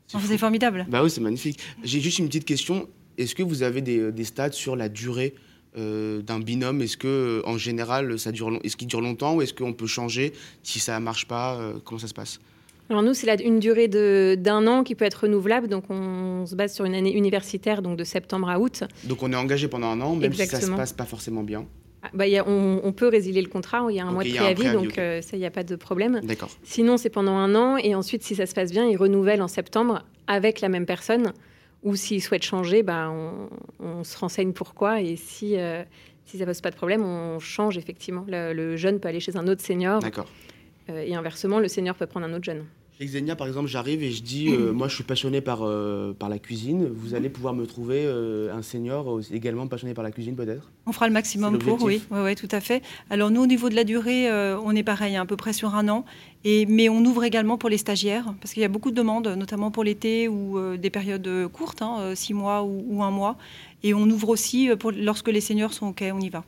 C'est 0.07 0.39
formidable. 0.39 0.87
Bah 0.89 1.03
oui, 1.03 1.11
c'est 1.11 1.21
magnifique. 1.21 1.59
J'ai 1.85 2.01
juste 2.01 2.19
une 2.19 2.27
petite 2.29 2.47
question. 2.47 2.89
Est-ce 3.19 3.35
que 3.35 3.43
vous 3.43 3.63
avez 3.63 3.83
des, 3.83 4.11
des 4.11 4.25
stats 4.25 4.53
sur 4.53 4.75
la 4.75 4.89
durée 4.89 5.35
euh, 5.77 6.23
d'un 6.23 6.41
binôme 6.41 6.83
Est-ce 6.83 6.97
que, 6.97 7.43
en 7.45 7.59
général, 7.59 8.19
ça 8.19 8.33
dure, 8.33 8.59
est-ce 8.65 8.77
qu'il 8.77 8.89
dure 8.89 9.01
longtemps 9.01 9.35
ou 9.35 9.43
est-ce 9.43 9.55
qu'on 9.55 9.73
peut 9.73 9.87
changer 9.87 10.33
si 10.63 10.81
ça 10.81 10.99
marche 11.01 11.27
pas 11.27 11.57
euh, 11.57 11.75
Comment 11.85 11.99
ça 11.99 12.09
se 12.09 12.15
passe? 12.15 12.41
Alors 12.91 13.03
nous, 13.03 13.13
c'est 13.13 13.35
une 13.45 13.61
durée 13.61 13.89
d'un 13.89 14.67
an 14.67 14.83
qui 14.83 14.95
peut 14.95 15.05
être 15.05 15.25
renouvelable. 15.25 15.69
Donc 15.69 15.85
on 15.91 16.47
se 16.47 16.55
base 16.55 16.75
sur 16.75 16.87
une 16.87 16.95
année 16.95 17.15
universitaire, 17.15 17.83
donc 17.83 17.99
de 17.99 18.05
septembre 18.05 18.49
à 18.49 18.59
août. 18.59 18.85
Donc 19.05 19.23
on 19.23 19.31
est 19.33 19.37
engagé 19.37 19.69
pendant 19.69 19.89
un 19.89 20.01
an, 20.01 20.17
même 20.17 20.33
si 20.33 20.47
ça 20.47 20.61
se 20.61 20.71
passe 20.71 20.93
pas 20.93 21.05
forcément 21.05 21.43
bien. 21.43 21.67
Ah, 22.03 22.11
bah, 22.15 22.25
on, 22.47 22.93
peut 22.93 23.09
résilier 23.09 23.43
le 23.43 23.49
contrat, 23.49 23.85
il 23.91 23.97
y 23.97 24.01
a 24.01 24.07
un 24.07 24.13
mois 24.13 24.23
de 24.23 24.31
préavis, 24.31 24.71
donc 24.71 24.99
euh, 24.99 25.21
ça, 25.21 25.37
il 25.37 25.41
n'y 25.41 25.47
a 25.47 25.51
pas 25.51 25.65
de 25.65 25.75
problème. 25.75 26.21
Sinon, 26.63 26.97
c'est 26.97 27.11
pendant 27.11 27.37
un 27.37 27.55
an, 27.57 27.77
et 27.77 27.95
ensuite, 27.97 28.23
si 28.23 28.37
ça 28.37 28.47
se 28.47 28.55
passe 28.55 28.71
bien, 28.71 28.87
ils 28.87 28.97
renouvellent 28.97 29.43
en 29.43 29.49
septembre 29.49 30.05
avec 30.29 30.61
la 30.61 30.69
même 30.69 30.87
personne. 30.87 31.33
Ou 31.85 31.95
s'ils 31.95 32.23
souhaitent 32.23 32.45
changer, 32.45 32.83
bah, 32.83 33.11
on, 33.81 34.05
se 34.05 34.19
renseigne 34.19 34.53
pourquoi, 34.53 35.01
et 35.01 35.17
si, 35.17 35.57
euh, 35.57 35.85
si 36.25 36.37
ça 36.39 36.45
ne 36.45 36.51
pose 36.51 36.61
pas 36.61 36.71
de 36.71 36.77
problème, 36.77 37.05
on 37.05 37.39
change 37.39 37.79
effectivement. 37.79 38.25
Le, 38.27 38.77
jeune 38.77 38.99
peut 38.99 39.09
aller 39.09 39.21
chez 39.21 39.37
un 39.37 39.47
autre 39.47 39.63
senior. 39.63 40.01
D'accord. 40.01 40.27
Euh, 40.91 41.05
et 41.07 41.15
inversement, 41.15 41.61
le 41.61 41.69
senior 41.69 41.95
peut 41.95 42.07
prendre 42.07 42.27
un 42.27 42.33
autre 42.33 42.45
jeune. 42.45 42.65
Chez 42.99 43.07
Xenia, 43.07 43.37
par 43.37 43.47
exemple, 43.47 43.69
j'arrive 43.69 44.03
et 44.03 44.11
je 44.11 44.25
dis, 44.25 44.49
euh, 44.49 44.73
moi 44.73 44.89
je 44.89 44.97
suis 44.97 45.05
passionné 45.05 45.41
par, 45.41 45.61
euh, 45.63 46.13
par 46.19 46.29
la 46.29 46.41
cuisine, 46.41 46.89
vous 46.93 47.15
allez 47.15 47.29
pouvoir 47.29 47.55
me 47.55 47.65
trouver 47.65 48.03
euh, 48.05 48.53
un 48.53 48.61
senior 48.63 49.21
également 49.33 49.69
passionné 49.69 49.95
par 49.95 50.03
la 50.03 50.11
cuisine 50.11 50.35
peut-être? 50.35 50.73
On 50.85 50.91
fera 50.91 51.07
le 51.07 51.13
maximum 51.13 51.59
pour, 51.59 51.81
oui, 51.81 52.03
oui, 52.11 52.19
oui, 52.25 52.35
tout 52.35 52.49
à 52.51 52.59
fait. 52.59 52.83
Alors 53.09 53.31
nous, 53.31 53.41
au 53.41 53.47
niveau 53.47 53.69
de 53.69 53.77
la 53.77 53.85
durée, 53.85 54.29
on 54.65 54.75
est 54.75 54.83
pareil, 54.83 55.15
à 55.15 55.25
peu 55.25 55.37
près 55.37 55.53
sur 55.53 55.77
un 55.77 55.89
an, 55.89 56.05
et, 56.43 56.67
mais 56.67 56.89
on 56.89 57.05
ouvre 57.05 57.23
également 57.23 57.57
pour 57.57 57.69
les 57.69 57.79
stagiaires, 57.79 58.35
parce 58.41 58.53
qu'il 58.53 58.63
y 58.63 58.67
a 58.67 58.69
beaucoup 58.69 58.91
de 58.91 58.97
demandes, 58.97 59.29
notamment 59.29 59.71
pour 59.71 59.85
l'été 59.85 60.27
ou 60.27 60.59
des 60.77 60.91
périodes 60.91 61.47
courtes, 61.53 61.83
hein, 61.83 62.17
six 62.17 62.35
mois 62.35 62.65
ou, 62.65 63.01
un 63.05 63.13
mois, 63.13 63.37
et 63.85 63.95
on 63.95 64.11
ouvre 64.11 64.31
aussi 64.31 64.71
pour, 64.77 64.91
lorsque 64.91 65.29
les 65.29 65.41
seniors 65.41 65.73
sont 65.73 65.87
OK, 65.87 66.03
on 66.13 66.21
y 66.21 66.31
va. 66.31 66.43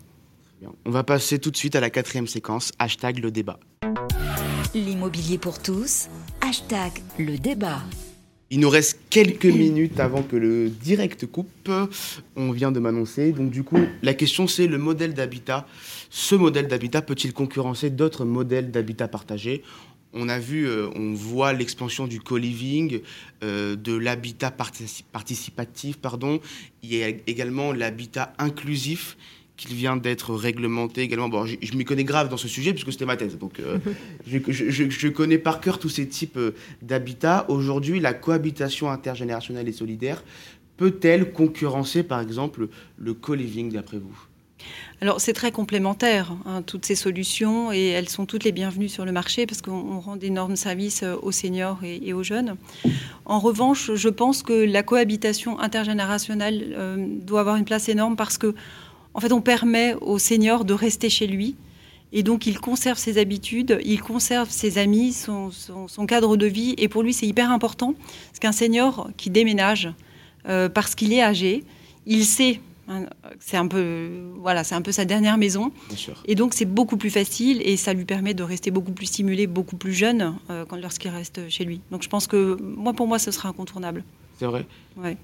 On 0.84 0.90
va 0.90 1.04
passer 1.04 1.38
tout 1.38 1.50
de 1.50 1.56
suite 1.56 1.76
à 1.76 1.80
la 1.80 1.90
quatrième 1.90 2.26
séquence, 2.26 2.72
hashtag 2.78 3.18
le 3.18 3.30
débat. 3.30 3.58
L'immobilier 4.74 5.38
pour 5.38 5.60
tous, 5.60 6.08
hashtag 6.40 6.92
le 7.18 7.38
débat. 7.38 7.82
Il 8.50 8.60
nous 8.60 8.68
reste 8.68 9.00
quelques 9.10 9.46
minutes 9.46 10.00
avant 10.00 10.22
que 10.22 10.34
le 10.36 10.68
direct 10.68 11.26
coupe. 11.26 11.70
On 12.34 12.50
vient 12.50 12.72
de 12.72 12.80
m'annoncer. 12.80 13.30
Donc 13.32 13.50
du 13.50 13.62
coup, 13.62 13.78
la 14.02 14.12
question 14.14 14.46
c'est 14.46 14.66
le 14.66 14.78
modèle 14.78 15.14
d'habitat. 15.14 15.66
Ce 16.10 16.34
modèle 16.34 16.66
d'habitat 16.66 17.02
peut-il 17.02 17.32
concurrencer 17.32 17.90
d'autres 17.90 18.24
modèles 18.24 18.70
d'habitat 18.70 19.08
partagé 19.08 19.62
on 20.12 20.28
a 20.28 20.40
vu, 20.40 20.66
euh, 20.66 20.88
on 20.96 21.14
voit 21.14 21.52
l'expansion 21.52 22.08
du 22.08 22.18
co-living, 22.18 23.00
euh, 23.44 23.76
de 23.76 23.94
l'habitat 23.94 24.50
participatif, 24.50 25.98
pardon. 25.98 26.40
Il 26.82 26.92
y 26.92 27.04
a 27.04 27.08
également 27.28 27.70
l'habitat 27.72 28.32
inclusif 28.38 29.16
qui 29.66 29.74
vient 29.74 29.96
d'être 29.96 30.34
réglementé 30.34 31.02
également. 31.02 31.28
Bon, 31.28 31.44
je, 31.44 31.76
m'y 31.76 31.84
connais 31.84 32.04
grave 32.04 32.28
dans 32.28 32.36
ce 32.38 32.48
sujet 32.48 32.72
puisque 32.72 32.92
c'était 32.92 33.04
ma 33.04 33.16
thèse. 33.16 33.36
Donc, 33.36 33.60
euh, 33.60 33.78
je, 34.26 35.08
connais 35.08 35.38
par 35.38 35.60
cœur 35.60 35.78
tous 35.78 35.90
ces 35.90 36.08
types 36.08 36.38
d'habitats. 36.82 37.44
Aujourd'hui, 37.48 38.00
la 38.00 38.14
cohabitation 38.14 38.90
intergénérationnelle 38.90 39.68
et 39.68 39.72
solidaire 39.72 40.24
peut-elle 40.78 41.32
concurrencer, 41.32 42.02
par 42.02 42.20
exemple, 42.20 42.68
le 42.96 43.12
co-living 43.12 43.70
d'après 43.70 43.98
vous? 43.98 44.18
Alors 45.00 45.20
c'est 45.20 45.32
très 45.32 45.50
complémentaire, 45.50 46.32
hein, 46.44 46.60
toutes 46.60 46.84
ces 46.84 46.94
solutions, 46.94 47.72
et 47.72 47.88
elles 47.88 48.08
sont 48.08 48.26
toutes 48.26 48.44
les 48.44 48.52
bienvenues 48.52 48.90
sur 48.90 49.06
le 49.06 49.12
marché 49.12 49.46
parce 49.46 49.62
qu'on 49.62 49.98
rend 49.98 50.16
d'énormes 50.16 50.56
services 50.56 51.02
euh, 51.02 51.16
aux 51.22 51.32
seniors 51.32 51.78
et, 51.82 52.12
aux 52.12 52.22
jeunes. 52.22 52.56
En 53.24 53.38
revanche, 53.38 53.94
je 53.94 54.08
pense 54.10 54.42
que 54.42 54.52
la 54.52 54.82
cohabitation 54.82 55.58
intergénérationnelle 55.58 56.74
euh, 56.76 57.06
doit 57.22 57.40
avoir 57.40 57.56
une 57.56 57.64
place 57.64 57.88
énorme 57.88 58.16
parce 58.16 58.36
que, 58.36 58.54
en 59.14 59.20
fait, 59.20 59.32
on 59.32 59.40
permet 59.40 59.94
aux 59.94 60.18
seniors 60.18 60.64
de 60.64 60.74
rester 60.74 61.10
chez 61.10 61.26
lui. 61.26 61.56
Et 62.12 62.22
donc, 62.22 62.46
il 62.46 62.58
conserve 62.58 62.98
ses 62.98 63.18
habitudes, 63.18 63.78
il 63.84 64.00
conserve 64.00 64.50
ses 64.50 64.78
amis, 64.78 65.12
son, 65.12 65.50
cadre 66.08 66.36
de 66.36 66.46
vie. 66.46 66.74
Et 66.78 66.88
pour 66.88 67.02
lui, 67.02 67.12
c'est 67.12 67.26
hyper 67.26 67.50
important. 67.50 67.94
Parce 68.28 68.38
qu'un 68.40 68.52
senior 68.52 69.10
qui 69.16 69.30
déménage 69.30 69.92
euh, 70.48 70.68
parce 70.68 70.94
qu'il 70.94 71.12
est 71.12 71.22
âgé, 71.22 71.64
il 72.06 72.24
sait 72.24 72.60
Hein, 72.90 73.06
c'est 73.38 73.56
un 73.56 73.68
peu, 73.68 74.32
voilà, 74.38 74.64
c'est 74.64 74.74
un 74.74 74.82
peu 74.82 74.90
sa 74.90 75.04
dernière 75.04 75.38
maison. 75.38 75.70
Et 76.26 76.34
donc 76.34 76.54
c'est 76.54 76.64
beaucoup 76.64 76.96
plus 76.96 77.10
facile 77.10 77.62
et 77.64 77.76
ça 77.76 77.92
lui 77.92 78.04
permet 78.04 78.34
de 78.34 78.42
rester 78.42 78.72
beaucoup 78.72 78.90
plus 78.90 79.06
stimulé, 79.06 79.46
beaucoup 79.46 79.76
plus 79.76 79.92
jeune 79.92 80.34
euh, 80.50 80.64
lorsqu'il 80.82 81.10
reste 81.12 81.48
chez 81.48 81.64
lui. 81.64 81.80
Donc 81.92 82.02
je 82.02 82.08
pense 82.08 82.26
que 82.26 82.60
moi, 82.60 82.92
pour 82.92 83.06
moi, 83.06 83.20
ce 83.20 83.30
sera 83.30 83.48
incontournable. 83.48 84.02
C'est 84.40 84.46
vrai. 84.46 84.66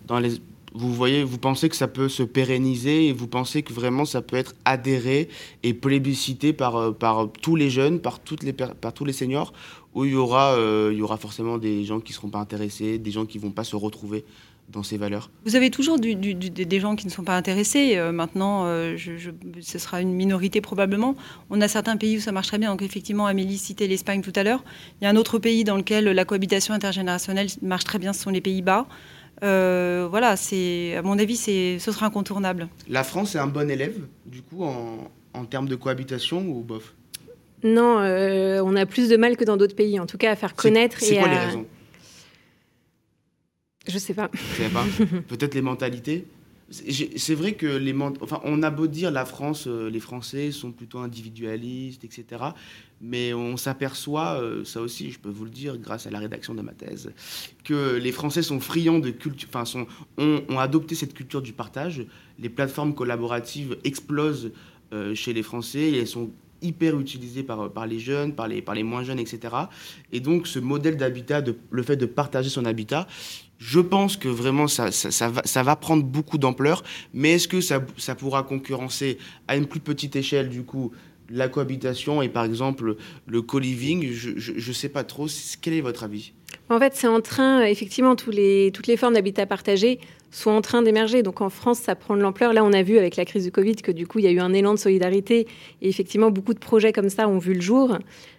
Dans 0.07 0.21
les, 0.21 0.41
vous 0.77 0.93
voyez, 0.93 1.25
vous 1.25 1.39
pensez 1.39 1.69
que 1.69 1.77
ça 1.77 1.89
peut 1.89 2.09
se 2.09 2.23
pérenniser 2.23 3.09
et 3.09 3.13
vous 3.13 3.27
pensez 3.27 3.63
que 3.63 3.73
vraiment 3.73 4.05
ça 4.05 4.21
peut 4.21 4.37
être 4.37 4.55
adhéré 4.65 5.29
et 5.63 5.75
plébiscité 5.75 6.53
par, 6.53 6.77
euh, 6.77 6.93
par 6.93 7.31
tous 7.33 7.57
les 7.57 7.71
jeunes, 7.71 8.01
par, 8.01 8.21
toutes 8.21 8.43
les, 8.43 8.53
par 8.53 8.93
tous 8.93 9.05
les 9.05 9.13
seniors, 9.13 9.53
où 9.95 10.05
il 10.05 10.13
y 10.13 10.17
aura, 10.17 10.53
euh, 10.55 10.91
il 10.93 10.99
y 10.99 11.03
aura 11.03 11.17
forcément 11.17 11.59
des 11.59 11.85
gens 11.85 12.01
qui 12.01 12.13
ne 12.13 12.17
seront 12.17 12.29
pas 12.29 12.41
intéressés, 12.41 12.99
des 12.99 13.11
gens 13.11 13.25
qui 13.25 13.39
ne 13.39 13.43
vont 13.45 13.51
pas 13.51 13.65
se 13.65 13.77
retrouver 13.77 14.25
dans 14.69 14.83
ces 14.83 14.99
valeurs? 14.99 15.31
Vous 15.45 15.55
avez 15.55 15.71
toujours 15.71 15.99
des 15.99 16.81
gens 16.81 16.97
qui 16.97 17.07
ne 17.07 17.13
sont 17.13 17.23
pas 17.23 17.37
intéressés. 17.37 17.97
Euh, 17.97 18.11
maintenant, 18.11 18.67
ce 18.67 19.79
sera 19.79 20.01
une 20.01 20.13
minorité 20.13 20.61
probablement. 20.61 21.15
On 21.51 21.61
a 21.61 21.69
certains 21.69 21.97
pays 21.97 22.17
où 22.19 22.21
ça 22.21 22.33
marche 22.33 22.49
très 22.49 22.59
bien. 22.59 22.71
Donc 22.73 22.83
effectivement, 22.83 23.27
Amélie 23.27 23.59
citait 23.59 23.87
l'Espagne 23.87 24.23
tout 24.23 24.33
à 24.35 24.43
l'heure. 24.43 24.65
Il 25.01 25.05
y 25.05 25.07
a 25.07 25.11
un 25.11 25.17
autre 25.17 25.39
pays 25.39 25.63
dans 25.63 25.77
lequel 25.77 26.07
la 26.07 26.25
cohabitation 26.25 26.75
intergénérationnelle 26.75 27.47
marche 27.63 27.85
très 27.85 28.01
bien, 28.01 28.13
ce 28.13 28.23
sont 28.23 28.31
les 28.31 28.41
Pays-Bas. 28.41 28.89
Euh, 29.43 30.07
voilà, 30.11 30.37
c'est 30.37 30.97
à 30.97 31.03
mon 31.03 31.19
avis, 31.19 31.37
ce 31.37 31.79
sera 31.79 32.07
incontournable. 32.07 32.69
La 32.89 33.05
France 33.05 33.35
est 33.35 33.39
un 33.39 33.47
bon 33.47 33.71
élève, 33.71 33.99
du 34.25 34.43
coup, 34.43 34.65
en, 34.65 35.45
termes 35.45 35.69
de 35.69 35.77
cohabitation 35.77 36.47
ou 36.49 36.63
bof? 36.63 36.95
Non, 37.63 37.99
on 37.99 38.77
a 38.77 38.87
plus 38.87 39.09
de 39.09 39.17
mal 39.17 39.37
que 39.37 39.45
dans 39.45 39.57
d'autres 39.57 39.77
pays, 39.77 40.01
en 40.01 40.07
tout 40.07 40.19
cas 40.19 40.33
à 40.33 40.37
faire 40.37 40.55
connaître. 40.55 40.99
C'est 41.01 41.19
quoi 41.19 41.29
les 41.29 41.39
raisons? 41.39 41.67
Je 43.89 43.99
sais 43.99 44.15
pas. 44.15 44.31
sais 44.57 44.69
pas. 44.69 44.85
Peut-être 45.29 45.55
les 45.55 45.63
mentalités? 45.63 46.27
C'est 46.69 47.35
vrai 47.35 47.53
que 47.53 47.67
les 47.67 47.95
enfin, 48.21 48.41
on 48.43 48.65
a 48.65 48.71
beau 48.71 48.89
dire 48.89 49.13
la 49.13 49.25
France, 49.25 49.69
euh, 49.69 49.89
les 49.89 50.01
Français 50.01 50.51
sont 50.51 50.73
plutôt 50.73 50.99
individualistes, 50.99 52.03
etc. 52.03 52.43
Mais 53.01 53.35
on 53.35 53.57
s'aperçoit, 53.57 54.41
euh, 54.41 54.65
ça 54.65 54.81
aussi, 54.81 55.11
je 55.11 55.19
peux 55.19 55.29
vous 55.29 55.45
le 55.45 55.51
dire, 55.51 55.77
grâce 55.77 56.07
à 56.07 56.11
la 56.11 56.19
rédaction 56.19 56.55
de 56.55 56.63
ma 56.63 56.73
thèse, 56.73 57.13
que 57.65 57.97
les 57.97 58.13
Français 58.13 58.43
sont 58.43 58.59
friands 58.59 58.99
de 58.99 59.11
culture, 59.11 59.49
enfin, 59.53 59.87
ont, 60.17 60.59
adopté 60.59 60.95
cette 60.95 61.13
culture 61.13 61.43
du 61.43 61.53
partage. 61.53 62.07
Les 62.39 62.49
plateformes 62.49 62.95
collaboratives 62.95 63.77
explosent 63.85 64.53
euh, 64.93 65.15
chez 65.15 65.35
les 65.35 65.43
Français 65.43 65.91
et 65.91 65.99
elles 65.99 66.07
sont 66.07 66.31
hyper 66.63 66.99
utilisées 66.99 67.43
par, 67.43 67.71
par 67.71 67.87
les 67.87 67.99
jeunes, 67.99 68.35
par 68.35 68.49
les, 68.49 68.83
moins 68.83 69.05
jeunes, 69.05 69.19
etc. 69.19 69.55
Et 70.13 70.21
donc, 70.21 70.47
ce 70.47 70.59
modèle 70.59 70.97
d'habitat, 70.97 71.43
le 71.71 71.83
fait 71.83 71.97
de 71.97 72.07
partager 72.07 72.49
son 72.49 72.65
habitat, 72.65 73.07
je 73.59 73.81
pense 73.81 74.17
que 74.17 74.29
vraiment 74.29 74.69
ça, 74.69 74.91
va, 75.63 75.77
prendre 75.77 76.05
beaucoup 76.05 76.39
d'ampleur, 76.39 76.83
mais 77.15 77.33
est-ce 77.33 77.49
que 77.49 77.61
ça, 77.61 77.81
pourra 78.15 78.43
concurrencer 78.43 79.19
à 79.49 79.57
une 79.57 79.67
plus 79.67 79.81
petite 79.81 80.17
échelle 80.17 80.49
du 80.49 80.63
coup 80.63 80.93
la 81.31 81.49
cohabitation 81.49 82.23
et 82.23 82.29
par 82.29 82.45
exemple 82.45 82.97
le 83.27 83.43
co-living 83.43 84.11
Je 84.13 84.53
ne 84.53 84.75
sais 84.75 84.89
pas 84.89 85.05
trop. 85.05 85.27
Quel 85.61 85.75
est 85.75 85.81
votre 85.81 86.05
avis? 86.05 86.33
En 86.69 86.79
fait, 86.79 86.95
c'est 86.95 87.07
en 87.07 87.21
train, 87.21 87.63
effectivement, 87.65 88.17
tous 88.17 88.31
les, 88.31 88.71
toutes 88.73 88.87
les 88.87 88.97
formes 88.97 89.15
d'habitat 89.15 89.47
partagé 89.47 90.01
sont 90.31 90.51
en 90.51 90.61
train 90.61 90.83
d'émerger. 90.83 91.23
Donc 91.23 91.41
en 91.41 91.51
France, 91.51 91.79
ça 91.79 91.95
prend 91.95 92.17
de 92.17 92.21
l'ampleur. 92.21 92.53
Là, 92.53 92.65
on 92.65 92.73
a 92.73 92.83
vu 92.83 92.99
avec 92.99 93.17
la 93.17 93.25
crise 93.25 93.45
du 93.45 93.53
Covid 93.53 93.77
que 93.77 93.93
du 93.93 94.07
coup, 94.07 94.19
il 94.19 94.25
y 94.25 94.29
a 94.29 94.33
eu 94.33 94.41
un 94.41 94.53
élan 94.53 94.75
de 94.75 94.79
solidarité 94.79 95.47
et 95.81 95.89
effectivement, 95.89 96.31
beaucoup 96.31 96.55
de 96.55 96.59
projets 96.59 96.93
comme 96.93 97.09
ça 97.09 97.29
ont 97.29 97.39
vu 97.39 97.55
le 97.55 97.61
jour. 97.61 97.99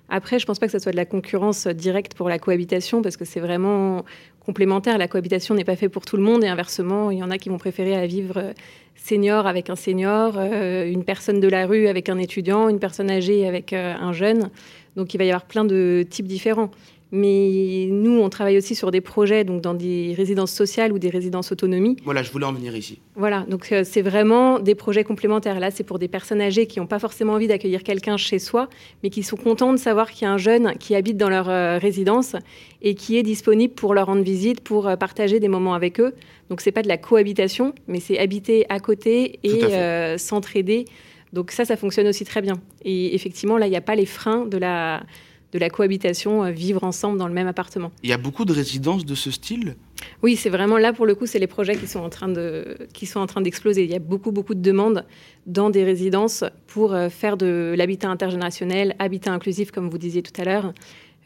Après, 0.09 0.39
je 0.39 0.43
ne 0.43 0.47
pense 0.47 0.59
pas 0.59 0.67
que 0.67 0.71
ce 0.71 0.79
soit 0.79 0.91
de 0.91 0.97
la 0.97 1.05
concurrence 1.05 1.67
directe 1.67 2.13
pour 2.13 2.29
la 2.29 2.39
cohabitation 2.39 3.01
parce 3.01 3.17
que 3.17 3.25
c'est 3.25 3.39
vraiment 3.39 4.05
complémentaire. 4.47 4.97
La 4.97 5.09
cohabitation 5.09 5.53
n'est 5.55 5.65
pas 5.65 5.75
faite 5.75 5.91
pour 5.91 6.05
tout 6.05 6.15
le 6.15 6.23
monde 6.23 6.43
et 6.43 6.47
inversement, 6.47 7.11
il 7.11 7.19
y 7.19 7.23
en 7.23 7.29
a 7.29 7.37
qui 7.37 7.49
vont 7.49 7.57
préférer 7.57 7.95
à 7.95 8.07
vivre 8.07 8.37
euh, 8.37 8.53
senior 8.95 9.45
avec 9.45 9.69
un 9.69 9.75
senior, 9.75 10.35
euh, 10.37 10.89
une 10.89 11.03
personne 11.03 11.41
de 11.41 11.49
la 11.49 11.67
rue 11.67 11.87
avec 11.87 12.07
un 12.07 12.17
étudiant, 12.17 12.69
une 12.69 12.79
personne 12.79 13.11
âgée 13.11 13.45
avec 13.45 13.73
euh, 13.73 13.93
un 13.93 14.13
jeune. 14.13 14.49
Donc 14.95 15.13
il 15.13 15.17
va 15.17 15.25
y 15.25 15.29
avoir 15.29 15.43
plein 15.43 15.65
de 15.65 16.05
types 16.09 16.27
différents. 16.27 16.71
Mais 17.11 17.87
nous, 17.89 18.19
on 18.19 18.29
travaille 18.29 18.57
aussi 18.57 18.75
sur 18.75 18.91
des 18.91 18.99
projets 18.99 19.45
donc 19.45 19.61
dans 19.61 19.73
des 19.73 20.13
résidences 20.17 20.51
sociales 20.51 20.91
ou 20.91 20.99
des 20.99 21.09
résidences 21.09 21.51
autonomie. 21.51 21.95
Voilà, 22.03 22.21
je 22.21 22.31
voulais 22.31 22.45
en 22.45 22.51
venir 22.51 22.75
ici. 22.75 22.99
Voilà, 23.15 23.45
donc 23.47 23.71
euh, 23.71 23.83
c'est 23.85 24.01
vraiment 24.01 24.59
des 24.59 24.75
projets 24.75 25.05
complémentaires. 25.05 25.59
Là, 25.59 25.71
c'est 25.71 25.85
pour 25.85 25.99
des 25.99 26.09
personnes 26.09 26.41
âgées 26.41 26.67
qui 26.67 26.79
n'ont 26.79 26.87
pas 26.87 26.99
forcément 26.99 27.33
envie 27.33 27.47
d'accueillir 27.47 27.83
quelqu'un 27.83 28.17
chez 28.17 28.39
soi, 28.39 28.67
mais 29.03 29.09
qui 29.09 29.23
sont 29.23 29.37
contents 29.37 29.71
de 29.71 29.77
savoir 29.77 30.11
qu'il 30.11 30.23
y 30.23 30.25
a 30.25 30.33
un 30.33 30.37
jeune 30.37 30.73
qui 30.79 30.95
habite 30.95 31.15
dans 31.15 31.29
leur 31.29 31.49
euh, 31.49 31.77
résidence 31.77 32.35
et 32.81 32.93
qui 32.93 33.17
est 33.17 33.23
disponible 33.23 33.73
pour 33.73 33.93
leur 33.93 34.07
rendre 34.07 34.23
visite, 34.23 34.59
pour 34.59 34.87
euh, 34.87 34.97
partager 34.97 35.39
des 35.39 35.47
moments 35.47 35.75
avec 35.75 36.01
eux. 36.01 36.13
Donc 36.49 36.59
c'est 36.59 36.73
pas 36.73 36.81
de 36.81 36.89
la 36.89 36.97
cohabitation, 36.97 37.73
mais 37.87 38.01
c'est 38.01 38.19
habiter 38.19 38.65
à 38.67 38.79
côté 38.79 39.39
et 39.43 40.17
s'entraider. 40.17 40.85
Donc 41.33 41.51
ça, 41.51 41.65
ça 41.65 41.75
fonctionne 41.75 42.07
aussi 42.07 42.23
très 42.23 42.41
bien. 42.41 42.55
Et 42.83 43.13
effectivement, 43.15 43.57
là, 43.57 43.67
il 43.67 43.69
n'y 43.69 43.77
a 43.77 43.81
pas 43.81 43.95
les 43.95 44.05
freins 44.05 44.45
de 44.45 44.57
la 44.57 45.03
de 45.51 45.59
la 45.59 45.69
cohabitation, 45.69 46.43
euh, 46.43 46.51
vivre 46.51 46.83
ensemble 46.83 47.17
dans 47.17 47.27
le 47.27 47.33
même 47.33 47.47
appartement. 47.47 47.91
Il 48.03 48.09
y 48.09 48.13
a 48.13 48.17
beaucoup 48.17 48.45
de 48.45 48.53
résidences 48.53 49.05
de 49.05 49.15
ce 49.15 49.31
style? 49.31 49.75
Oui, 50.21 50.35
c'est 50.35 50.49
vraiment 50.49 50.77
là 50.77 50.93
pour 50.93 51.05
le 51.05 51.15
coup, 51.15 51.25
c'est 51.25 51.39
les 51.39 51.47
projets 51.47 51.75
qui 51.75 51.87
sont 51.87 51.99
en 51.99 52.09
train 52.09 52.27
de 52.27 52.77
qui 52.93 53.05
sont 53.05 53.19
en 53.19 53.27
train 53.27 53.41
d'exploser. 53.41 53.83
Il 53.83 53.91
y 53.91 53.95
a 53.95 53.99
beaucoup 53.99 54.31
beaucoup 54.31 54.53
de 54.53 54.61
demandes 54.61 55.05
dans 55.45 55.69
des 55.69 55.83
résidences 55.83 56.43
pour 56.67 56.93
euh, 56.93 57.09
faire 57.09 57.37
de 57.37 57.73
l'habitat 57.77 58.09
intergénérationnel, 58.09 58.95
habitat 58.99 59.31
inclusif 59.31 59.71
comme 59.71 59.89
vous 59.89 59.97
disiez 59.97 60.21
tout 60.21 60.39
à 60.39 60.43
l'heure. 60.43 60.73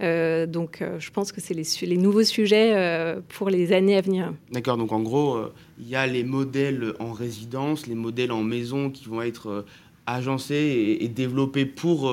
Euh, 0.01 0.47
donc, 0.47 0.83
je 0.97 1.11
pense 1.11 1.31
que 1.31 1.39
c'est 1.41 1.53
les, 1.53 1.63
les, 1.83 1.97
nouveaux 1.97 2.23
sujets 2.23 3.15
pour 3.29 3.51
les 3.51 3.71
années 3.71 3.95
à 3.95 4.01
venir. 4.01 4.33
D'accord. 4.51 4.75
Donc, 4.77 4.91
en 4.93 5.01
gros, 5.01 5.37
il 5.79 5.87
y 5.87 5.95
a 5.95 6.07
les 6.07 6.23
modèles 6.23 6.93
en 6.99 7.11
résidence, 7.11 7.85
les 7.85 7.93
modèles 7.93 8.31
en 8.31 8.41
maison 8.41 8.89
qui 8.89 9.05
vont 9.05 9.21
être 9.21 9.63
agencés 10.07 10.55
et, 10.55 11.03
et 11.03 11.07
développés 11.07 11.67
pour 11.67 12.11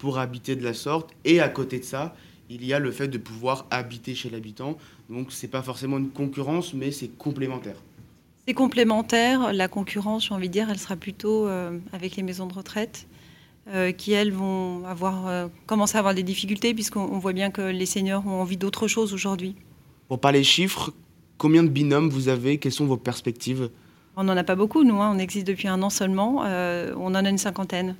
pour 0.00 0.18
habiter 0.18 0.56
de 0.56 0.64
la 0.64 0.74
sorte. 0.74 1.10
Et 1.24 1.38
à 1.40 1.48
côté 1.48 1.78
de 1.78 1.84
ça, 1.84 2.16
il 2.48 2.64
y 2.64 2.72
a 2.72 2.80
le 2.80 2.90
fait 2.90 3.06
de 3.06 3.18
pouvoir 3.18 3.66
habiter 3.70 4.16
chez 4.16 4.30
l'habitant. 4.30 4.76
Donc 5.08 5.30
ce 5.30 5.46
n'est 5.46 5.50
pas 5.50 5.62
forcément 5.62 5.98
une 5.98 6.10
concurrence, 6.10 6.74
mais 6.74 6.90
c'est 6.90 7.08
complémentaire. 7.08 7.76
C'est 8.48 8.54
complémentaire. 8.54 9.52
La 9.52 9.68
concurrence, 9.68 10.26
j'ai 10.26 10.34
envie 10.34 10.48
de 10.48 10.52
dire, 10.52 10.68
elle 10.70 10.78
sera 10.78 10.96
plutôt 10.96 11.46
euh, 11.46 11.78
avec 11.92 12.16
les 12.16 12.24
maisons 12.24 12.46
de 12.46 12.54
retraite. 12.54 13.06
Euh, 13.68 13.92
qui 13.92 14.12
elles 14.12 14.32
vont 14.32 14.84
avoir 14.86 15.28
euh, 15.28 15.46
commencer 15.66 15.96
à 15.96 15.98
avoir 16.00 16.14
des 16.14 16.22
difficultés 16.24 16.72
puisqu'on 16.72 17.18
voit 17.18 17.34
bien 17.34 17.50
que 17.50 17.60
les 17.60 17.86
seniors 17.86 18.26
ont 18.26 18.40
envie 18.40 18.56
d'autre 18.56 18.88
chose 18.88 19.12
aujourd'hui. 19.12 19.54
Pour 20.08 20.18
parler 20.18 20.42
chiffres, 20.42 20.92
combien 21.36 21.62
de 21.62 21.68
binômes 21.68 22.08
vous 22.08 22.28
avez? 22.28 22.58
Quelles 22.58 22.72
sont 22.72 22.86
vos 22.86 22.96
perspectives? 22.96 23.70
On 24.16 24.24
n'en 24.24 24.36
a 24.36 24.42
pas 24.42 24.56
beaucoup, 24.56 24.82
nous. 24.82 25.00
Hein. 25.00 25.12
On 25.14 25.18
existe 25.18 25.46
depuis 25.46 25.68
un 25.68 25.82
an 25.82 25.90
seulement. 25.90 26.38
on 26.38 27.14
en 27.14 27.14
a 27.14 27.28
une 27.28 27.38
cinquantaine. 27.38 27.94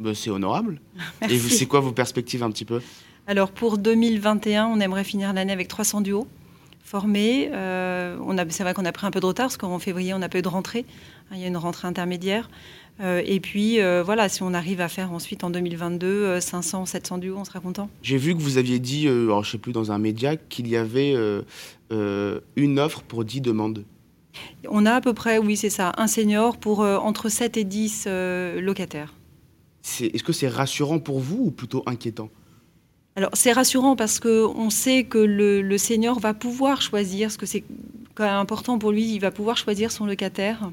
Bah, 0.00 0.14
c'est 0.14 0.30
honorable. 0.30 0.80
Et 1.30 1.38
c'est 1.38 1.66
quoi 1.66 1.80
vos 1.80 1.92
perspectives 1.92 2.42
un 2.42 2.50
petit 2.50 2.64
peu? 2.64 2.80
Alors 3.26 3.52
pour 3.52 3.78
2021, 3.78 4.66
on 4.66 4.80
aimerait 4.80 5.04
finir 5.04 5.32
l'année 5.32 5.52
avec 5.52 5.68
300 5.68 6.00
duos 6.00 6.26
formés. 6.82 7.50
Euh, 7.52 8.16
c'est 8.48 8.64
vrai 8.64 8.74
qu'on 8.74 8.84
a 8.84 8.90
pris 8.90 9.06
un 9.06 9.12
peu 9.12 9.20
de 9.20 9.26
retard 9.26 9.46
parce 9.46 9.56
qu'en 9.56 9.78
février, 9.78 10.12
on 10.12 10.22
a 10.22 10.28
pas 10.28 10.38
eu 10.38 10.42
de 10.42 10.48
rentrée. 10.48 10.84
Il 11.32 11.38
y 11.38 11.44
a 11.44 11.46
une 11.46 11.56
rentrée 11.56 11.86
intermédiaire. 11.86 12.50
Euh, 13.00 13.22
et 13.24 13.38
puis, 13.38 13.80
euh, 13.80 14.02
voilà, 14.04 14.28
si 14.28 14.42
on 14.42 14.52
arrive 14.52 14.80
à 14.80 14.88
faire 14.88 15.12
ensuite 15.12 15.44
en 15.44 15.50
2022 15.50 16.40
500, 16.40 16.86
700 16.86 17.18
duos, 17.18 17.36
on 17.38 17.44
sera 17.44 17.60
content. 17.60 17.88
J'ai 18.02 18.16
vu 18.16 18.34
que 18.34 18.42
vous 18.42 18.58
aviez 18.58 18.80
dit, 18.80 19.06
alors 19.06 19.44
je 19.44 19.52
sais 19.52 19.58
plus, 19.58 19.72
dans 19.72 19.92
un 19.92 19.98
média, 19.98 20.36
qu'il 20.36 20.66
y 20.66 20.76
avait 20.76 21.14
une 22.56 22.78
offre 22.80 23.02
pour 23.02 23.24
10 23.24 23.40
demandes. 23.40 23.84
On 24.68 24.86
a 24.86 24.94
à 24.94 25.00
peu 25.00 25.12
près, 25.12 25.38
oui, 25.38 25.56
c'est 25.56 25.70
ça, 25.70 25.92
un 25.96 26.08
senior 26.08 26.56
pour 26.56 26.80
entre 26.80 27.28
7 27.28 27.56
et 27.56 27.64
10 27.64 28.08
locataires. 28.60 29.14
Est-ce 29.82 30.22
que 30.22 30.32
c'est 30.32 30.48
rassurant 30.48 30.98
pour 30.98 31.20
vous 31.20 31.44
ou 31.46 31.50
plutôt 31.50 31.82
inquiétant? 31.86 32.30
Alors 33.16 33.30
c'est 33.34 33.52
rassurant 33.52 33.96
parce 33.96 34.20
qu'on 34.20 34.70
sait 34.70 35.04
que 35.04 35.18
le, 35.18 35.78
senior 35.78 36.20
va 36.20 36.34
pouvoir 36.34 36.80
choisir, 36.80 37.30
ce 37.30 37.38
que 37.38 37.46
c'est 37.46 37.64
quand 38.14 38.24
même 38.24 38.34
important 38.34 38.78
pour 38.78 38.92
lui, 38.92 39.14
il 39.14 39.18
va 39.18 39.30
pouvoir 39.30 39.56
choisir 39.56 39.90
son 39.90 40.06
locataire. 40.06 40.70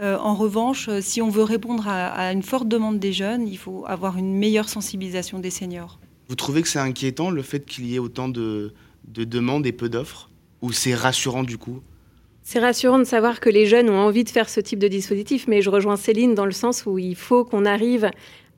Euh, 0.00 0.18
en 0.18 0.34
revanche, 0.34 0.90
si 1.00 1.22
on 1.22 1.30
veut 1.30 1.42
répondre 1.42 1.86
à, 1.88 2.32
une 2.32 2.42
forte 2.42 2.68
demande 2.68 2.98
des 2.98 3.12
jeunes, 3.12 3.48
il 3.48 3.56
faut 3.56 3.84
avoir 3.86 4.18
une 4.18 4.34
meilleure 4.34 4.68
sensibilisation 4.68 5.38
des 5.38 5.50
seniors. 5.50 5.98
Vous 6.28 6.34
trouvez 6.34 6.62
que 6.62 6.68
c'est 6.68 6.80
inquiétant 6.80 7.30
le 7.30 7.42
fait 7.42 7.64
qu'il 7.64 7.86
y 7.86 7.94
ait 7.94 7.98
autant 8.00 8.28
de, 8.28 8.74
de 9.08 9.24
demandes 9.24 9.66
et 9.66 9.72
peu 9.72 9.88
d'offres? 9.88 10.30
Ou 10.62 10.72
c'est 10.72 10.94
rassurant 10.94 11.44
du 11.44 11.56
coup? 11.56 11.80
C'est 12.42 12.60
rassurant 12.60 12.98
de 12.98 13.04
savoir 13.04 13.40
que 13.40 13.50
les 13.50 13.66
jeunes 13.66 13.90
ont 13.90 13.98
envie 13.98 14.22
de 14.22 14.28
faire 14.28 14.48
ce 14.48 14.60
type 14.60 14.78
de 14.78 14.88
dispositif, 14.88 15.46
mais 15.48 15.62
je 15.62 15.70
rejoins 15.70 15.96
Céline 15.96 16.34
dans 16.34 16.44
le 16.44 16.52
sens 16.52 16.86
où 16.86 16.98
il 16.98 17.16
faut 17.16 17.44
qu'on 17.44 17.64
arrive 17.64 18.10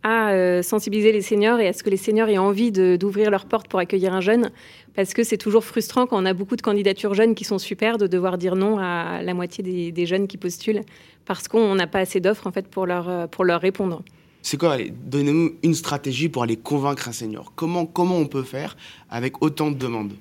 à 0.03 0.31
euh, 0.31 0.63
sensibiliser 0.63 1.13
les 1.13 1.23
seniors 1.23 1.61
et 1.61 1.69
à 1.69 1.73
ce 1.73 1.83
que 1.83 1.91
les 1.91 1.97
seniors 1.97 2.29
aient 2.29 2.39
envie 2.39 2.71
d'ouvrir 2.71 3.31
leurs 3.31 3.47
portes 3.47 3.69
pour 3.69 3.81
accueillir 3.81 4.13
un 4.13 4.21
jeune. 4.21 4.51
Parce 4.95 5.15
que 5.15 5.25
c'est 5.25 5.37
toujours 5.37 5.65
frustrant 5.65 6.07
quand 6.07 6.21
on 6.21 6.27
a 6.27 6.35
beaucoup 6.35 6.57
de 6.57 6.63
candidatures 6.63 7.15
jeunes 7.15 7.35
qui 7.35 7.45
sont 7.45 7.59
super 7.59 7.99
de 7.99 8.07
devoir 8.07 8.39
dire 8.39 8.57
non 8.57 8.79
à 8.79 9.23
la 9.23 9.35
moitié 9.35 9.93
des, 9.93 10.07
jeunes 10.07 10.27
qui 10.27 10.37
postulent 10.37 10.83
parce 11.25 11.47
qu'on 11.49 11.75
n'a 11.75 11.87
pas 11.87 12.01
assez 12.01 12.21
d'offres 12.21 12.47
en 12.47 12.53
fait 12.53 12.69
pour 12.69 12.87
leur, 12.87 13.09
euh, 13.09 13.27
pour 13.27 13.45
leur 13.45 13.61
répondre. 13.61 14.03
C'est 14.43 14.57
quoi 14.57 14.79
Donnez-nous 14.79 15.57
une 15.63 15.75
stratégie 15.75 16.29
pour 16.29 16.43
aller 16.43 16.57
convaincre 16.57 17.09
un 17.09 17.13
senior. 17.13 17.53
Comment, 17.55 17.85
comment 17.87 18.17
on 18.17 18.27
peut 18.27 18.45
faire 18.45 18.77
avec 19.11 19.43
autant 19.43 19.71
de 19.71 19.77
demandes? 19.77 20.15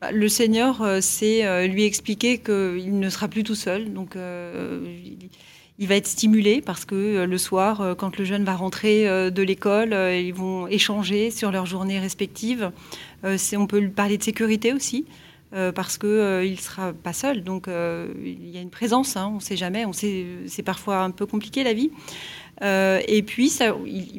Bah, 0.00 0.12
le 0.12 0.28
senior, 0.28 0.80
euh, 0.82 0.98
c'est 1.00 1.68
lui 1.68 1.84
expliquer 1.84 2.38
qu'il 2.38 2.98
ne 2.98 3.10
sera 3.10 3.28
plus 3.28 3.42
tout 3.42 3.56
seul. 3.56 3.92
Donc, 3.92 4.16
il 5.78 5.86
va 5.86 5.94
être 5.94 6.06
stimulé 6.06 6.60
parce 6.60 6.84
que 6.84 6.94
euh, 6.94 7.26
le 7.26 7.38
soir, 7.38 7.80
euh, 7.80 7.94
quand 7.94 8.16
le 8.18 8.24
jeune 8.24 8.44
va 8.44 8.54
rentrer 8.54 9.08
euh, 9.08 9.30
de 9.30 9.42
l'école, 9.42 9.92
ils 9.92 10.34
vont 10.34 10.66
échanger 10.66 11.30
sur 11.30 11.52
leurs 11.52 11.66
journées 11.66 12.00
respectives. 12.00 12.70
on 13.22 13.66
peut 13.66 13.78
lui 13.78 13.90
parler 13.90 14.18
de 14.18 14.22
sécurité 14.22 14.72
aussi. 14.72 15.06
parce 15.74 15.96
qu'il 15.96 16.42
il 16.44 16.52
ne 16.52 16.56
sera 16.56 16.92
pas 16.92 17.12
seul. 17.12 17.42
Donc 17.42 17.68
il 17.68 18.50
y 18.50 18.58
a 18.58 18.60
une 18.60 18.70
présence, 18.70 19.16
hein, 19.16 19.28
on 19.32 19.36
ne 19.36 19.40
sait 19.40 19.56
jamais, 19.56 19.86
on 19.86 19.92
sait, 19.92 20.26
c'est 20.46 20.62
parfois 20.62 20.98
un 20.98 21.10
peu 21.10 21.26
compliqué 21.26 21.64
la 21.64 21.72
vie. 21.72 21.90
et 22.62 23.22
puis, 23.26 23.52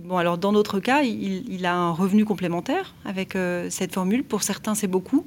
bon, 0.04 0.18
alors 0.18 0.38
dans 0.38 0.52
notre 0.52 0.80
cas, 0.80 1.04
il, 1.04 1.66
a 1.66 1.76
un 1.76 1.92
revenu 1.92 2.26
complémentaire 2.26 2.96
avec 3.06 3.38
cette 3.70 3.94
formule. 3.94 4.24
Pour 4.24 4.44
certains, 4.44 4.76
c'est 4.76 4.88
beaucoup. 4.88 5.26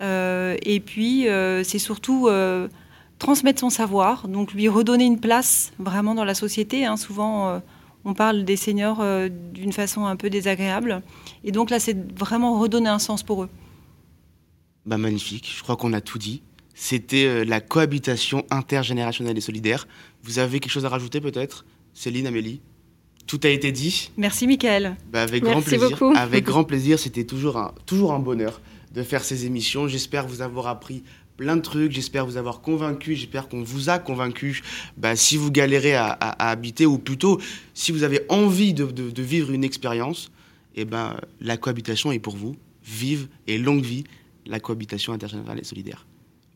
et 0.00 0.82
puis, 0.84 1.26
c'est 1.64 1.80
surtout 1.80 2.28
transmettre 3.18 3.60
son 3.60 3.70
savoir, 3.70 4.28
donc 4.28 4.52
lui 4.52 4.68
redonner 4.68 5.04
une 5.04 5.20
place 5.20 5.72
vraiment 5.78 6.14
dans 6.14 6.24
la 6.24 6.34
société. 6.34 6.84
Hein. 6.84 6.96
Souvent, 6.96 7.48
euh, 7.48 7.58
on 8.04 8.14
parle 8.14 8.44
des 8.44 8.56
seniors 8.56 9.00
euh, 9.00 9.28
d'une 9.28 9.72
façon 9.72 10.06
un 10.06 10.16
peu 10.16 10.30
désagréable. 10.30 11.02
Et 11.44 11.52
donc 11.52 11.70
là, 11.70 11.78
c'est 11.80 11.96
vraiment 12.18 12.58
redonner 12.58 12.88
un 12.88 12.98
sens 12.98 13.22
pour 13.22 13.44
eux. 13.44 13.48
Bah, 14.84 14.98
magnifique, 14.98 15.52
je 15.56 15.62
crois 15.62 15.76
qu'on 15.76 15.92
a 15.92 16.00
tout 16.00 16.18
dit. 16.18 16.42
C'était 16.74 17.24
euh, 17.24 17.44
la 17.44 17.60
cohabitation 17.60 18.44
intergénérationnelle 18.50 19.36
et 19.38 19.40
solidaire. 19.40 19.88
Vous 20.22 20.38
avez 20.38 20.60
quelque 20.60 20.72
chose 20.72 20.84
à 20.84 20.90
rajouter 20.90 21.20
peut-être? 21.20 21.64
Céline, 21.94 22.26
Amélie? 22.26 22.60
Tout 23.26 23.40
a 23.42 23.48
été 23.48 23.72
dit. 23.72 24.12
Merci 24.16 24.46
Mickaël. 24.46 24.96
Bah, 25.10 25.22
avec 25.22 25.42
grand 25.42 25.62
plaisir. 25.62 26.00
Avec 26.14 26.44
grand 26.44 26.64
plaisir, 26.64 26.98
c'était 26.98 27.24
toujours 27.24 27.56
un, 27.56 27.74
toujours 27.86 28.12
un 28.12 28.20
bonheur 28.20 28.60
de 28.92 29.02
faire 29.02 29.24
ces 29.24 29.46
émissions. 29.46 29.88
J'espère 29.88 30.28
vous 30.28 30.42
avoir 30.42 30.68
appris 30.68 31.02
plein 31.36 31.56
de 31.56 31.62
trucs. 31.62 31.92
J'espère 31.92 32.26
vous 32.26 32.36
avoir 32.36 32.60
convaincu. 32.60 33.14
J'espère 33.14 33.48
qu'on 33.48 33.62
vous 33.62 33.88
a 33.88 33.98
convaincu. 33.98 34.62
Bah, 34.96 35.16
si 35.16 35.36
vous 35.36 35.50
galérez 35.50 35.94
à, 35.94 36.10
habiter, 36.10 36.86
ou 36.86 36.98
plutôt 36.98 37.40
si 37.74 37.92
vous 37.92 38.02
avez 38.02 38.22
envie 38.28 38.74
de, 38.74 39.22
vivre 39.22 39.50
une 39.52 39.64
expérience, 39.64 40.30
eh 40.74 40.84
ben, 40.84 41.16
la 41.40 41.56
cohabitation 41.56 42.12
est 42.12 42.18
pour 42.18 42.36
vous. 42.36 42.56
Vive 42.84 43.28
et 43.46 43.58
longue 43.58 43.82
vie 43.82 44.04
la 44.46 44.60
cohabitation 44.60 45.12
intergénérale 45.12 45.58
et 45.58 45.64
solidaire. 45.64 46.06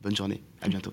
Bonne 0.02 0.16
journée. 0.16 0.40
À 0.62 0.68
bientôt. 0.68 0.92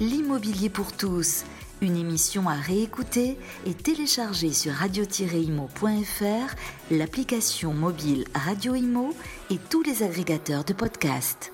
L'immobilier 0.00 0.68
pour 0.68 0.92
tous. 0.96 1.44
Une 1.80 1.96
émission 1.96 2.48
à 2.48 2.54
réécouter 2.54 3.36
et 3.66 3.74
télécharger 3.74 4.52
sur 4.52 4.72
radio-imo.fr, 4.72 6.54
l'application 6.92 7.74
mobile 7.74 8.24
Radio 8.34 8.76
Imo 8.76 9.14
et 9.50 9.58
tous 9.68 9.82
les 9.82 10.04
agrégateurs 10.04 10.64
de 10.64 10.74
podcasts. 10.74 11.52